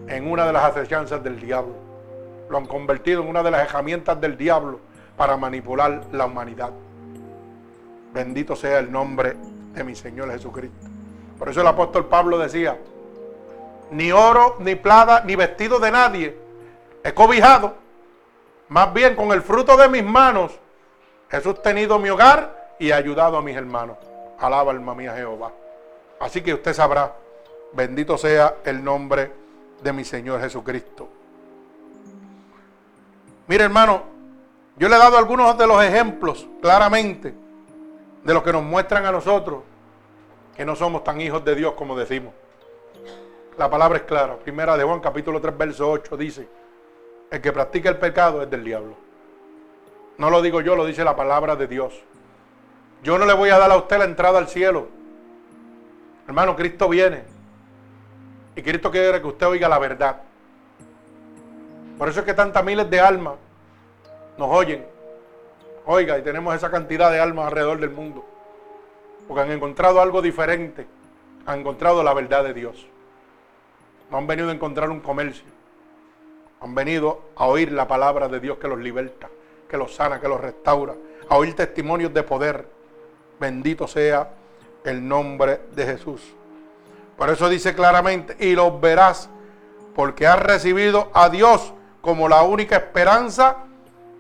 en 0.08 0.32
una 0.32 0.46
de 0.46 0.54
las 0.54 0.64
acechanzas 0.64 1.24
del 1.24 1.40
diablo. 1.40 1.74
Lo 2.52 2.60
han 2.60 2.68
convertido 2.68 3.24
en 3.24 3.30
una 3.30 3.42
de 3.42 3.50
las 3.50 3.68
herramientas 3.68 4.22
del 4.22 4.38
diablo 4.38 4.80
para 5.18 5.38
manipular 5.38 6.04
la 6.12 6.28
humanidad. 6.28 6.70
Bendito 8.14 8.56
sea 8.56 8.78
el 8.78 8.92
nombre 8.92 9.36
de 9.74 9.84
mi 9.84 9.96
Señor 9.96 10.30
Jesucristo. 10.30 10.86
Por 11.40 11.50
eso 11.50 11.62
el 11.62 11.68
apóstol 11.68 12.06
Pablo 12.06 12.38
decía, 12.38 12.78
ni 13.90 14.12
oro, 14.12 14.58
ni 14.60 14.76
plata, 14.76 15.24
ni 15.26 15.36
vestido 15.36 15.80
de 15.80 15.90
nadie 15.90 16.38
he 17.04 17.12
cobijado 17.12 17.89
más 18.70 18.94
bien 18.94 19.16
con 19.16 19.32
el 19.32 19.42
fruto 19.42 19.76
de 19.76 19.90
mis 19.90 20.04
manos 20.04 20.58
he 21.32 21.42
sostenido 21.42 22.00
mi 22.00 22.10
hogar 22.10 22.76
y 22.80 22.90
he 22.90 22.94
ayudado 22.94 23.38
a 23.38 23.42
mis 23.42 23.56
hermanos. 23.56 23.98
Alaba 24.40 24.72
alma 24.72 24.96
mía 24.96 25.14
Jehová. 25.16 25.52
Así 26.20 26.42
que 26.42 26.54
usted 26.54 26.74
sabrá, 26.74 27.14
bendito 27.74 28.18
sea 28.18 28.56
el 28.64 28.84
nombre 28.84 29.32
de 29.82 29.94
mi 29.94 30.04
Señor 30.04 30.42
Jesucristo. 30.42 31.08
Mire 33.48 33.64
hermano, 33.64 34.04
yo 34.78 34.88
le 34.88 34.96
he 34.96 35.00
dado 35.00 35.18
algunos 35.18 35.58
de 35.58 35.68
los 35.68 35.84
ejemplos 35.84 36.48
claramente 36.62 37.34
de 38.24 38.34
lo 38.34 38.44
que 38.44 38.54
nos 38.54 38.64
muestran 38.64 39.06
a 39.06 39.12
nosotros 39.12 39.64
que 40.56 40.66
no 40.66 40.76
somos 40.76 41.04
tan 41.04 41.20
hijos 41.22 41.44
de 41.44 41.56
Dios 41.56 41.74
como 41.74 41.98
decimos. 41.98 42.34
La 43.58 43.70
palabra 43.70 43.98
es 43.98 44.04
clara. 44.04 44.38
Primera 44.38 44.78
de 44.78 44.84
Juan 44.84 45.00
capítulo 45.00 45.42
3 45.42 45.58
verso 45.58 45.90
8 45.90 46.18
dice, 46.18 46.48
el 47.32 47.42
que 47.42 47.52
practica 47.52 47.90
el 47.90 47.98
pecado 47.98 48.42
es 48.42 48.50
del 48.50 48.64
diablo. 48.64 48.96
No 50.18 50.30
lo 50.30 50.42
digo 50.42 50.62
yo, 50.62 50.76
lo 50.76 50.86
dice 50.86 51.04
la 51.04 51.16
palabra 51.16 51.56
de 51.56 51.68
Dios. 51.68 51.94
Yo 53.04 53.18
no 53.18 53.26
le 53.26 53.34
voy 53.34 53.50
a 53.50 53.58
dar 53.58 53.72
a 53.72 53.78
usted 53.78 53.98
la 53.98 54.06
entrada 54.06 54.40
al 54.40 54.48
cielo. 54.48 54.88
Hermano, 56.28 56.56
Cristo 56.56 56.90
viene. 56.90 57.24
Y 58.56 58.62
Cristo 58.62 58.92
quiere 58.92 59.22
que 59.22 59.28
usted 59.28 59.48
oiga 59.48 59.70
la 59.70 59.80
verdad. 59.80 60.22
Por 61.98 62.10
eso 62.10 62.20
es 62.20 62.26
que 62.26 62.34
tantas 62.34 62.64
miles 62.64 62.90
de 62.90 63.00
almas 63.00 63.36
nos 64.38 64.50
oyen. 64.50 64.86
Oiga, 65.86 66.18
y 66.18 66.22
tenemos 66.22 66.56
esa 66.56 66.70
cantidad 66.70 67.12
de 67.12 67.20
almas 67.20 67.48
alrededor 67.48 67.80
del 67.80 67.92
mundo. 67.92 68.26
Porque 69.28 69.44
han 69.44 69.52
encontrado 69.52 70.02
algo 70.02 70.22
diferente. 70.22 70.88
Han 71.46 71.60
encontrado 71.60 72.04
la 72.04 72.14
verdad 72.14 72.44
de 72.44 72.54
Dios. 72.54 72.86
No 74.12 74.18
han 74.18 74.28
venido 74.28 74.50
a 74.50 74.54
encontrar 74.54 74.90
un 74.90 75.00
comercio 75.00 75.59
Han 76.62 76.76
venido 76.76 77.22
a 77.36 77.46
oír 77.46 77.72
la 77.72 77.88
palabra 77.88 78.28
de 78.28 78.40
Dios 78.40 78.58
que 78.58 78.68
los 78.68 78.80
liberta, 78.80 79.30
que 79.68 79.78
los 79.78 79.96
sana, 79.96 80.20
que 80.20 80.28
los 80.28 80.42
restaura, 80.42 80.94
a 81.30 81.38
oír 81.38 81.56
testimonios 81.56 82.14
de 82.14 82.24
poder. 82.24 82.68
Bendito 83.40 83.88
sea 83.88 84.32
el 84.84 85.08
nombre 85.08 85.62
de 85.74 85.86
Jesús. 85.86 86.22
Por 87.18 87.30
eso 87.30 87.50
dice 87.50 87.74
claramente, 87.74 88.36
y 88.40 88.56
los 88.56 88.80
verás, 88.80 89.30
porque 89.96 90.28
has 90.28 90.40
recibido 90.40 91.10
a 91.14 91.30
Dios 91.30 91.74
como 92.02 92.28
la 92.28 92.44
única 92.44 92.78
esperanza 92.78 93.58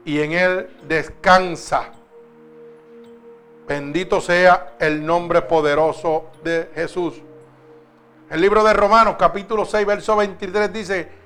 y 0.05 0.19
en 0.21 0.33
Él 0.33 0.69
descansa. 0.87 1.91
Bendito 3.67 4.19
sea 4.19 4.75
el 4.79 5.05
nombre 5.05 5.41
poderoso 5.43 6.31
de 6.43 6.71
Jesús. 6.73 7.21
El 8.29 8.41
libro 8.41 8.63
de 8.63 8.73
Romanos 8.73 9.15
capítulo 9.17 9.65
6, 9.65 9.85
verso 9.85 10.15
23 10.15 10.73
dice 10.73 11.18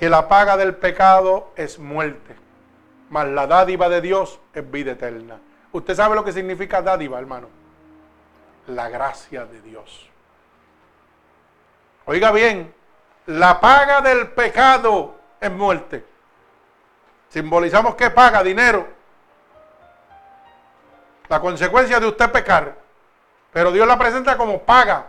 que 0.00 0.08
la 0.08 0.28
paga 0.28 0.56
del 0.56 0.76
pecado 0.76 1.52
es 1.56 1.78
muerte, 1.78 2.34
mas 3.10 3.28
la 3.28 3.46
dádiva 3.46 3.90
de 3.90 4.00
Dios 4.00 4.40
es 4.54 4.68
vida 4.70 4.92
eterna. 4.92 5.38
¿Usted 5.72 5.94
sabe 5.94 6.14
lo 6.14 6.24
que 6.24 6.32
significa 6.32 6.80
dádiva, 6.80 7.18
hermano? 7.18 7.48
La 8.68 8.88
gracia 8.88 9.44
de 9.44 9.60
Dios. 9.60 10.08
Oiga 12.06 12.32
bien, 12.32 12.72
la 13.26 13.60
paga 13.60 14.00
del 14.00 14.28
pecado 14.28 15.16
es 15.38 15.52
muerte. 15.52 16.02
Simbolizamos 17.28 17.94
que 17.94 18.08
paga 18.08 18.42
dinero. 18.42 18.88
La 21.28 21.40
consecuencia 21.40 22.00
de 22.00 22.06
usted 22.06 22.32
pecar. 22.32 22.74
Pero 23.52 23.70
Dios 23.70 23.86
la 23.86 23.98
presenta 23.98 24.38
como 24.38 24.62
paga 24.62 25.08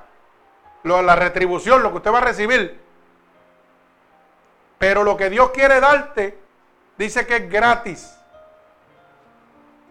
la 0.84 1.16
retribución, 1.16 1.82
lo 1.82 1.92
que 1.92 1.98
usted 1.98 2.12
va 2.12 2.18
a 2.18 2.26
recibir. 2.26 2.81
Pero 4.82 5.04
lo 5.04 5.16
que 5.16 5.30
Dios 5.30 5.52
quiere 5.52 5.80
darte, 5.80 6.40
dice 6.98 7.28
que 7.28 7.36
es 7.36 7.50
gratis. 7.52 8.18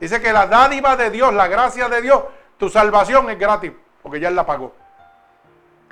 Dice 0.00 0.20
que 0.20 0.32
la 0.32 0.48
dádiva 0.48 0.96
de 0.96 1.10
Dios, 1.10 1.32
la 1.32 1.46
gracia 1.46 1.88
de 1.88 2.02
Dios, 2.02 2.24
tu 2.58 2.68
salvación 2.68 3.30
es 3.30 3.38
gratis, 3.38 3.70
porque 4.02 4.18
ya 4.18 4.26
Él 4.26 4.34
la 4.34 4.44
pagó. 4.44 4.74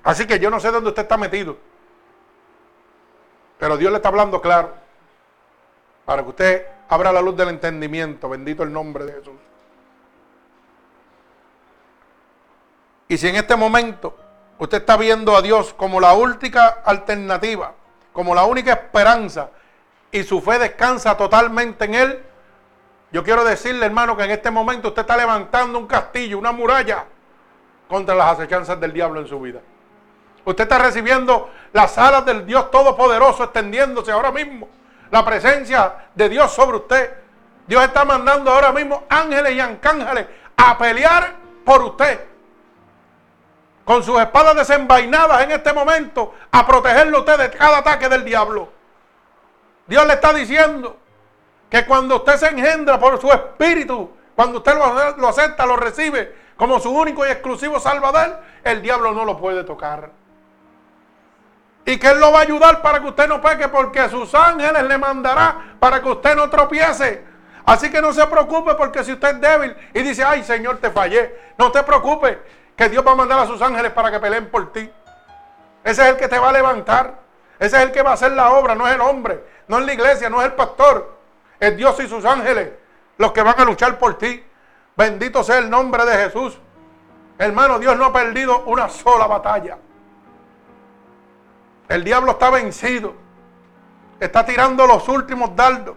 Así 0.02 0.26
que 0.26 0.40
yo 0.40 0.50
no 0.50 0.58
sé 0.58 0.72
dónde 0.72 0.88
usted 0.88 1.02
está 1.02 1.16
metido. 1.16 1.56
Pero 3.60 3.76
Dios 3.76 3.92
le 3.92 3.98
está 3.98 4.08
hablando 4.08 4.40
claro. 4.40 4.74
Para 6.04 6.24
que 6.24 6.30
usted 6.30 6.66
abra 6.88 7.12
la 7.12 7.22
luz 7.22 7.36
del 7.36 7.50
entendimiento. 7.50 8.28
Bendito 8.28 8.64
el 8.64 8.72
nombre 8.72 9.04
de 9.04 9.12
Jesús. 9.12 9.36
Y 13.06 13.16
si 13.16 13.28
en 13.28 13.36
este 13.36 13.54
momento 13.54 14.18
usted 14.58 14.78
está 14.78 14.96
viendo 14.96 15.36
a 15.36 15.42
Dios 15.42 15.72
como 15.72 16.00
la 16.00 16.14
única 16.14 16.82
alternativa, 16.84 17.74
como 18.18 18.34
la 18.34 18.46
única 18.46 18.72
esperanza, 18.72 19.50
y 20.10 20.24
su 20.24 20.40
fe 20.42 20.58
descansa 20.58 21.16
totalmente 21.16 21.84
en 21.84 21.94
Él, 21.94 22.24
yo 23.12 23.22
quiero 23.22 23.44
decirle, 23.44 23.86
hermano, 23.86 24.16
que 24.16 24.24
en 24.24 24.32
este 24.32 24.50
momento 24.50 24.88
usted 24.88 25.02
está 25.02 25.16
levantando 25.16 25.78
un 25.78 25.86
castillo, 25.86 26.36
una 26.36 26.50
muralla 26.50 27.04
contra 27.86 28.16
las 28.16 28.32
acechanzas 28.32 28.80
del 28.80 28.92
diablo 28.92 29.20
en 29.20 29.28
su 29.28 29.40
vida. 29.40 29.60
Usted 30.44 30.64
está 30.64 30.78
recibiendo 30.80 31.48
las 31.72 31.96
alas 31.96 32.26
del 32.26 32.44
Dios 32.44 32.72
Todopoderoso 32.72 33.44
extendiéndose 33.44 34.10
ahora 34.10 34.32
mismo. 34.32 34.68
La 35.12 35.24
presencia 35.24 36.08
de 36.12 36.28
Dios 36.28 36.52
sobre 36.52 36.78
usted. 36.78 37.12
Dios 37.68 37.84
está 37.84 38.04
mandando 38.04 38.50
ahora 38.50 38.72
mismo 38.72 39.04
ángeles 39.08 39.52
y 39.52 39.60
arcángeles 39.60 40.26
a 40.56 40.76
pelear 40.76 41.36
por 41.64 41.84
usted 41.84 42.18
con 43.88 44.02
sus 44.02 44.20
espadas 44.20 44.54
desenvainadas 44.54 45.40
en 45.44 45.50
este 45.50 45.72
momento 45.72 46.34
a 46.52 46.66
protegerlo 46.66 47.20
usted 47.20 47.38
de 47.38 47.50
cada 47.50 47.78
ataque 47.78 48.06
del 48.10 48.22
diablo. 48.22 48.68
Dios 49.86 50.06
le 50.06 50.12
está 50.12 50.34
diciendo 50.34 50.98
que 51.70 51.86
cuando 51.86 52.16
usted 52.16 52.36
se 52.36 52.48
engendra 52.48 53.00
por 53.00 53.18
su 53.18 53.32
espíritu, 53.32 54.10
cuando 54.36 54.58
usted 54.58 54.74
lo, 54.74 55.26
acepta, 55.26 55.64
lo 55.64 55.76
recibe 55.76 56.34
como 56.54 56.78
su 56.80 56.90
único 56.90 57.26
y 57.26 57.30
exclusivo 57.30 57.80
salvador, 57.80 58.38
el 58.62 58.82
diablo 58.82 59.12
no 59.12 59.24
lo 59.24 59.38
puede 59.38 59.64
tocar. 59.64 60.10
Y 61.86 61.96
que 61.96 62.08
Él 62.08 62.20
lo 62.20 62.30
va 62.30 62.40
a 62.40 62.42
ayudar 62.42 62.82
para 62.82 63.00
que 63.00 63.06
usted 63.06 63.26
no 63.26 63.40
peque, 63.40 63.68
porque 63.68 64.06
sus 64.10 64.34
ángeles 64.34 64.82
le 64.82 64.98
mandará 64.98 65.76
para 65.80 66.02
que 66.02 66.10
usted 66.10 66.36
no 66.36 66.50
tropiece. 66.50 67.24
Así 67.64 67.90
que 67.90 68.02
no 68.02 68.12
se 68.12 68.26
preocupe, 68.26 68.74
porque 68.74 69.02
si 69.02 69.12
usted 69.12 69.36
es 69.36 69.40
débil 69.40 69.74
y 69.94 70.02
dice, 70.02 70.24
ay 70.24 70.44
Señor, 70.44 70.76
te 70.76 70.90
fallé, 70.90 71.34
no 71.56 71.72
te 71.72 71.82
preocupes, 71.82 72.36
que 72.78 72.88
Dios 72.88 73.04
va 73.04 73.10
a 73.10 73.16
mandar 73.16 73.40
a 73.40 73.46
sus 73.46 73.60
ángeles 73.60 73.90
para 73.90 74.08
que 74.12 74.20
peleen 74.20 74.48
por 74.50 74.72
ti. 74.72 74.88
Ese 75.82 76.02
es 76.02 76.08
el 76.10 76.16
que 76.16 76.28
te 76.28 76.38
va 76.38 76.50
a 76.50 76.52
levantar. 76.52 77.18
Ese 77.58 77.76
es 77.76 77.82
el 77.82 77.90
que 77.90 78.02
va 78.02 78.10
a 78.10 78.14
hacer 78.14 78.30
la 78.30 78.52
obra, 78.52 78.76
no 78.76 78.86
es 78.86 78.94
el 78.94 79.00
hombre, 79.00 79.44
no 79.66 79.80
es 79.80 79.84
la 79.84 79.92
iglesia, 79.92 80.30
no 80.30 80.40
es 80.40 80.46
el 80.46 80.52
pastor. 80.52 81.18
Es 81.58 81.76
Dios 81.76 81.98
y 81.98 82.08
sus 82.08 82.24
ángeles 82.24 82.70
los 83.16 83.32
que 83.32 83.42
van 83.42 83.58
a 83.58 83.64
luchar 83.64 83.98
por 83.98 84.16
ti. 84.16 84.44
Bendito 84.96 85.42
sea 85.42 85.58
el 85.58 85.68
nombre 85.68 86.04
de 86.04 86.16
Jesús. 86.18 86.56
Hermano, 87.36 87.80
Dios 87.80 87.96
no 87.96 88.04
ha 88.04 88.12
perdido 88.12 88.62
una 88.66 88.88
sola 88.88 89.26
batalla. 89.26 89.76
El 91.88 92.04
diablo 92.04 92.30
está 92.32 92.50
vencido. 92.50 93.12
Está 94.20 94.46
tirando 94.46 94.86
los 94.86 95.08
últimos 95.08 95.56
dardos. 95.56 95.96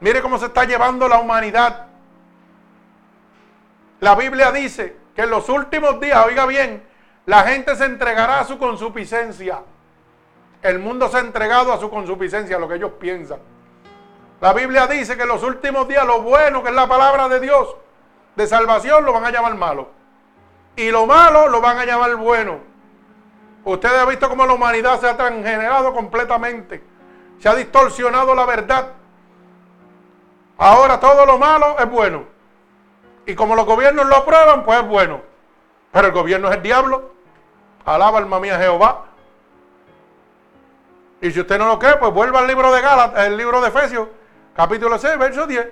Mire 0.00 0.20
cómo 0.20 0.36
se 0.36 0.46
está 0.46 0.64
llevando 0.64 1.06
la 1.06 1.20
humanidad. 1.20 1.86
La 4.00 4.16
Biblia 4.16 4.50
dice 4.50 5.03
que 5.14 5.22
en 5.22 5.30
los 5.30 5.48
últimos 5.48 6.00
días, 6.00 6.24
oiga 6.26 6.46
bien, 6.46 6.82
la 7.26 7.42
gente 7.44 7.74
se 7.76 7.84
entregará 7.84 8.40
a 8.40 8.44
su 8.44 8.58
consuficiencia. 8.58 9.62
El 10.62 10.78
mundo 10.78 11.08
se 11.08 11.18
ha 11.18 11.20
entregado 11.20 11.72
a 11.72 11.78
su 11.78 11.90
consuficiencia, 11.90 12.58
lo 12.58 12.68
que 12.68 12.74
ellos 12.74 12.92
piensan. 12.98 13.38
La 14.40 14.52
Biblia 14.52 14.86
dice 14.86 15.16
que 15.16 15.22
en 15.22 15.28
los 15.28 15.42
últimos 15.42 15.86
días 15.88 16.06
lo 16.06 16.22
bueno, 16.22 16.62
que 16.62 16.70
es 16.70 16.74
la 16.74 16.88
palabra 16.88 17.28
de 17.28 17.40
Dios, 17.40 17.76
de 18.34 18.46
salvación, 18.46 19.04
lo 19.04 19.12
van 19.12 19.24
a 19.24 19.30
llamar 19.30 19.54
malo. 19.54 19.88
Y 20.76 20.90
lo 20.90 21.06
malo 21.06 21.48
lo 21.48 21.60
van 21.60 21.78
a 21.78 21.84
llamar 21.84 22.16
bueno. 22.16 22.58
Ustedes 23.64 23.98
han 23.98 24.08
visto 24.08 24.28
cómo 24.28 24.44
la 24.44 24.54
humanidad 24.54 25.00
se 25.00 25.08
ha 25.08 25.16
transgenerado 25.16 25.94
completamente. 25.94 26.82
Se 27.38 27.48
ha 27.48 27.54
distorsionado 27.54 28.34
la 28.34 28.44
verdad. 28.44 28.88
Ahora 30.58 31.00
todo 31.00 31.24
lo 31.24 31.38
malo 31.38 31.78
es 31.78 31.88
bueno. 31.88 32.33
Y 33.26 33.34
como 33.34 33.56
los 33.56 33.64
gobiernos 33.64 34.06
lo 34.06 34.16
aprueban, 34.16 34.64
pues 34.64 34.80
es 34.80 34.86
bueno. 34.86 35.22
Pero 35.92 36.08
el 36.08 36.12
gobierno 36.12 36.48
es 36.48 36.56
el 36.56 36.62
diablo. 36.62 37.12
Alaba 37.84 38.18
alma 38.18 38.40
mía 38.40 38.58
Jehová. 38.58 39.06
Y 41.20 41.30
si 41.30 41.40
usted 41.40 41.58
no 41.58 41.66
lo 41.66 41.78
cree, 41.78 41.96
pues 41.96 42.12
vuelva 42.12 42.40
al 42.40 42.46
libro 42.46 42.72
de 42.72 42.82
Gálatas, 42.82 43.26
el 43.26 43.36
libro 43.36 43.60
de 43.60 43.68
Efesios, 43.68 44.08
capítulo 44.54 44.98
6, 44.98 45.18
verso 45.18 45.46
10. 45.46 45.68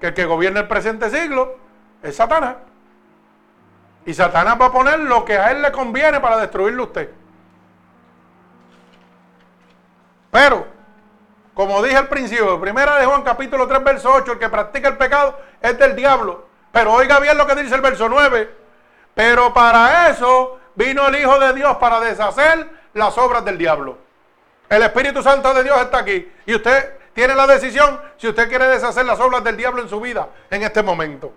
Que 0.00 0.08
el 0.08 0.14
que 0.14 0.24
gobierna 0.24 0.60
el 0.60 0.68
presente 0.68 1.10
siglo 1.10 1.56
es 2.02 2.14
Satanás. 2.14 2.56
Y 4.06 4.14
Satanás 4.14 4.60
va 4.60 4.66
a 4.66 4.72
poner 4.72 5.00
lo 5.00 5.24
que 5.24 5.38
a 5.38 5.50
él 5.50 5.62
le 5.62 5.72
conviene 5.72 6.20
para 6.20 6.36
destruirlo 6.36 6.82
a 6.82 6.86
usted. 6.86 7.10
Pero, 10.30 10.66
como 11.54 11.82
dije 11.82 11.96
al 11.96 12.08
principio, 12.08 12.60
primera 12.60 12.98
de 12.98 13.06
Juan 13.06 13.22
capítulo 13.22 13.66
3, 13.66 13.82
verso 13.82 14.12
8, 14.12 14.32
el 14.32 14.38
que 14.38 14.48
practica 14.48 14.88
el 14.88 14.96
pecado 14.96 15.38
es 15.60 15.78
del 15.78 15.96
diablo. 15.96 16.53
Pero 16.74 16.92
oiga 16.92 17.20
bien 17.20 17.38
lo 17.38 17.46
que 17.46 17.54
dice 17.54 17.76
el 17.76 17.80
verso 17.80 18.08
9. 18.08 18.52
Pero 19.14 19.54
para 19.54 20.08
eso 20.08 20.58
vino 20.74 21.06
el 21.06 21.14
Hijo 21.14 21.38
de 21.38 21.52
Dios 21.52 21.76
para 21.76 22.00
deshacer 22.00 22.68
las 22.94 23.16
obras 23.16 23.44
del 23.44 23.56
diablo. 23.56 23.96
El 24.68 24.82
Espíritu 24.82 25.22
Santo 25.22 25.54
de 25.54 25.62
Dios 25.62 25.80
está 25.80 25.98
aquí. 25.98 26.28
Y 26.46 26.54
usted 26.56 26.98
tiene 27.12 27.36
la 27.36 27.46
decisión 27.46 28.00
si 28.16 28.26
usted 28.26 28.48
quiere 28.48 28.66
deshacer 28.66 29.06
las 29.06 29.20
obras 29.20 29.44
del 29.44 29.56
diablo 29.56 29.82
en 29.82 29.88
su 29.88 30.00
vida 30.00 30.28
en 30.50 30.64
este 30.64 30.82
momento. 30.82 31.32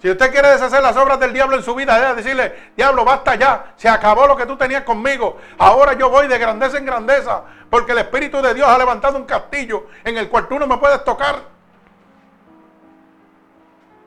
Si 0.00 0.08
usted 0.08 0.30
quiere 0.30 0.48
deshacer 0.50 0.80
las 0.80 0.96
obras 0.96 1.18
del 1.18 1.32
diablo 1.32 1.56
en 1.56 1.64
su 1.64 1.74
vida, 1.74 2.10
es 2.10 2.16
decirle, 2.16 2.70
diablo, 2.76 3.04
basta 3.04 3.34
ya, 3.34 3.74
se 3.76 3.88
acabó 3.88 4.28
lo 4.28 4.36
que 4.36 4.46
tú 4.46 4.56
tenías 4.56 4.84
conmigo. 4.84 5.38
Ahora 5.58 5.94
yo 5.94 6.08
voy 6.08 6.28
de 6.28 6.38
grandeza 6.38 6.78
en 6.78 6.86
grandeza, 6.86 7.42
porque 7.68 7.92
el 7.92 7.98
Espíritu 7.98 8.40
de 8.40 8.54
Dios 8.54 8.68
ha 8.68 8.78
levantado 8.78 9.18
un 9.18 9.24
castillo 9.24 9.88
en 10.04 10.16
el 10.16 10.28
cual 10.28 10.46
tú 10.46 10.56
no 10.56 10.68
me 10.68 10.78
puedes 10.78 11.02
tocar. 11.02 11.59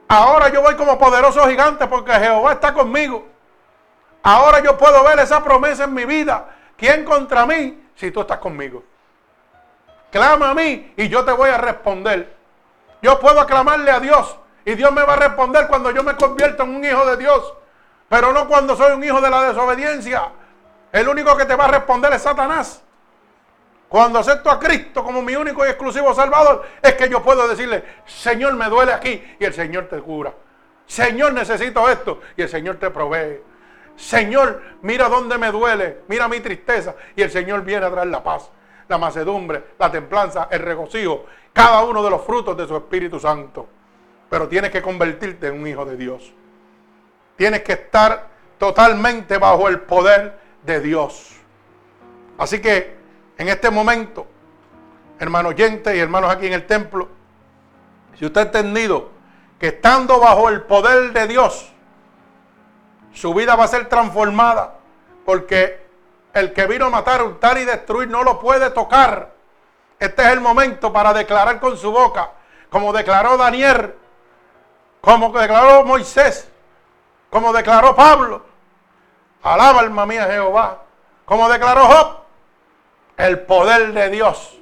Ahora 0.07 0.49
yo 0.49 0.61
voy 0.61 0.75
como 0.75 0.97
poderoso 0.97 1.47
gigante 1.47 1.87
porque 1.87 2.11
Jehová 2.13 2.53
está 2.53 2.73
conmigo. 2.73 3.25
Ahora 4.21 4.61
yo 4.61 4.77
puedo 4.77 5.03
ver 5.03 5.19
esa 5.19 5.43
promesa 5.43 5.85
en 5.85 5.93
mi 5.93 6.05
vida. 6.05 6.49
¿Quién 6.77 7.03
contra 7.03 7.45
mí 7.45 7.83
si 7.95 8.11
tú 8.11 8.21
estás 8.21 8.37
conmigo? 8.39 8.83
Clama 10.11 10.51
a 10.51 10.53
mí 10.53 10.93
y 10.95 11.09
yo 11.09 11.25
te 11.25 11.31
voy 11.31 11.49
a 11.49 11.57
responder. 11.57 12.35
Yo 13.01 13.19
puedo 13.19 13.41
aclamarle 13.41 13.91
a 13.91 13.99
Dios 13.99 14.37
y 14.65 14.75
Dios 14.75 14.91
me 14.93 15.03
va 15.03 15.13
a 15.13 15.17
responder 15.17 15.67
cuando 15.67 15.91
yo 15.91 16.03
me 16.03 16.15
convierto 16.15 16.63
en 16.63 16.75
un 16.75 16.85
hijo 16.85 17.05
de 17.05 17.17
Dios. 17.17 17.53
Pero 18.07 18.31
no 18.31 18.47
cuando 18.47 18.75
soy 18.75 18.93
un 18.93 19.03
hijo 19.03 19.19
de 19.19 19.29
la 19.29 19.43
desobediencia. 19.43 20.31
El 20.91 21.07
único 21.07 21.35
que 21.35 21.45
te 21.45 21.55
va 21.55 21.65
a 21.65 21.69
responder 21.69 22.13
es 22.13 22.21
Satanás. 22.21 22.83
Cuando 23.93 24.17
acepto 24.17 24.49
a 24.49 24.59
Cristo 24.59 25.03
como 25.03 25.21
mi 25.21 25.35
único 25.35 25.63
y 25.63 25.69
exclusivo 25.69 26.15
Salvador, 26.15 26.65
es 26.81 26.95
que 26.95 27.07
yo 27.07 27.21
puedo 27.21 27.47
decirle, 27.47 27.83
Señor, 28.07 28.55
me 28.55 28.65
duele 28.65 28.91
aquí 28.91 29.23
y 29.39 29.45
el 29.45 29.53
Señor 29.53 29.85
te 29.85 29.99
cura. 29.99 30.33
Señor, 30.87 31.31
necesito 31.31 31.87
esto 31.87 32.19
y 32.35 32.41
el 32.41 32.49
Señor 32.49 32.77
te 32.77 32.89
provee. 32.89 33.43
Señor, 33.95 34.63
mira 34.81 35.07
dónde 35.09 35.37
me 35.37 35.51
duele, 35.51 35.99
mira 36.07 36.27
mi 36.27 36.39
tristeza 36.39 36.95
y 37.15 37.21
el 37.21 37.29
Señor 37.29 37.63
viene 37.63 37.85
a 37.85 37.91
traer 37.91 38.07
la 38.07 38.23
paz. 38.23 38.49
la 38.87 38.97
macedumbre, 38.97 39.63
la 39.77 39.91
templanza, 39.91 40.47
el 40.49 40.61
regocijo, 40.61 41.27
cada 41.53 41.83
uno 41.83 42.03
de 42.03 42.09
los 42.09 42.23
frutos 42.23 42.57
de 42.57 42.67
su 42.67 42.75
Espíritu 42.75 43.19
Santo. 43.19 43.67
Pero 44.27 44.47
tienes 44.47 44.71
que 44.71 44.81
convertirte 44.81 45.49
en 45.49 45.59
un 45.59 45.67
hijo 45.67 45.85
de 45.85 45.97
Dios. 45.97 46.33
Tienes 47.35 47.61
que 47.61 47.73
estar 47.73 48.27
totalmente 48.57 49.37
bajo 49.37 49.67
el 49.67 49.81
poder 49.81 50.39
de 50.63 50.79
Dios. 50.79 51.35
Así 52.39 52.59
que 52.59 53.02
en 53.37 53.49
este 53.49 53.69
momento, 53.69 54.27
hermanos 55.19 55.51
oyentes 55.53 55.95
y 55.95 55.99
hermanos 55.99 56.31
aquí 56.31 56.47
en 56.47 56.53
el 56.53 56.67
templo, 56.67 57.07
si 58.17 58.25
usted 58.25 58.41
ha 58.41 58.43
entendido 58.43 59.09
que 59.59 59.67
estando 59.67 60.19
bajo 60.19 60.49
el 60.49 60.61
poder 60.61 61.13
de 61.13 61.27
Dios, 61.27 61.71
su 63.13 63.33
vida 63.33 63.55
va 63.55 63.65
a 63.65 63.67
ser 63.67 63.87
transformada, 63.89 64.75
porque 65.25 65.85
el 66.33 66.53
que 66.53 66.65
vino 66.67 66.85
a 66.85 66.89
matar, 66.89 67.23
hurtar 67.23 67.57
y 67.57 67.65
destruir 67.65 68.09
no 68.09 68.23
lo 68.23 68.39
puede 68.39 68.69
tocar. 68.71 69.31
Este 69.99 70.21
es 70.23 70.29
el 70.29 70.41
momento 70.41 70.91
para 70.91 71.13
declarar 71.13 71.59
con 71.59 71.77
su 71.77 71.91
boca, 71.91 72.31
como 72.69 72.91
declaró 72.91 73.37
Daniel, 73.37 73.95
como 74.99 75.31
declaró 75.31 75.83
Moisés, 75.85 76.49
como 77.29 77.53
declaró 77.53 77.95
Pablo. 77.95 78.43
Alaba 79.43 79.81
alma 79.81 80.05
mía 80.05 80.25
Jehová, 80.25 80.83
como 81.25 81.49
declaró 81.49 81.85
Job, 81.85 82.22
el 83.23 83.39
poder 83.39 83.93
de 83.93 84.09
Dios. 84.09 84.59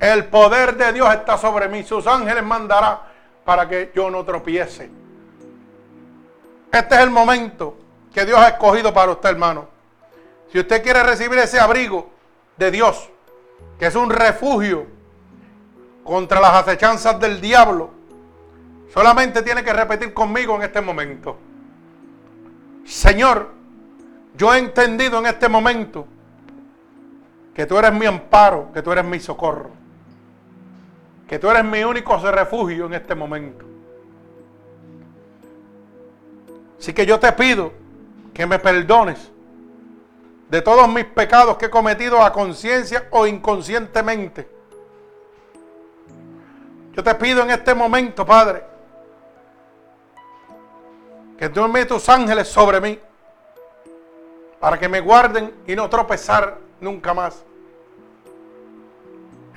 El 0.00 0.24
poder 0.26 0.78
de 0.78 0.94
Dios 0.94 1.12
está 1.12 1.36
sobre 1.36 1.68
mí. 1.68 1.82
Sus 1.82 2.06
ángeles 2.06 2.42
mandará 2.42 3.02
para 3.44 3.68
que 3.68 3.92
yo 3.94 4.10
no 4.10 4.24
tropiece. 4.24 4.90
Este 6.72 6.94
es 6.94 7.00
el 7.02 7.10
momento 7.10 7.76
que 8.14 8.24
Dios 8.24 8.38
ha 8.40 8.48
escogido 8.48 8.94
para 8.94 9.12
usted, 9.12 9.28
hermano. 9.28 9.68
Si 10.50 10.58
usted 10.58 10.82
quiere 10.82 11.02
recibir 11.02 11.38
ese 11.38 11.60
abrigo 11.60 12.08
de 12.56 12.70
Dios, 12.70 13.10
que 13.78 13.86
es 13.86 13.94
un 13.94 14.08
refugio 14.08 14.86
contra 16.04 16.40
las 16.40 16.54
acechanzas 16.54 17.20
del 17.20 17.42
diablo, 17.42 17.90
solamente 18.94 19.42
tiene 19.42 19.62
que 19.62 19.74
repetir 19.74 20.14
conmigo 20.14 20.56
en 20.56 20.62
este 20.62 20.80
momento. 20.80 21.36
Señor, 22.86 23.50
yo 24.34 24.54
he 24.54 24.58
entendido 24.58 25.18
en 25.18 25.26
este 25.26 25.50
momento 25.50 26.06
que 27.58 27.66
tú 27.66 27.76
eres 27.76 27.92
mi 27.92 28.06
amparo, 28.06 28.70
que 28.72 28.80
tú 28.82 28.92
eres 28.92 29.04
mi 29.04 29.18
socorro, 29.18 29.70
que 31.26 31.40
tú 31.40 31.50
eres 31.50 31.64
mi 31.64 31.82
único 31.82 32.16
refugio 32.16 32.86
en 32.86 32.94
este 32.94 33.16
momento. 33.16 33.64
Así 36.78 36.92
que 36.92 37.04
yo 37.04 37.18
te 37.18 37.32
pido 37.32 37.72
que 38.32 38.46
me 38.46 38.60
perdones 38.60 39.32
de 40.48 40.62
todos 40.62 40.88
mis 40.88 41.04
pecados 41.06 41.56
que 41.56 41.66
he 41.66 41.68
cometido 41.70 42.22
a 42.22 42.32
conciencia 42.32 43.08
o 43.10 43.26
inconscientemente. 43.26 44.48
Yo 46.94 47.02
te 47.02 47.12
pido 47.16 47.42
en 47.42 47.50
este 47.50 47.74
momento, 47.74 48.24
Padre, 48.24 48.62
que 51.36 51.48
tú 51.48 51.64
envíes 51.64 51.88
tus 51.88 52.08
ángeles 52.08 52.46
sobre 52.46 52.80
mí 52.80 53.00
para 54.60 54.78
que 54.78 54.88
me 54.88 55.00
guarden 55.00 55.52
y 55.66 55.74
no 55.74 55.90
tropezar 55.90 56.58
nunca 56.80 57.12
más. 57.12 57.47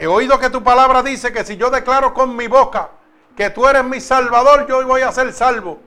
He 0.02 0.08
oído 0.08 0.40
que 0.40 0.50
tu 0.50 0.64
palabra 0.64 1.04
dice 1.04 1.32
que 1.32 1.46
si 1.46 1.58
yo 1.58 1.70
declaro 1.70 2.12
con 2.12 2.36
mi 2.36 2.48
boca 2.48 2.90
que 3.38 3.52
tú 3.52 3.68
eres 3.68 3.84
mi 3.84 4.02
salvador, 4.02 4.66
yo 4.68 4.84
voy 4.88 5.02
a 5.02 5.12
ser 5.12 5.32
salvo. 5.32 5.80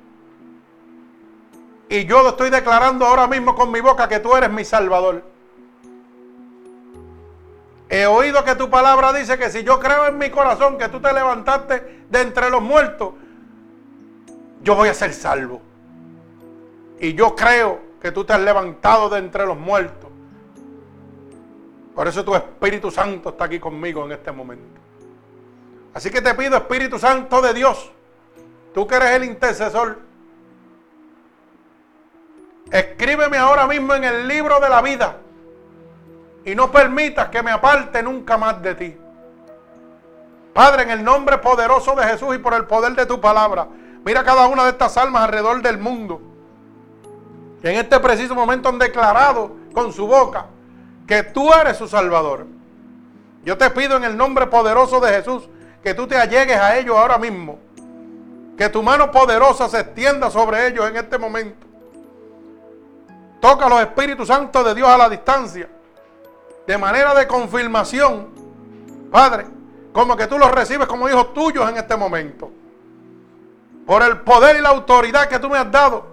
Y 1.89 2.05
yo 2.05 2.29
estoy 2.29 2.49
declarando 2.51 3.07
ahora 3.07 3.27
mismo 3.27 3.57
con 3.57 3.73
mi 3.73 3.81
boca 3.81 4.07
que 4.07 4.21
tú 4.21 4.37
eres 4.37 4.51
mi 4.51 4.65
salvador. 4.65 5.25
He 7.89 8.07
oído 8.07 8.45
que 8.45 8.55
tu 8.55 8.71
palabra 8.71 9.13
dice 9.13 9.37
que 9.37 9.51
si 9.51 9.65
yo 9.65 9.81
creo 9.81 10.07
en 10.07 10.17
mi 10.17 10.31
corazón 10.31 10.79
que 10.79 10.89
tú 10.89 11.01
te 11.01 11.13
levantaste 11.13 12.05
de 12.09 12.21
entre 12.21 12.51
los 12.51 12.63
muertos, 12.63 13.15
yo 14.63 14.77
voy 14.77 14.91
a 14.91 14.95
ser 14.95 15.13
salvo. 15.13 15.61
Y 17.01 17.15
yo 17.15 17.35
creo 17.35 17.81
que 18.01 18.13
tú 18.13 18.25
te 18.25 18.33
has 18.33 18.41
levantado 18.41 19.09
de 19.09 19.19
entre 19.19 19.45
los 19.45 19.59
muertos. 19.59 20.04
Por 21.95 22.09
eso 22.09 22.25
tu 22.25 22.35
Espíritu 22.35 22.91
Santo 22.91 23.31
está 23.31 23.45
aquí 23.45 23.61
conmigo 23.61 24.05
en 24.05 24.13
este 24.13 24.33
momento. 24.33 24.81
Así 25.93 26.11
que 26.11 26.21
te 26.21 26.35
pido, 26.35 26.57
Espíritu 26.57 26.99
Santo 26.99 27.41
de 27.41 27.55
Dios, 27.55 27.93
tú 28.73 28.87
que 28.87 28.97
eres 28.97 29.11
el 29.11 29.25
intercesor, 29.25 29.99
Escríbeme 32.71 33.37
ahora 33.37 33.67
mismo 33.67 33.95
en 33.95 34.05
el 34.05 34.27
libro 34.27 34.59
de 34.61 34.69
la 34.69 34.81
vida 34.81 35.17
y 36.45 36.55
no 36.55 36.71
permitas 36.71 37.29
que 37.29 37.43
me 37.43 37.51
aparte 37.51 38.03
nunca 38.03 38.37
más 38.37 38.61
de 38.63 38.75
ti. 38.75 38.97
Padre, 40.53 40.85
en 40.85 40.91
el 40.91 41.05
nombre 41.05 41.39
poderoso 41.39 41.95
de 41.95 42.05
Jesús 42.05 42.35
y 42.35 42.39
por 42.39 42.55
el 42.55 42.65
poder 42.65 42.95
de 42.95 43.07
tu 43.07 43.21
palabra, 43.21 43.67
mira 44.05 44.23
cada 44.25 44.47
una 44.47 44.65
de 44.65 44.71
estas 44.71 44.97
almas 44.97 45.23
alrededor 45.23 45.63
del 45.63 45.79
mundo. 45.79 46.21
Que 47.61 47.71
en 47.71 47.77
este 47.77 47.99
preciso 48.01 48.35
momento 48.35 48.69
han 48.69 48.79
declarado 48.79 49.53
con 49.73 49.93
su 49.93 50.07
boca 50.07 50.47
que 51.07 51.23
tú 51.23 51.53
eres 51.53 51.77
su 51.77 51.89
Salvador. 51.89 52.47
Yo 53.45 53.59
te 53.59 53.71
pido 53.71 53.97
en 53.97 54.05
el 54.05 54.17
nombre 54.17 54.47
poderoso 54.47 55.01
de 55.01 55.13
Jesús 55.13 55.49
que 55.83 55.95
tú 55.95 56.07
te 56.07 56.17
allegues 56.17 56.57
a 56.57 56.77
ellos 56.79 56.97
ahora 56.97 57.19
mismo. 57.19 57.59
Que 58.57 58.69
tu 58.69 58.83
mano 58.83 59.11
poderosa 59.11 59.69
se 59.69 59.81
extienda 59.81 60.31
sobre 60.31 60.69
ellos 60.69 60.89
en 60.89 60.97
este 60.97 61.19
momento. 61.19 61.67
Toca 63.41 63.69
los 63.69 63.81
Espíritus 63.81 64.29
Santos 64.29 64.65
de 64.65 64.75
Dios 64.75 64.89
a 64.89 64.97
la 64.97 65.11
distancia. 65.11 65.69
De 66.67 66.79
manera 66.79 67.15
de 67.15 67.27
confirmación. 67.27 68.29
Padre, 69.11 69.47
como 69.93 70.17
que 70.17 70.27
tú 70.27 70.39
los 70.39 70.51
recibes 70.51 70.89
como 70.89 71.09
hijos 71.09 71.35
tuyos 71.35 71.69
en 71.69 71.77
este 71.77 71.97
momento. 71.97 72.51
Por 73.87 74.03
el 74.03 74.21
poder 74.21 74.57
y 74.57 74.61
la 74.63 74.71
autoridad 74.71 75.29
que 75.29 75.39
tú 75.39 75.51
me 75.51 75.59
has 75.59 75.71
dado. 75.71 76.07